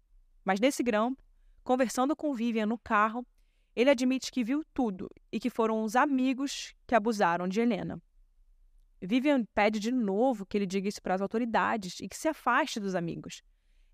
Mas 0.43 0.59
nesse 0.59 0.83
grão, 0.83 1.15
conversando 1.63 2.17
com 2.17 2.33
Vivian 2.33 2.67
no 2.67 2.79
carro, 2.79 3.27
ele 3.77 3.91
admite 3.91 4.33
que 4.33 4.45
viu 4.45 4.65
tudo 4.73 5.11
e 5.31 5.39
que 5.39 5.51
foram 5.51 5.83
os 5.83 5.97
amigos 5.97 6.75
que 6.87 6.95
abusaram 6.95 7.47
de 7.47 7.61
Helena. 7.61 8.01
Vivian 9.03 9.45
pede 9.55 9.79
de 9.79 9.93
novo 9.93 10.47
que 10.47 10.57
ele 10.57 10.67
diga 10.67 10.89
isso 10.89 11.03
para 11.03 11.15
as 11.15 11.21
autoridades 11.21 12.01
e 12.01 12.09
que 12.09 12.17
se 12.17 12.29
afaste 12.29 12.81
dos 12.81 12.95
amigos. 12.95 13.43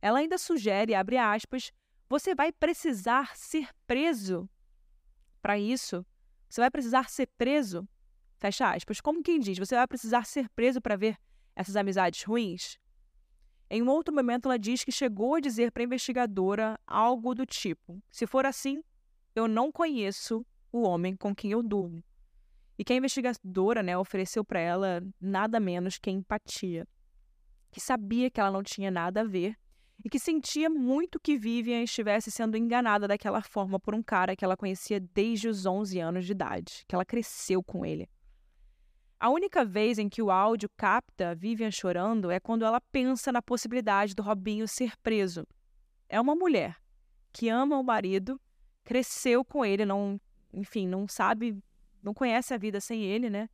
Ela 0.02 0.20
ainda 0.20 0.38
sugere, 0.38 0.94
abre 0.94 1.16
aspas, 1.18 1.72
você 2.08 2.34
vai 2.34 2.50
precisar 2.52 3.36
ser 3.36 3.68
preso. 3.86 4.48
Para 5.42 5.58
isso, 5.58 6.04
você 6.48 6.60
vai 6.60 6.70
precisar 6.70 7.08
ser 7.08 7.28
preso, 7.38 7.88
fecha 8.38 8.72
aspas, 8.72 9.00
como 9.00 9.22
quem 9.22 9.38
diz, 9.38 9.58
você 9.58 9.74
vai 9.74 9.86
precisar 9.86 10.24
ser 10.24 10.48
preso 10.50 10.80
para 10.80 10.96
ver 10.96 11.16
essas 11.54 11.76
amizades 11.76 12.22
ruins? 12.22 12.78
Em 13.68 13.82
um 13.82 13.88
outro 13.88 14.12
momento, 14.12 14.46
ela 14.46 14.58
diz 14.58 14.82
que 14.82 14.90
chegou 14.90 15.36
a 15.36 15.40
dizer 15.40 15.70
para 15.70 15.82
a 15.82 15.84
investigadora 15.84 16.78
algo 16.84 17.34
do 17.34 17.46
tipo: 17.46 18.02
se 18.10 18.26
for 18.26 18.44
assim, 18.44 18.82
eu 19.34 19.46
não 19.46 19.70
conheço 19.70 20.44
o 20.72 20.82
homem 20.82 21.14
com 21.14 21.34
quem 21.34 21.52
eu 21.52 21.62
durmo. 21.62 22.02
E 22.76 22.84
que 22.84 22.92
a 22.92 22.96
investigadora 22.96 23.82
né, 23.82 23.96
ofereceu 23.96 24.44
para 24.44 24.58
ela 24.58 25.02
nada 25.20 25.60
menos 25.60 25.98
que 25.98 26.10
empatia. 26.10 26.88
Que 27.70 27.80
sabia 27.80 28.28
que 28.30 28.40
ela 28.40 28.50
não 28.50 28.62
tinha 28.62 28.90
nada 28.90 29.20
a 29.20 29.24
ver 29.24 29.56
e 30.04 30.08
que 30.08 30.18
sentia 30.18 30.70
muito 30.70 31.20
que 31.20 31.36
Vivian 31.36 31.82
estivesse 31.82 32.30
sendo 32.30 32.56
enganada 32.56 33.06
daquela 33.06 33.42
forma 33.42 33.78
por 33.78 33.94
um 33.94 34.02
cara 34.02 34.34
que 34.34 34.44
ela 34.44 34.56
conhecia 34.56 35.00
desde 35.00 35.48
os 35.48 35.66
11 35.66 35.98
anos 36.00 36.26
de 36.26 36.32
idade, 36.32 36.84
que 36.88 36.94
ela 36.94 37.04
cresceu 37.04 37.62
com 37.62 37.84
ele. 37.84 38.08
A 39.18 39.28
única 39.28 39.64
vez 39.64 39.98
em 39.98 40.08
que 40.08 40.22
o 40.22 40.30
áudio 40.30 40.70
capta 40.76 41.34
Vivian 41.34 41.70
chorando 41.70 42.30
é 42.30 42.40
quando 42.40 42.64
ela 42.64 42.80
pensa 42.80 43.30
na 43.30 43.42
possibilidade 43.42 44.14
do 44.14 44.22
Robinho 44.22 44.66
ser 44.66 44.96
preso. 45.02 45.46
É 46.08 46.18
uma 46.18 46.34
mulher 46.34 46.76
que 47.30 47.48
ama 47.48 47.78
o 47.78 47.84
marido 47.84 48.40
cresceu 48.82 49.44
com 49.44 49.64
ele, 49.64 49.84
não, 49.84 50.20
enfim, 50.52 50.88
não 50.88 51.06
sabe, 51.06 51.62
não 52.02 52.14
conhece 52.14 52.54
a 52.54 52.58
vida 52.58 52.80
sem 52.80 53.04
ele, 53.04 53.28
né? 53.28 53.48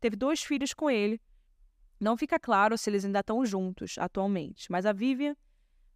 Teve 0.00 0.14
dois 0.14 0.42
filhos 0.42 0.72
com 0.72 0.88
ele. 0.88 1.20
Não 2.00 2.16
fica 2.16 2.38
claro 2.38 2.78
se 2.78 2.88
eles 2.88 3.04
ainda 3.04 3.18
estão 3.18 3.44
juntos 3.44 3.96
atualmente, 3.98 4.70
mas 4.70 4.86
a 4.86 4.92
Vivian 4.92 5.36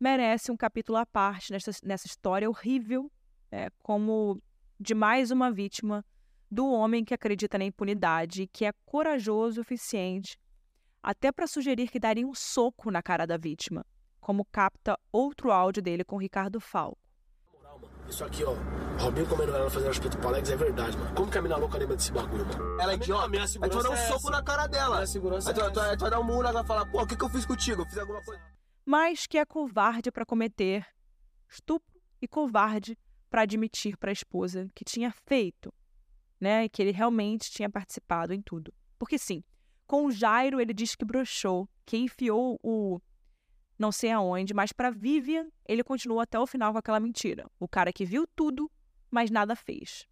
merece 0.03 0.51
um 0.51 0.57
capítulo 0.57 0.99
à 0.99 1.07
parte 1.07 1.53
nessa, 1.53 1.71
nessa 1.85 2.09
história 2.09 2.51
horrível, 2.51 3.09
é, 3.53 3.71
como 3.85 4.43
de 4.79 4.97
mais 4.97 5.31
uma 5.31 5.49
vítima 5.53 6.05
do 6.51 6.69
homem 6.69 7.05
que 7.05 7.15
acredita 7.15 7.57
na 7.57 7.65
impunidade 7.65 8.43
e 8.43 8.47
que 8.49 8.65
é 8.65 8.73
corajoso 8.85 9.61
o 9.61 9.65
suficiente 9.65 10.37
até 11.01 11.31
para 11.31 11.47
sugerir 11.47 11.89
que 11.89 12.01
daria 12.01 12.27
um 12.27 12.35
soco 12.35 12.91
na 12.91 13.01
cara 13.01 13.27
da 13.27 13.37
vítima, 13.37 13.87
como 14.21 14.45
capta 14.45 14.99
outro 15.13 15.53
áudio 15.53 15.81
dele 15.81 16.03
com 16.03 16.17
Ricardo 16.17 16.59
Falco. 16.59 16.99
Isso 18.09 18.25
aqui, 18.25 18.45
ó. 18.45 18.55
Robinho 19.01 19.27
comendo 19.29 19.55
ela 19.55 19.71
fazendo 19.71 19.89
respeito 19.89 20.19
pro 20.19 20.29
Alex 20.29 20.51
é 20.51 20.57
verdade, 20.57 20.97
mano. 20.99 21.15
Como 21.15 21.31
que 21.31 21.39
a 21.39 21.43
mina 21.43 21.57
louca 21.57 21.79
lembra 21.79 21.97
desse 21.97 22.13
bagulho, 22.13 22.45
mano? 22.45 22.81
Ela 22.81 22.93
é 22.93 22.95
idiota. 22.97 23.31
Aí 23.63 23.71
tu 23.71 23.81
vai 23.81 23.83
dar 23.85 23.91
um 23.91 23.97
soco 24.09 24.31
na 24.31 24.43
cara 24.43 24.67
dela. 24.67 25.01
Aí 25.01 25.07
tu, 25.07 25.21
tu, 25.21 25.97
tu 25.97 26.01
vai 26.01 26.11
dar 26.11 26.21
um 26.21 26.25
murro, 26.25 26.41
ela 26.41 26.53
vai 26.53 26.65
falar, 26.65 26.87
pô, 26.87 27.03
o 27.03 27.07
que, 27.07 27.17
que 27.17 27.25
eu 27.25 27.29
fiz 27.31 27.47
contigo? 27.47 27.83
Eu 27.83 27.87
fiz 27.87 27.99
alguma 27.99 28.23
coisa. 28.23 28.43
Mas 28.85 29.27
que 29.27 29.39
é 29.39 29.45
covarde 29.45 30.11
para 30.11 30.27
cometer 30.27 30.87
estupro 31.49 32.01
e 32.21 32.27
covarde 32.27 32.99
para 33.31 33.43
admitir 33.43 33.97
para 33.97 34.11
a 34.11 34.13
esposa 34.13 34.69
que 34.75 34.85
tinha 34.85 35.13
feito, 35.27 35.73
né? 36.41 36.65
E 36.65 36.69
que 36.69 36.83
ele 36.83 36.91
realmente 36.91 37.51
tinha 37.51 37.71
participado 37.71 38.33
em 38.33 38.43
tudo. 38.43 38.73
Porque 38.99 39.19
sim, 39.19 39.43
com 39.87 40.07
o 40.07 40.11
Jairo 40.11 40.61
ele 40.61 40.73
diz 40.73 40.95
que 40.95 41.05
broxou, 41.05 41.69
que 41.85 41.97
enfiou 41.97 42.59
o 42.63 43.01
não 43.79 43.91
sei 43.91 44.13
aonde, 44.13 44.55
mas 44.55 44.73
para 44.73 44.91
Vivian, 44.91 45.49
ele 45.67 45.83
continuou 45.83 46.21
até 46.21 46.39
o 46.39 46.47
final 46.47 46.73
com 46.73 46.79
aquela 46.79 47.01
mentira. 47.01 47.51
O 47.59 47.67
cara 47.67 47.93
que 47.93 48.05
viu 48.05 48.27
tudo, 48.29 48.71
mas 49.11 49.31
nada 49.31 49.57
fez. 49.57 50.07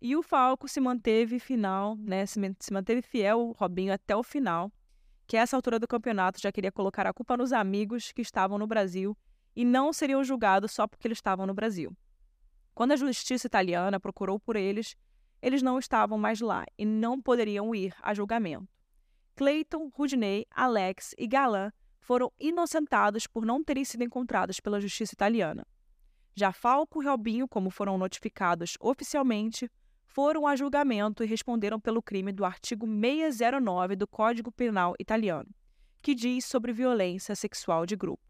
E 0.00 0.16
o 0.16 0.22
Falco 0.22 0.68
se 0.68 0.80
manteve 0.80 1.38
final, 1.38 1.96
né, 1.96 2.26
se, 2.26 2.38
manteve 2.72 3.02
fiel 3.02 3.54
Robinho 3.56 3.92
até 3.92 4.16
o 4.16 4.22
final, 4.22 4.72
que 5.26 5.36
a 5.36 5.40
essa 5.40 5.56
altura 5.56 5.78
do 5.78 5.88
campeonato 5.88 6.40
já 6.40 6.52
queria 6.52 6.72
colocar 6.72 7.06
a 7.06 7.12
culpa 7.12 7.36
nos 7.36 7.52
amigos 7.52 8.12
que 8.12 8.22
estavam 8.22 8.58
no 8.58 8.66
Brasil 8.66 9.16
e 9.56 9.64
não 9.64 9.92
seriam 9.92 10.22
julgados 10.24 10.72
só 10.72 10.86
porque 10.86 11.06
eles 11.06 11.18
estavam 11.18 11.46
no 11.46 11.54
Brasil. 11.54 11.96
Quando 12.74 12.92
a 12.92 12.96
justiça 12.96 13.46
italiana 13.46 14.00
procurou 14.00 14.38
por 14.38 14.56
eles, 14.56 14.96
eles 15.40 15.62
não 15.62 15.78
estavam 15.78 16.18
mais 16.18 16.40
lá 16.40 16.64
e 16.76 16.84
não 16.84 17.20
poderiam 17.20 17.74
ir 17.74 17.94
a 18.02 18.12
julgamento. 18.12 18.68
Clayton, 19.36 19.90
Rudney, 19.94 20.46
Alex 20.50 21.14
e 21.18 21.26
Galan 21.26 21.72
foram 21.98 22.32
inocentados 22.38 23.26
por 23.26 23.44
não 23.44 23.62
terem 23.62 23.84
sido 23.84 24.04
encontrados 24.04 24.60
pela 24.60 24.80
justiça 24.80 25.14
italiana. 25.14 25.66
Já 26.34 26.52
Falco 26.52 27.02
e 27.02 27.06
Robinho, 27.06 27.48
como 27.48 27.70
foram 27.70 27.96
notificados 27.96 28.76
oficialmente, 28.80 29.70
foram 30.14 30.46
a 30.46 30.54
julgamento 30.54 31.24
e 31.24 31.26
responderam 31.26 31.80
pelo 31.80 32.00
crime 32.00 32.30
do 32.30 32.44
artigo 32.44 32.86
609 32.86 33.96
do 33.96 34.06
Código 34.06 34.52
Penal 34.52 34.94
italiano, 34.96 35.50
que 36.00 36.14
diz 36.14 36.44
sobre 36.44 36.72
violência 36.72 37.34
sexual 37.34 37.84
de 37.84 37.96
grupo. 37.96 38.22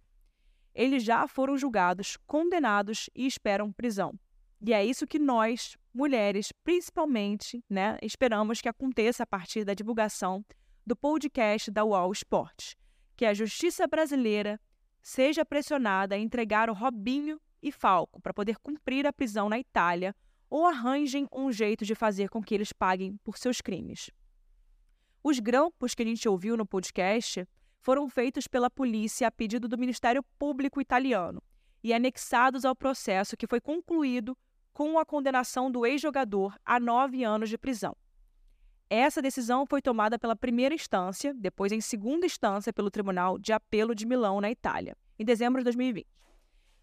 Eles 0.74 1.04
já 1.04 1.28
foram 1.28 1.58
julgados, 1.58 2.16
condenados 2.26 3.10
e 3.14 3.26
esperam 3.26 3.70
prisão. 3.70 4.18
E 4.66 4.72
é 4.72 4.82
isso 4.82 5.06
que 5.06 5.18
nós, 5.18 5.76
mulheres, 5.92 6.50
principalmente, 6.64 7.62
né, 7.68 7.98
esperamos 8.00 8.62
que 8.62 8.68
aconteça 8.68 9.24
a 9.24 9.26
partir 9.26 9.62
da 9.62 9.74
divulgação 9.74 10.42
do 10.86 10.96
podcast 10.96 11.70
da 11.70 11.84
UOL 11.84 12.10
Esportes, 12.10 12.74
que 13.14 13.26
a 13.26 13.34
justiça 13.34 13.86
brasileira 13.86 14.58
seja 15.02 15.44
pressionada 15.44 16.14
a 16.14 16.18
entregar 16.18 16.70
o 16.70 16.72
Robinho 16.72 17.38
e 17.62 17.70
Falco 17.70 18.22
para 18.22 18.32
poder 18.32 18.56
cumprir 18.58 19.06
a 19.06 19.12
prisão 19.12 19.50
na 19.50 19.58
Itália 19.58 20.16
ou 20.54 20.68
arranjem 20.68 21.26
um 21.32 21.50
jeito 21.50 21.84
de 21.84 21.96
fazer 21.96 22.28
com 22.28 22.40
que 22.40 22.54
eles 22.54 22.72
paguem 22.72 23.18
por 23.24 23.36
seus 23.36 23.60
crimes. 23.60 24.08
Os 25.20 25.40
grampos 25.40 25.96
que 25.96 26.02
a 26.04 26.06
gente 26.06 26.28
ouviu 26.28 26.56
no 26.56 26.64
podcast 26.64 27.44
foram 27.80 28.08
feitos 28.08 28.46
pela 28.46 28.70
polícia 28.70 29.26
a 29.26 29.32
pedido 29.32 29.66
do 29.66 29.76
Ministério 29.76 30.22
Público 30.38 30.80
italiano 30.80 31.42
e 31.82 31.92
anexados 31.92 32.64
ao 32.64 32.76
processo 32.76 33.36
que 33.36 33.48
foi 33.48 33.60
concluído 33.60 34.38
com 34.72 34.96
a 34.96 35.04
condenação 35.04 35.72
do 35.72 35.84
ex-jogador 35.84 36.56
a 36.64 36.78
nove 36.78 37.24
anos 37.24 37.48
de 37.48 37.58
prisão. 37.58 37.96
Essa 38.88 39.20
decisão 39.20 39.66
foi 39.66 39.82
tomada 39.82 40.20
pela 40.20 40.36
primeira 40.36 40.72
instância, 40.72 41.34
depois 41.34 41.72
em 41.72 41.80
segunda 41.80 42.26
instância 42.26 42.72
pelo 42.72 42.92
Tribunal 42.92 43.40
de 43.40 43.52
Apelo 43.52 43.92
de 43.92 44.06
Milão, 44.06 44.40
na 44.40 44.52
Itália, 44.52 44.96
em 45.18 45.24
dezembro 45.24 45.58
de 45.58 45.64
2020, 45.64 46.06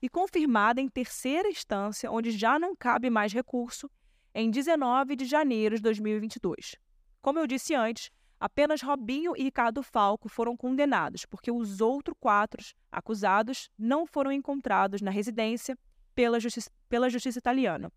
e 0.02 0.10
confirmada 0.10 0.82
em 0.82 0.88
terceira 0.88 1.47
instância, 1.47 2.12
onde 2.12 2.32
já 2.32 2.58
não 2.58 2.76
cabe 2.76 3.10
mais 3.10 3.32
recurso, 3.32 3.89
em 4.34 4.49
19 4.49 5.16
de 5.16 5.26
janeiro 5.26 5.76
de 5.76 5.82
2022. 5.82 6.76
Como 7.22 7.38
eu 7.38 7.45
disse 7.45 7.76
antes, 7.76 8.10
apenas 8.39 8.82
Robinho 8.82 9.34
e 9.36 9.43
Ricardo 9.43 9.84
Falco 9.84 10.28
foram 10.28 10.58
condenados, 10.58 11.26
porque 11.26 11.52
os 11.52 11.82
outros 11.82 12.18
quatro 12.20 12.64
acusados 12.91 13.70
não 13.78 14.06
foram 14.06 14.32
encontrados 14.32 15.02
na 15.02 15.12
residência 15.12 15.78
pela 16.16 16.39
justiça, 16.39 16.72
pela 16.89 17.10
justiça 17.10 17.39
italiana 17.39 17.91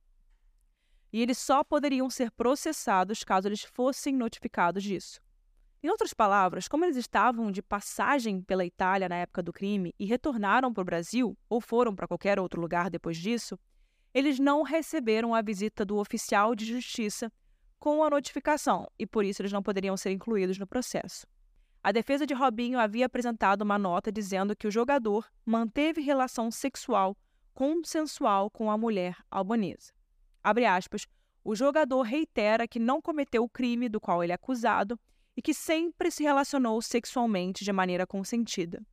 e 1.15 1.23
eles 1.23 1.39
só 1.39 1.63
poderiam 1.63 2.11
ser 2.11 2.29
processados 2.33 3.23
caso 3.23 3.47
eles 3.47 3.63
fossem 3.63 4.13
notificados 4.13 4.83
disso. 4.83 5.21
Em 5.85 5.91
outras 5.91 6.15
palavras, 6.15 6.67
como 6.67 6.87
eles 6.87 6.97
estavam 6.97 7.53
de 7.53 7.61
passagem 7.61 8.41
pela 8.41 8.65
Itália 8.65 9.07
na 9.07 9.17
época 9.17 9.43
do 9.43 9.53
crime 9.53 9.95
e 9.99 10.07
retornaram 10.07 10.73
para 10.73 10.81
o 10.81 10.85
Brasil, 10.85 11.37
ou 11.47 11.61
foram 11.61 11.95
para 11.95 12.09
qualquer 12.09 12.41
outro 12.41 12.59
lugar 12.59 12.89
depois 12.89 13.19
disso, 13.19 13.59
eles 14.15 14.39
não 14.39 14.63
receberam 14.63 15.35
a 15.35 15.43
visita 15.43 15.85
do 15.85 15.99
oficial 15.99 16.55
de 16.55 16.65
justiça 16.65 17.31
com 17.79 18.03
a 18.03 18.09
notificação 18.09 18.91
e 18.99 19.07
por 19.07 19.27
isso 19.27 19.43
eles 19.43 19.53
não 19.53 19.63
poderiam 19.63 19.95
ser 19.95 20.11
incluídos 20.11 20.57
no 20.57 20.67
processo. 20.67 21.27
A 21.83 21.93
defesa 21.93 22.27
de 22.27 22.33
Robinho 22.33 22.79
havia 22.79 23.05
apresentado 23.05 23.61
uma 23.61 23.77
nota 23.77 24.11
dizendo 24.11 24.57
que 24.57 24.67
o 24.67 24.71
jogador 24.71 25.31
manteve 25.45 26.01
relação 26.01 26.51
sexual 26.51 27.15
consensual 27.53 28.49
com 28.49 28.71
a 28.71 28.79
mulher 28.79 29.19
albanesa. 29.31 29.93
Abre 30.43 30.65
aspas, 30.65 31.07
o 31.45 31.55
jogador 31.55 32.01
reitera 32.01 32.67
que 32.67 32.79
não 32.79 33.03
cometeu 33.03 33.45
o 33.45 33.51
crime 33.51 33.87
do 33.87 34.01
qual 34.01 34.25
ele 34.25 34.33
é 34.33 34.35
acusado 34.35 34.99
e 35.37 35.43
que 35.43 35.55
sempre 35.55 36.11
se 36.11 36.23
relacionou 36.23 36.81
sexualmente 36.81 37.65
de 37.65 37.73
maneira 37.73 38.07
consentida. 38.07 38.85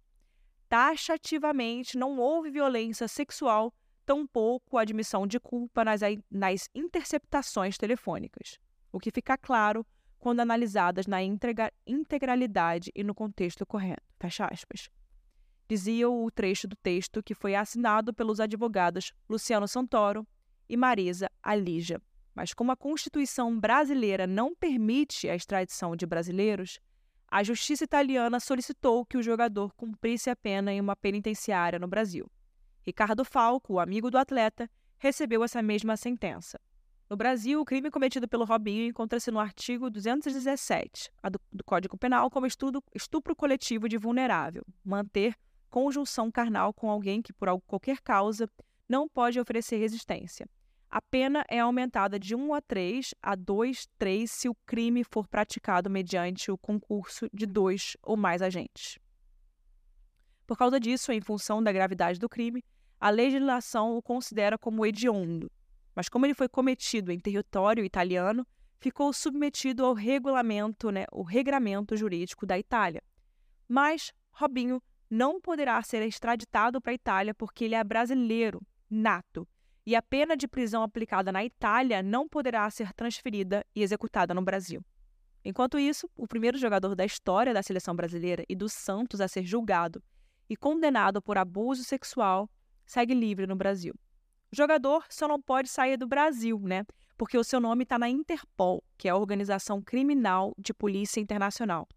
Taxativamente, 0.67 1.97
não 1.97 2.17
houve 2.17 2.49
violência 2.49 3.07
sexual 3.07 3.73
tampouco 4.05 4.77
admissão 4.77 5.27
de 5.27 5.39
culpa 5.39 5.85
nas, 5.85 6.01
nas 6.29 6.69
interceptações 6.73 7.77
telefônicas, 7.77 8.57
o 8.91 8.99
que 8.99 9.11
fica 9.11 9.37
claro 9.37 9.85
quando 10.19 10.39
analisadas 10.39 11.07
na 11.07 11.19
integralidade 11.23 12.91
e 12.93 13.03
no 13.03 13.15
contexto 13.15 13.65
correto. 13.65 14.03
Fecha 14.19 14.45
aspas. 14.45 14.89
Dizia 15.67 16.09
o 16.09 16.29
trecho 16.29 16.67
do 16.67 16.75
texto 16.75 17.23
que 17.23 17.33
foi 17.33 17.55
assinado 17.55 18.13
pelos 18.13 18.39
advogados 18.39 19.13
Luciano 19.29 19.67
Santoro 19.67 20.27
e 20.69 20.77
Marisa 20.77 21.29
Alija. 21.41 22.01
Mas 22.33 22.53
como 22.53 22.71
a 22.71 22.77
Constituição 22.77 23.59
brasileira 23.59 24.25
não 24.25 24.55
permite 24.55 25.27
a 25.29 25.35
extradição 25.35 25.95
de 25.95 26.05
brasileiros, 26.05 26.79
a 27.27 27.43
justiça 27.43 27.83
italiana 27.83 28.39
solicitou 28.39 29.05
que 29.05 29.17
o 29.17 29.23
jogador 29.23 29.73
cumprisse 29.73 30.29
a 30.29 30.35
pena 30.35 30.71
em 30.73 30.81
uma 30.81 30.95
penitenciária 30.95 31.79
no 31.79 31.87
Brasil. 31.87 32.29
Ricardo 32.81 33.23
Falco, 33.23 33.73
o 33.73 33.79
amigo 33.79 34.09
do 34.11 34.17
atleta, 34.17 34.69
recebeu 34.97 35.43
essa 35.43 35.61
mesma 35.61 35.95
sentença. 35.95 36.59
No 37.09 37.17
Brasil, 37.17 37.59
o 37.59 37.65
crime 37.65 37.91
cometido 37.91 38.27
pelo 38.27 38.45
Robinho 38.45 38.85
encontra-se 38.85 39.29
no 39.31 39.39
artigo 39.39 39.89
217 39.89 41.11
do, 41.29 41.41
do 41.51 41.63
Código 41.63 41.97
Penal 41.97 42.29
como 42.29 42.45
estudo, 42.45 42.81
estupro 42.95 43.35
coletivo 43.35 43.89
de 43.89 43.97
vulnerável, 43.97 44.63
manter 44.83 45.35
conjunção 45.69 46.31
carnal 46.31 46.73
com 46.73 46.89
alguém 46.89 47.21
que, 47.21 47.33
por 47.33 47.47
qualquer 47.61 47.99
causa, 48.01 48.49
não 48.87 49.09
pode 49.09 49.39
oferecer 49.39 49.77
resistência. 49.77 50.47
A 50.91 51.01
pena 51.01 51.45
é 51.47 51.57
aumentada 51.57 52.19
de 52.19 52.35
1 52.35 52.53
a 52.53 52.59
3 52.59 53.15
a 53.23 53.33
2, 53.33 53.87
3 53.97 54.29
se 54.29 54.49
o 54.49 54.55
crime 54.65 55.05
for 55.05 55.25
praticado 55.25 55.89
mediante 55.89 56.51
o 56.51 56.57
concurso 56.57 57.29
de 57.33 57.45
dois 57.45 57.95
ou 58.03 58.17
mais 58.17 58.41
agentes. 58.41 58.99
Por 60.45 60.57
causa 60.57 60.81
disso, 60.81 61.13
em 61.13 61.21
função 61.21 61.63
da 61.63 61.71
gravidade 61.71 62.19
do 62.19 62.27
crime, 62.27 62.61
a 62.99 63.09
legislação 63.09 63.95
o 63.95 64.01
considera 64.01 64.57
como 64.57 64.85
hediondo, 64.85 65.49
mas 65.95 66.09
como 66.09 66.25
ele 66.25 66.33
foi 66.33 66.49
cometido 66.49 67.09
em 67.09 67.17
território 67.17 67.85
italiano, 67.85 68.45
ficou 68.77 69.13
submetido 69.13 69.85
ao 69.85 69.93
regulamento, 69.93 70.91
né, 70.91 71.05
o 71.09 71.23
regramento 71.23 71.95
jurídico 71.95 72.45
da 72.45 72.59
Itália. 72.59 73.01
Mas 73.65 74.11
Robinho 74.29 74.83
não 75.09 75.39
poderá 75.39 75.81
ser 75.83 76.01
extraditado 76.01 76.81
para 76.81 76.91
a 76.91 76.95
Itália 76.95 77.33
porque 77.33 77.63
ele 77.63 77.75
é 77.75 77.83
brasileiro, 77.83 78.61
nato, 78.89 79.47
e 79.85 79.95
a 79.95 80.01
pena 80.01 80.37
de 80.37 80.47
prisão 80.47 80.83
aplicada 80.83 81.31
na 81.31 81.43
Itália 81.43 82.03
não 82.03 82.27
poderá 82.27 82.69
ser 82.69 82.93
transferida 82.93 83.65
e 83.75 83.81
executada 83.81 84.33
no 84.33 84.41
Brasil. 84.41 84.83
Enquanto 85.43 85.79
isso, 85.79 86.09
o 86.15 86.27
primeiro 86.27 86.57
jogador 86.57 86.95
da 86.95 87.03
história 87.03 87.53
da 87.53 87.63
seleção 87.63 87.95
brasileira 87.95 88.43
e 88.47 88.55
do 88.55 88.69
Santos 88.69 89.19
a 89.19 89.27
ser 89.27 89.43
julgado 89.43 90.03
e 90.47 90.55
condenado 90.55 91.21
por 91.21 91.37
abuso 91.37 91.83
sexual 91.83 92.49
segue 92.85 93.13
livre 93.13 93.47
no 93.47 93.55
Brasil. 93.55 93.95
O 94.51 94.55
jogador 94.55 95.05
só 95.09 95.27
não 95.27 95.41
pode 95.41 95.69
sair 95.69 95.97
do 95.97 96.05
Brasil, 96.05 96.59
né? 96.59 96.85
Porque 97.17 97.37
o 97.37 97.43
seu 97.43 97.59
nome 97.59 97.83
está 97.83 97.97
na 97.97 98.09
Interpol, 98.09 98.83
que 98.97 99.07
é 99.07 99.11
a 99.11 99.15
organização 99.15 99.81
criminal 99.81 100.53
de 100.57 100.73
polícia 100.73 101.19
internacional. 101.19 101.87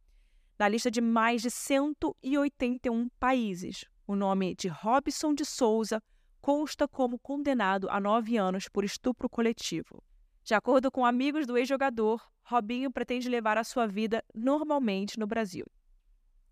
Na 0.58 0.68
lista 0.68 0.90
de 0.90 1.00
mais 1.00 1.42
de 1.42 1.50
181 1.50 3.08
países, 3.18 3.84
o 4.06 4.14
nome 4.14 4.54
de 4.54 4.68
Robson 4.68 5.34
de 5.34 5.44
Souza 5.44 6.00
consta 6.44 6.86
como 6.86 7.18
condenado 7.18 7.88
a 7.88 7.98
nove 7.98 8.36
anos 8.36 8.68
por 8.68 8.84
estupro 8.84 9.30
coletivo. 9.30 10.04
De 10.42 10.52
acordo 10.52 10.90
com 10.90 11.06
amigos 11.06 11.46
do 11.46 11.56
ex-jogador, 11.56 12.22
Robinho 12.42 12.90
pretende 12.90 13.30
levar 13.30 13.56
a 13.56 13.64
sua 13.64 13.86
vida 13.86 14.22
normalmente 14.34 15.18
no 15.18 15.26
Brasil. 15.26 15.64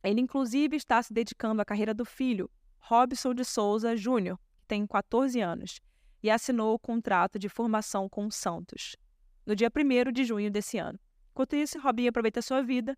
Ele, 0.03 0.23
inclusive, 0.23 0.77
está 0.77 1.03
se 1.03 1.13
dedicando 1.13 1.61
à 1.61 1.65
carreira 1.67 1.93
do 1.93 2.07
filho, 2.07 2.51
Robson 2.79 3.35
de 3.35 3.45
Souza 3.45 3.95
Júnior, 3.95 4.39
que 4.57 4.65
tem 4.67 4.87
14 4.87 5.39
anos, 5.43 5.79
e 6.23 6.31
assinou 6.31 6.73
o 6.73 6.79
contrato 6.79 7.39
de 7.39 7.51
formação 7.51 8.09
com 8.09 8.25
o 8.25 8.33
Santos, 8.33 8.97
no 9.45 9.55
dia 9.55 9.71
1 9.71 10.11
de 10.11 10.25
junho 10.25 10.51
desse 10.51 10.79
ano. 10.79 10.99
Enquanto 11.33 11.55
isso, 11.55 11.79
Robinho 11.79 12.09
aproveita 12.09 12.41
sua 12.41 12.63
vida 12.63 12.97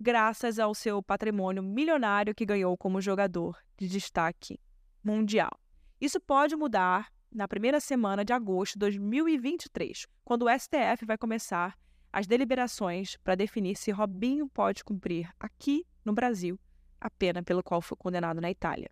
graças 0.00 0.58
ao 0.58 0.74
seu 0.74 1.00
patrimônio 1.04 1.62
milionário 1.62 2.34
que 2.34 2.44
ganhou 2.44 2.76
como 2.76 3.00
jogador 3.00 3.56
de 3.76 3.86
destaque 3.86 4.58
mundial. 5.04 5.62
Isso 6.02 6.18
pode 6.18 6.56
mudar 6.56 7.12
na 7.30 7.46
primeira 7.46 7.78
semana 7.78 8.24
de 8.24 8.32
agosto 8.32 8.72
de 8.72 8.80
2023, 8.80 10.08
quando 10.24 10.46
o 10.46 10.48
STF 10.48 11.06
vai 11.06 11.16
começar 11.16 11.78
as 12.12 12.26
deliberações 12.26 13.16
para 13.18 13.36
definir 13.36 13.76
se 13.76 13.92
Robinho 13.92 14.48
pode 14.48 14.82
cumprir 14.82 15.32
aqui 15.38 15.86
no 16.04 16.12
Brasil 16.12 16.58
a 17.00 17.08
pena 17.08 17.40
pelo 17.40 17.62
qual 17.62 17.80
foi 17.80 17.96
condenado 17.96 18.40
na 18.40 18.50
Itália. 18.50 18.90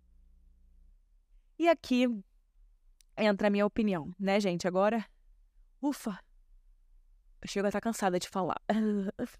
E 1.59 1.67
aqui 1.67 2.07
entra 3.17 3.47
a 3.47 3.51
minha 3.51 3.65
opinião, 3.65 4.15
né, 4.17 4.39
gente? 4.39 4.65
Agora, 4.65 5.05
ufa, 5.81 6.17
eu 7.41 7.47
chego 7.49 7.65
a 7.65 7.69
estar 7.69 7.81
cansada 7.81 8.17
de 8.17 8.29
falar. 8.29 8.61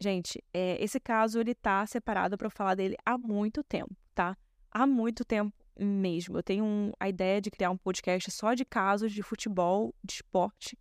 gente, 0.00 0.42
é, 0.54 0.82
esse 0.82 0.98
caso 0.98 1.40
ele 1.40 1.54
tá 1.54 1.86
separado 1.86 2.38
para 2.38 2.48
falar 2.48 2.74
dele 2.74 2.96
há 3.04 3.18
muito 3.18 3.62
tempo, 3.62 3.94
tá? 4.14 4.34
Há 4.70 4.86
muito 4.86 5.26
tempo 5.26 5.54
mesmo. 5.78 6.38
Eu 6.38 6.42
tenho 6.42 6.64
um, 6.64 6.92
a 6.98 7.08
ideia 7.08 7.40
de 7.40 7.50
criar 7.50 7.70
um 7.70 7.76
podcast 7.76 8.30
só 8.30 8.54
de 8.54 8.64
casos 8.64 9.12
de 9.12 9.22
futebol, 9.22 9.94
de 10.02 10.14
esporte 10.14 10.78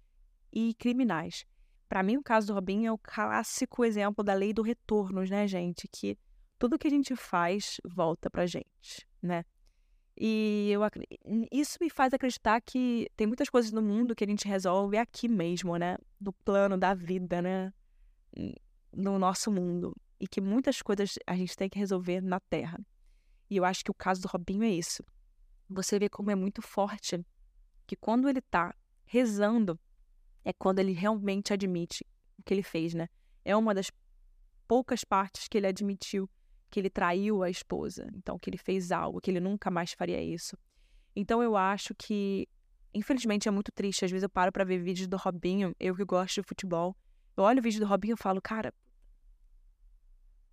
e 0.52 0.74
criminais. 0.74 1.46
Para 1.88 2.04
mim, 2.04 2.18
o 2.18 2.24
caso 2.24 2.48
do 2.48 2.54
Robinho 2.54 2.88
é 2.88 2.92
o 2.92 2.98
clássico 2.98 3.86
exemplo 3.86 4.24
da 4.24 4.34
lei 4.34 4.54
do 4.54 4.62
retorno, 4.62 5.24
né, 5.24 5.48
gente? 5.48 5.88
Que 5.88 6.18
tudo 6.60 6.78
que 6.78 6.88
a 6.88 6.92
gente 6.92 7.16
faz 7.16 7.80
volta 7.86 8.30
pra 8.30 8.46
gente, 8.46 9.08
né? 9.22 9.46
E 10.20 10.70
eu, 10.72 10.82
isso 11.52 11.78
me 11.80 11.90
faz 11.92 12.12
acreditar 12.12 12.60
que 12.60 13.08
tem 13.16 13.28
muitas 13.28 13.50
coisas 13.50 13.72
no 13.72 13.84
mundo 13.84 14.16
que 14.16 14.24
a 14.24 14.28
gente 14.28 14.48
resolve 14.48 14.98
aqui 14.98 15.28
mesmo, 15.28 15.78
né? 15.78 15.96
No 16.20 16.34
plano 16.34 16.76
da 16.76 16.96
vida, 16.96 17.40
né? 17.42 17.72
No 18.92 19.20
nosso 19.20 19.52
mundo. 19.52 19.96
E 20.20 20.28
que 20.28 20.42
muitas 20.42 20.82
coisas 20.82 21.20
a 21.28 21.36
gente 21.36 21.56
tem 21.56 21.70
que 21.70 21.78
resolver 21.78 22.20
na 22.22 22.40
Terra. 22.40 22.80
E 23.50 23.58
eu 23.58 23.66
acho 23.66 23.84
que 23.84 23.92
o 23.92 23.94
caso 23.94 24.22
do 24.22 24.28
Robinho 24.28 24.64
é 24.64 24.70
isso. 24.70 25.04
Você 25.70 26.00
vê 26.00 26.10
como 26.10 26.32
é 26.32 26.36
muito 26.36 26.62
forte 26.62 27.26
que 27.86 27.96
quando 27.96 28.28
ele 28.28 28.42
tá 28.42 28.76
rezando, 29.06 29.80
é 30.44 30.52
quando 30.54 30.80
ele 30.80 30.92
realmente 30.92 31.54
admite 31.54 32.06
o 32.38 32.44
que 32.44 32.54
ele 32.54 32.64
fez, 32.64 32.94
né? 32.94 33.08
É 33.44 33.56
uma 33.56 33.74
das 33.74 33.92
poucas 34.68 35.04
partes 35.04 35.48
que 35.48 35.58
ele 35.58 35.68
admitiu 35.68 36.30
que 36.70 36.80
ele 36.80 36.90
traiu 36.90 37.44
a 37.44 37.50
esposa, 37.50 38.10
então 38.14 38.38
que 38.38 38.50
ele 38.50 38.58
fez 38.58 38.92
algo, 38.92 39.22
que 39.22 39.32
ele 39.32 39.40
nunca 39.40 39.72
mais 39.72 39.94
faria 39.94 40.22
isso. 40.22 40.58
Então 41.16 41.42
eu 41.42 41.56
acho 41.56 41.96
que, 41.96 42.48
infelizmente, 42.94 43.48
é 43.48 43.52
muito 43.52 43.72
triste. 43.72 44.06
Às 44.06 44.12
vezes 44.12 44.24
eu 44.24 44.30
paro 44.30 44.52
para 44.52 44.64
ver 44.64 44.80
vídeos 44.80 45.08
do 45.08 45.18
Robinho, 45.18 45.74
eu 45.80 45.96
que 45.96 46.04
gosto 46.04 46.42
de 46.42 46.48
futebol. 46.48 46.96
Eu 47.36 47.44
olho 47.44 47.60
o 47.60 47.64
vídeo 47.64 47.80
do 47.80 47.86
Robinho 47.86 48.16
e 48.16 48.22
falo, 48.22 48.42
cara, 48.42 48.74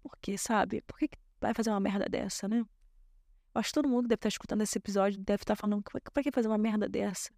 por 0.03 0.17
que, 0.21 0.39
sabe? 0.39 0.83
Por 0.83 0.99
que, 0.99 1.09
que 1.09 1.19
vai 1.41 1.53
fazer 1.53 1.71
uma 1.71 1.81
merda 1.81 2.07
dessa, 2.09 2.47
né? 2.49 2.65
Eu 3.55 3.61
acho 3.61 3.69
que 3.69 3.75
todo 3.75 3.89
mundo 3.89 4.09
deve 4.09 4.19
estar 4.19 4.29
escutando 4.29 4.63
esse 4.63 4.77
episódio, 4.77 5.21
deve 5.21 5.43
estar 5.43 5.55
falando, 5.55 5.83
pra 5.83 6.23
que 6.23 6.33
fazer 6.33 6.49
uma 6.49 6.59
merda 6.59 6.89
dessa? 6.89 7.31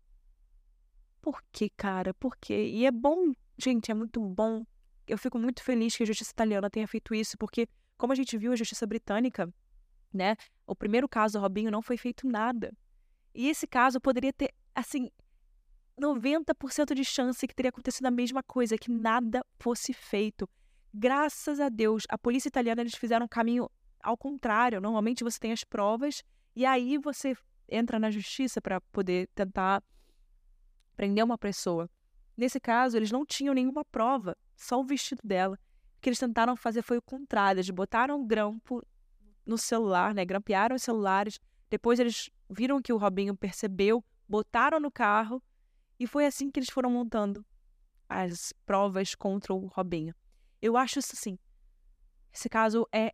Por 1.21 1.43
que, 1.53 1.69
cara? 1.69 2.15
Por 2.15 2.37
quê? 2.37 2.71
E 2.73 2.87
é 2.87 2.91
bom, 2.91 3.33
gente, 3.59 3.91
é 3.91 3.95
muito 3.95 4.19
bom. 4.21 4.65
Eu 5.07 5.19
fico 5.19 5.39
muito 5.39 5.63
feliz 5.63 5.95
que 5.95 6.03
a 6.03 6.07
justiça 6.07 6.31
italiana 6.31 6.71
tenha 6.71 6.89
feito 6.89 7.15
isso, 7.15 7.37
porque 7.37 7.69
como 7.99 8.13
a 8.13 8.17
gente 8.17 8.37
viu, 8.39 8.53
a 8.53 8.57
justiça 8.57 8.87
britânica, 8.87 9.53
né? 10.13 10.37
O 10.67 10.75
primeiro 10.75 11.09
caso 11.09 11.39
Robinho 11.39 11.71
não 11.71 11.83
foi 11.83 11.99
feito 11.99 12.27
nada. 12.27 12.73
E 13.35 13.49
esse 13.49 13.67
caso 13.67 14.01
poderia 14.01 14.33
ter, 14.33 14.55
assim, 14.75 15.11
90% 16.01 16.95
de 16.95 17.05
chance 17.05 17.47
que 17.47 17.55
teria 17.55 17.69
acontecido 17.69 18.07
a 18.07 18.11
mesma 18.11 18.43
coisa, 18.43 18.79
que 18.79 18.91
nada 18.91 19.45
fosse 19.59 19.93
feito. 19.93 20.49
Graças 20.95 21.61
a 21.61 21.69
Deus, 21.69 22.05
a 22.09 22.17
polícia 22.17 22.49
italiana 22.49 22.81
eles 22.81 22.95
fizeram 22.95 23.27
um 23.27 23.29
caminho 23.29 23.69
ao 24.07 24.17
contrário. 24.17 24.81
Normalmente 24.81 25.25
você 25.25 25.39
tem 25.39 25.53
as 25.53 25.65
provas 25.65 26.23
e 26.55 26.65
aí 26.65 26.97
você 26.97 27.37
entra 27.69 27.99
na 27.99 28.11
justiça 28.11 28.63
para 28.63 28.81
poder 28.81 29.29
tentar 29.35 29.83
prender 30.97 31.25
uma 31.25 31.37
pessoa. 31.37 31.91
Nesse 32.37 32.61
caso, 32.61 32.97
eles 32.97 33.11
não 33.11 33.27
tinham 33.27 33.55
nenhuma 33.55 33.85
prova, 33.85 34.37
só 34.55 34.81
o 34.81 34.85
vestido 34.85 35.21
dela 35.25 35.59
que 36.01 36.09
eles 36.09 36.21
tentaram 36.21 36.55
fazer 36.55 36.83
foi 36.83 36.99
o 36.99 37.03
contrário. 37.03 37.59
Eles 37.59 37.71
botaram 37.71 38.21
um 38.21 38.27
grampo 38.27 38.81
no 39.45 39.59
celular, 39.59 40.15
né? 40.15 40.25
Grampearam 40.25 40.77
os 40.77 40.83
celulares. 40.83 41.41
Depois 41.69 41.99
eles 41.99 42.31
viram 42.49 42.81
que 42.81 42.93
o 42.93 42.97
Robinho 42.97 43.37
percebeu, 43.37 44.05
botaram 44.29 44.79
no 44.79 44.89
carro 44.89 45.43
e 45.99 46.07
foi 46.07 46.25
assim 46.25 46.49
que 46.49 46.61
eles 46.61 46.71
foram 46.71 46.91
montando 46.91 47.45
as 48.09 48.53
provas 48.65 49.17
contra 49.17 49.53
o 49.53 49.67
Robinho. 49.67 50.15
Eu 50.63 50.77
acho 50.77 51.01
isso 51.01 51.11
assim. 51.13 51.37
Esse 52.33 52.49
caso 52.49 52.87
é 52.93 53.13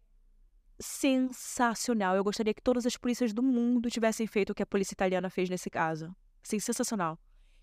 sensacional. 0.83 2.17
Eu 2.17 2.25
gostaria 2.25 2.53
que 2.53 2.61
todas 2.61 2.85
as 2.85 2.97
polícias 2.97 3.33
do 3.33 3.43
mundo 3.43 3.91
tivessem 3.91 4.27
feito 4.27 4.51
o 4.51 4.55
que 4.55 4.63
a 4.63 4.67
polícia 4.67 4.95
italiana 4.95 5.31
fez 5.31 5.49
nesse 5.49 5.71
caso. 5.71 6.15
Assim, 6.45 6.59
sensacional. 6.59 7.19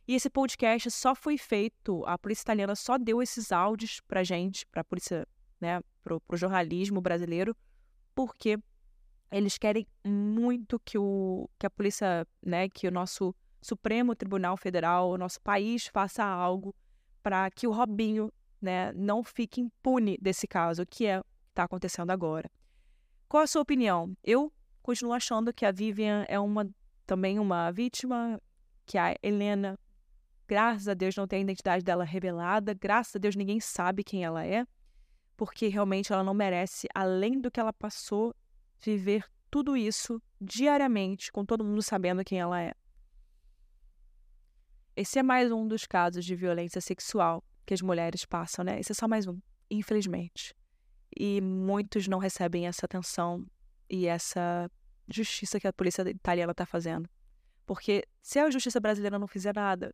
E 0.08 0.16
esse 0.16 0.30
podcast 0.30 0.90
só 0.90 1.14
foi 1.14 1.38
feito, 1.38 2.04
a 2.06 2.18
polícia 2.18 2.42
italiana 2.42 2.76
só 2.76 2.98
deu 2.98 3.22
esses 3.22 3.52
áudios 3.52 4.02
pra 4.08 4.24
gente, 4.24 4.66
pra 4.68 4.84
polícia, 4.84 5.28
né, 5.62 5.82
pro, 6.04 6.20
pro 6.22 6.38
jornalismo 6.38 7.00
brasileiro, 7.00 7.56
porque 8.16 8.58
Eles 9.32 9.58
querem 9.60 9.86
muito 10.04 10.80
que, 10.80 10.98
o, 10.98 11.48
que 11.60 11.66
a 11.66 11.70
polícia, 11.70 12.26
né, 12.44 12.68
que 12.68 12.88
o 12.88 12.92
nosso 12.92 13.36
Supremo 13.62 14.16
Tribunal 14.16 14.58
Federal, 14.58 15.12
o 15.12 15.18
nosso 15.18 15.40
país 15.42 15.86
faça 15.88 16.24
algo 16.24 16.74
para 17.22 17.52
que 17.52 17.68
o 17.68 17.72
Robinho, 17.72 18.32
né, 18.60 18.92
não 18.94 19.24
fique 19.24 19.62
impune 19.62 20.18
desse 20.20 20.48
caso, 20.48 20.86
que 20.86 21.06
é 21.06 21.22
está 21.50 21.66
acontecendo 21.66 22.12
agora. 22.12 22.50
Qual 23.30 23.44
a 23.44 23.48
sua 23.48 23.62
opinião? 23.62 24.18
Eu 24.24 24.52
continuo 24.82 25.14
achando 25.14 25.54
que 25.54 25.64
a 25.64 25.72
Vivian 25.72 26.26
é 26.28 26.40
uma 26.40 26.68
também 27.06 27.38
uma 27.38 27.72
vítima, 27.72 28.42
que 28.88 28.98
a 28.98 29.16
Helena, 29.22 29.78
graças 30.48 30.88
a 30.88 30.96
Deus, 30.96 31.16
não 31.16 31.28
tem 31.28 31.38
a 31.38 31.42
identidade 31.44 31.86
dela 31.86 32.04
revelada, 32.04 32.74
graças 32.74 33.16
a 33.16 33.20
Deus 33.20 33.36
ninguém 33.36 33.60
sabe 33.60 34.04
quem 34.04 34.24
ela 34.24 34.44
é, 34.44 34.66
porque 35.38 35.68
realmente 35.68 36.12
ela 36.12 36.24
não 36.24 36.34
merece, 36.34 36.88
além 36.94 37.40
do 37.40 37.52
que 37.52 37.60
ela 37.60 37.72
passou, 37.72 38.34
viver 38.82 39.24
tudo 39.52 39.78
isso 39.78 40.20
diariamente, 40.42 41.32
com 41.32 41.46
todo 41.46 41.64
mundo 41.64 41.84
sabendo 41.84 42.24
quem 42.24 42.40
ela 42.40 42.60
é. 42.60 42.74
Esse 44.96 45.20
é 45.20 45.24
mais 45.24 45.52
um 45.52 45.68
dos 45.68 45.86
casos 45.86 46.26
de 46.26 46.36
violência 46.36 46.82
sexual 46.82 47.44
que 47.64 47.76
as 47.76 47.82
mulheres 47.84 48.26
passam, 48.26 48.66
né? 48.66 48.80
Esse 48.80 48.92
é 48.92 48.96
só 48.96 49.08
mais 49.08 49.28
um, 49.28 49.40
infelizmente. 49.70 50.56
E 51.18 51.42
muitos 51.42 52.08
não 52.08 52.20
recebem 52.20 52.68
essa 52.68 52.86
atenção 52.86 53.46
e 53.90 54.06
essa 54.06 54.70
justiça 55.08 55.60
que 55.60 55.68
a 55.68 55.74
polícia 55.74 56.08
italiana 56.10 56.52
está 56.52 56.66
fazendo. 56.66 57.10
Porque 57.66 58.04
se 58.22 58.40
a 58.40 58.50
justiça 58.50 58.80
brasileira 58.80 59.20
não 59.20 59.28
fizer 59.28 59.56
nada, 59.56 59.94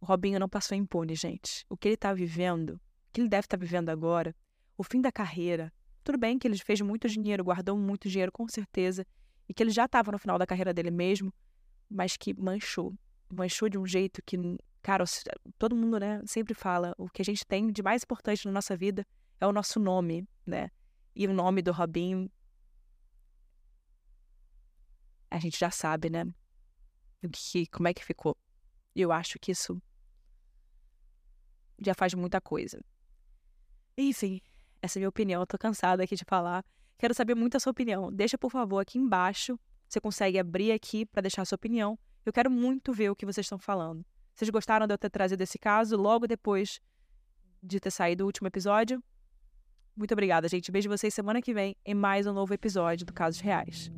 o 0.00 0.06
Robinho 0.06 0.38
não 0.38 0.48
passou 0.48 0.76
impune, 0.76 1.14
gente. 1.14 1.64
O 1.68 1.76
que 1.76 1.88
ele 1.88 1.94
está 1.94 2.12
vivendo, 2.12 2.70
o 2.70 2.80
que 3.12 3.20
ele 3.20 3.28
deve 3.28 3.46
estar 3.46 3.56
tá 3.56 3.60
vivendo 3.60 3.88
agora, 3.90 4.34
o 4.76 4.84
fim 4.84 5.00
da 5.00 5.10
carreira. 5.10 5.72
Tudo 6.02 6.18
bem 6.18 6.38
que 6.38 6.46
ele 6.46 6.58
fez 6.58 6.80
muito 6.80 7.08
dinheiro, 7.08 7.44
guardou 7.44 7.76
muito 7.76 8.08
dinheiro, 8.08 8.30
com 8.30 8.46
certeza, 8.48 9.06
e 9.48 9.54
que 9.54 9.62
ele 9.62 9.70
já 9.70 9.86
estava 9.86 10.12
no 10.12 10.18
final 10.18 10.38
da 10.38 10.46
carreira 10.46 10.74
dele 10.74 10.90
mesmo, 10.90 11.32
mas 11.88 12.16
que 12.16 12.34
manchou. 12.34 12.94
Manchou 13.32 13.68
de 13.68 13.78
um 13.78 13.86
jeito 13.86 14.22
que, 14.24 14.36
cara, 14.82 15.04
todo 15.58 15.74
mundo 15.74 15.98
né, 15.98 16.20
sempre 16.26 16.54
fala: 16.54 16.94
o 16.98 17.08
que 17.08 17.22
a 17.22 17.24
gente 17.24 17.46
tem 17.46 17.72
de 17.72 17.82
mais 17.82 18.02
importante 18.02 18.44
na 18.46 18.52
nossa 18.52 18.76
vida 18.76 19.06
é 19.40 19.46
o 19.46 19.52
nosso 19.52 19.78
nome, 19.78 20.28
né? 20.46 20.70
E 21.14 21.26
o 21.26 21.32
nome 21.32 21.62
do 21.62 21.72
Robinho 21.72 22.30
a 25.30 25.38
gente 25.40 25.58
já 25.58 25.70
sabe, 25.70 26.08
né? 26.08 26.24
Que, 27.32 27.66
como 27.66 27.88
é 27.88 27.94
que 27.94 28.04
ficou. 28.04 28.36
Eu 28.94 29.10
acho 29.10 29.38
que 29.40 29.50
isso 29.50 29.82
já 31.80 31.92
faz 31.92 32.14
muita 32.14 32.40
coisa. 32.40 32.80
Enfim, 33.98 34.40
essa 34.80 34.98
é 34.98 35.00
a 35.00 35.02
minha 35.02 35.08
opinião. 35.08 35.42
Eu 35.42 35.46
tô 35.46 35.58
cansada 35.58 36.04
aqui 36.04 36.14
de 36.14 36.24
falar. 36.24 36.64
Quero 36.96 37.12
saber 37.14 37.34
muito 37.34 37.56
a 37.56 37.60
sua 37.60 37.72
opinião. 37.72 38.12
Deixa, 38.12 38.38
por 38.38 38.50
favor, 38.50 38.78
aqui 38.78 38.96
embaixo. 38.96 39.58
Você 39.88 40.00
consegue 40.00 40.38
abrir 40.38 40.70
aqui 40.70 41.04
para 41.04 41.22
deixar 41.22 41.42
a 41.42 41.44
sua 41.44 41.56
opinião. 41.56 41.98
Eu 42.24 42.32
quero 42.32 42.50
muito 42.50 42.92
ver 42.92 43.10
o 43.10 43.16
que 43.16 43.26
vocês 43.26 43.44
estão 43.44 43.58
falando. 43.58 44.06
Vocês 44.34 44.48
gostaram 44.50 44.86
de 44.86 44.94
eu 44.94 44.98
ter 44.98 45.10
trazido 45.10 45.42
esse 45.42 45.58
caso 45.58 45.96
logo 45.96 46.28
depois 46.28 46.80
de 47.62 47.80
ter 47.80 47.90
saído 47.90 48.22
o 48.24 48.26
último 48.26 48.46
episódio? 48.46 49.02
Muito 49.96 50.12
obrigada, 50.12 50.48
gente. 50.48 50.72
Beijo 50.72 50.88
vocês 50.88 51.14
semana 51.14 51.40
que 51.40 51.54
vem 51.54 51.76
em 51.84 51.94
mais 51.94 52.26
um 52.26 52.32
novo 52.32 52.52
episódio 52.52 53.06
do 53.06 53.12
Casos 53.12 53.40
Reais. 53.40 53.90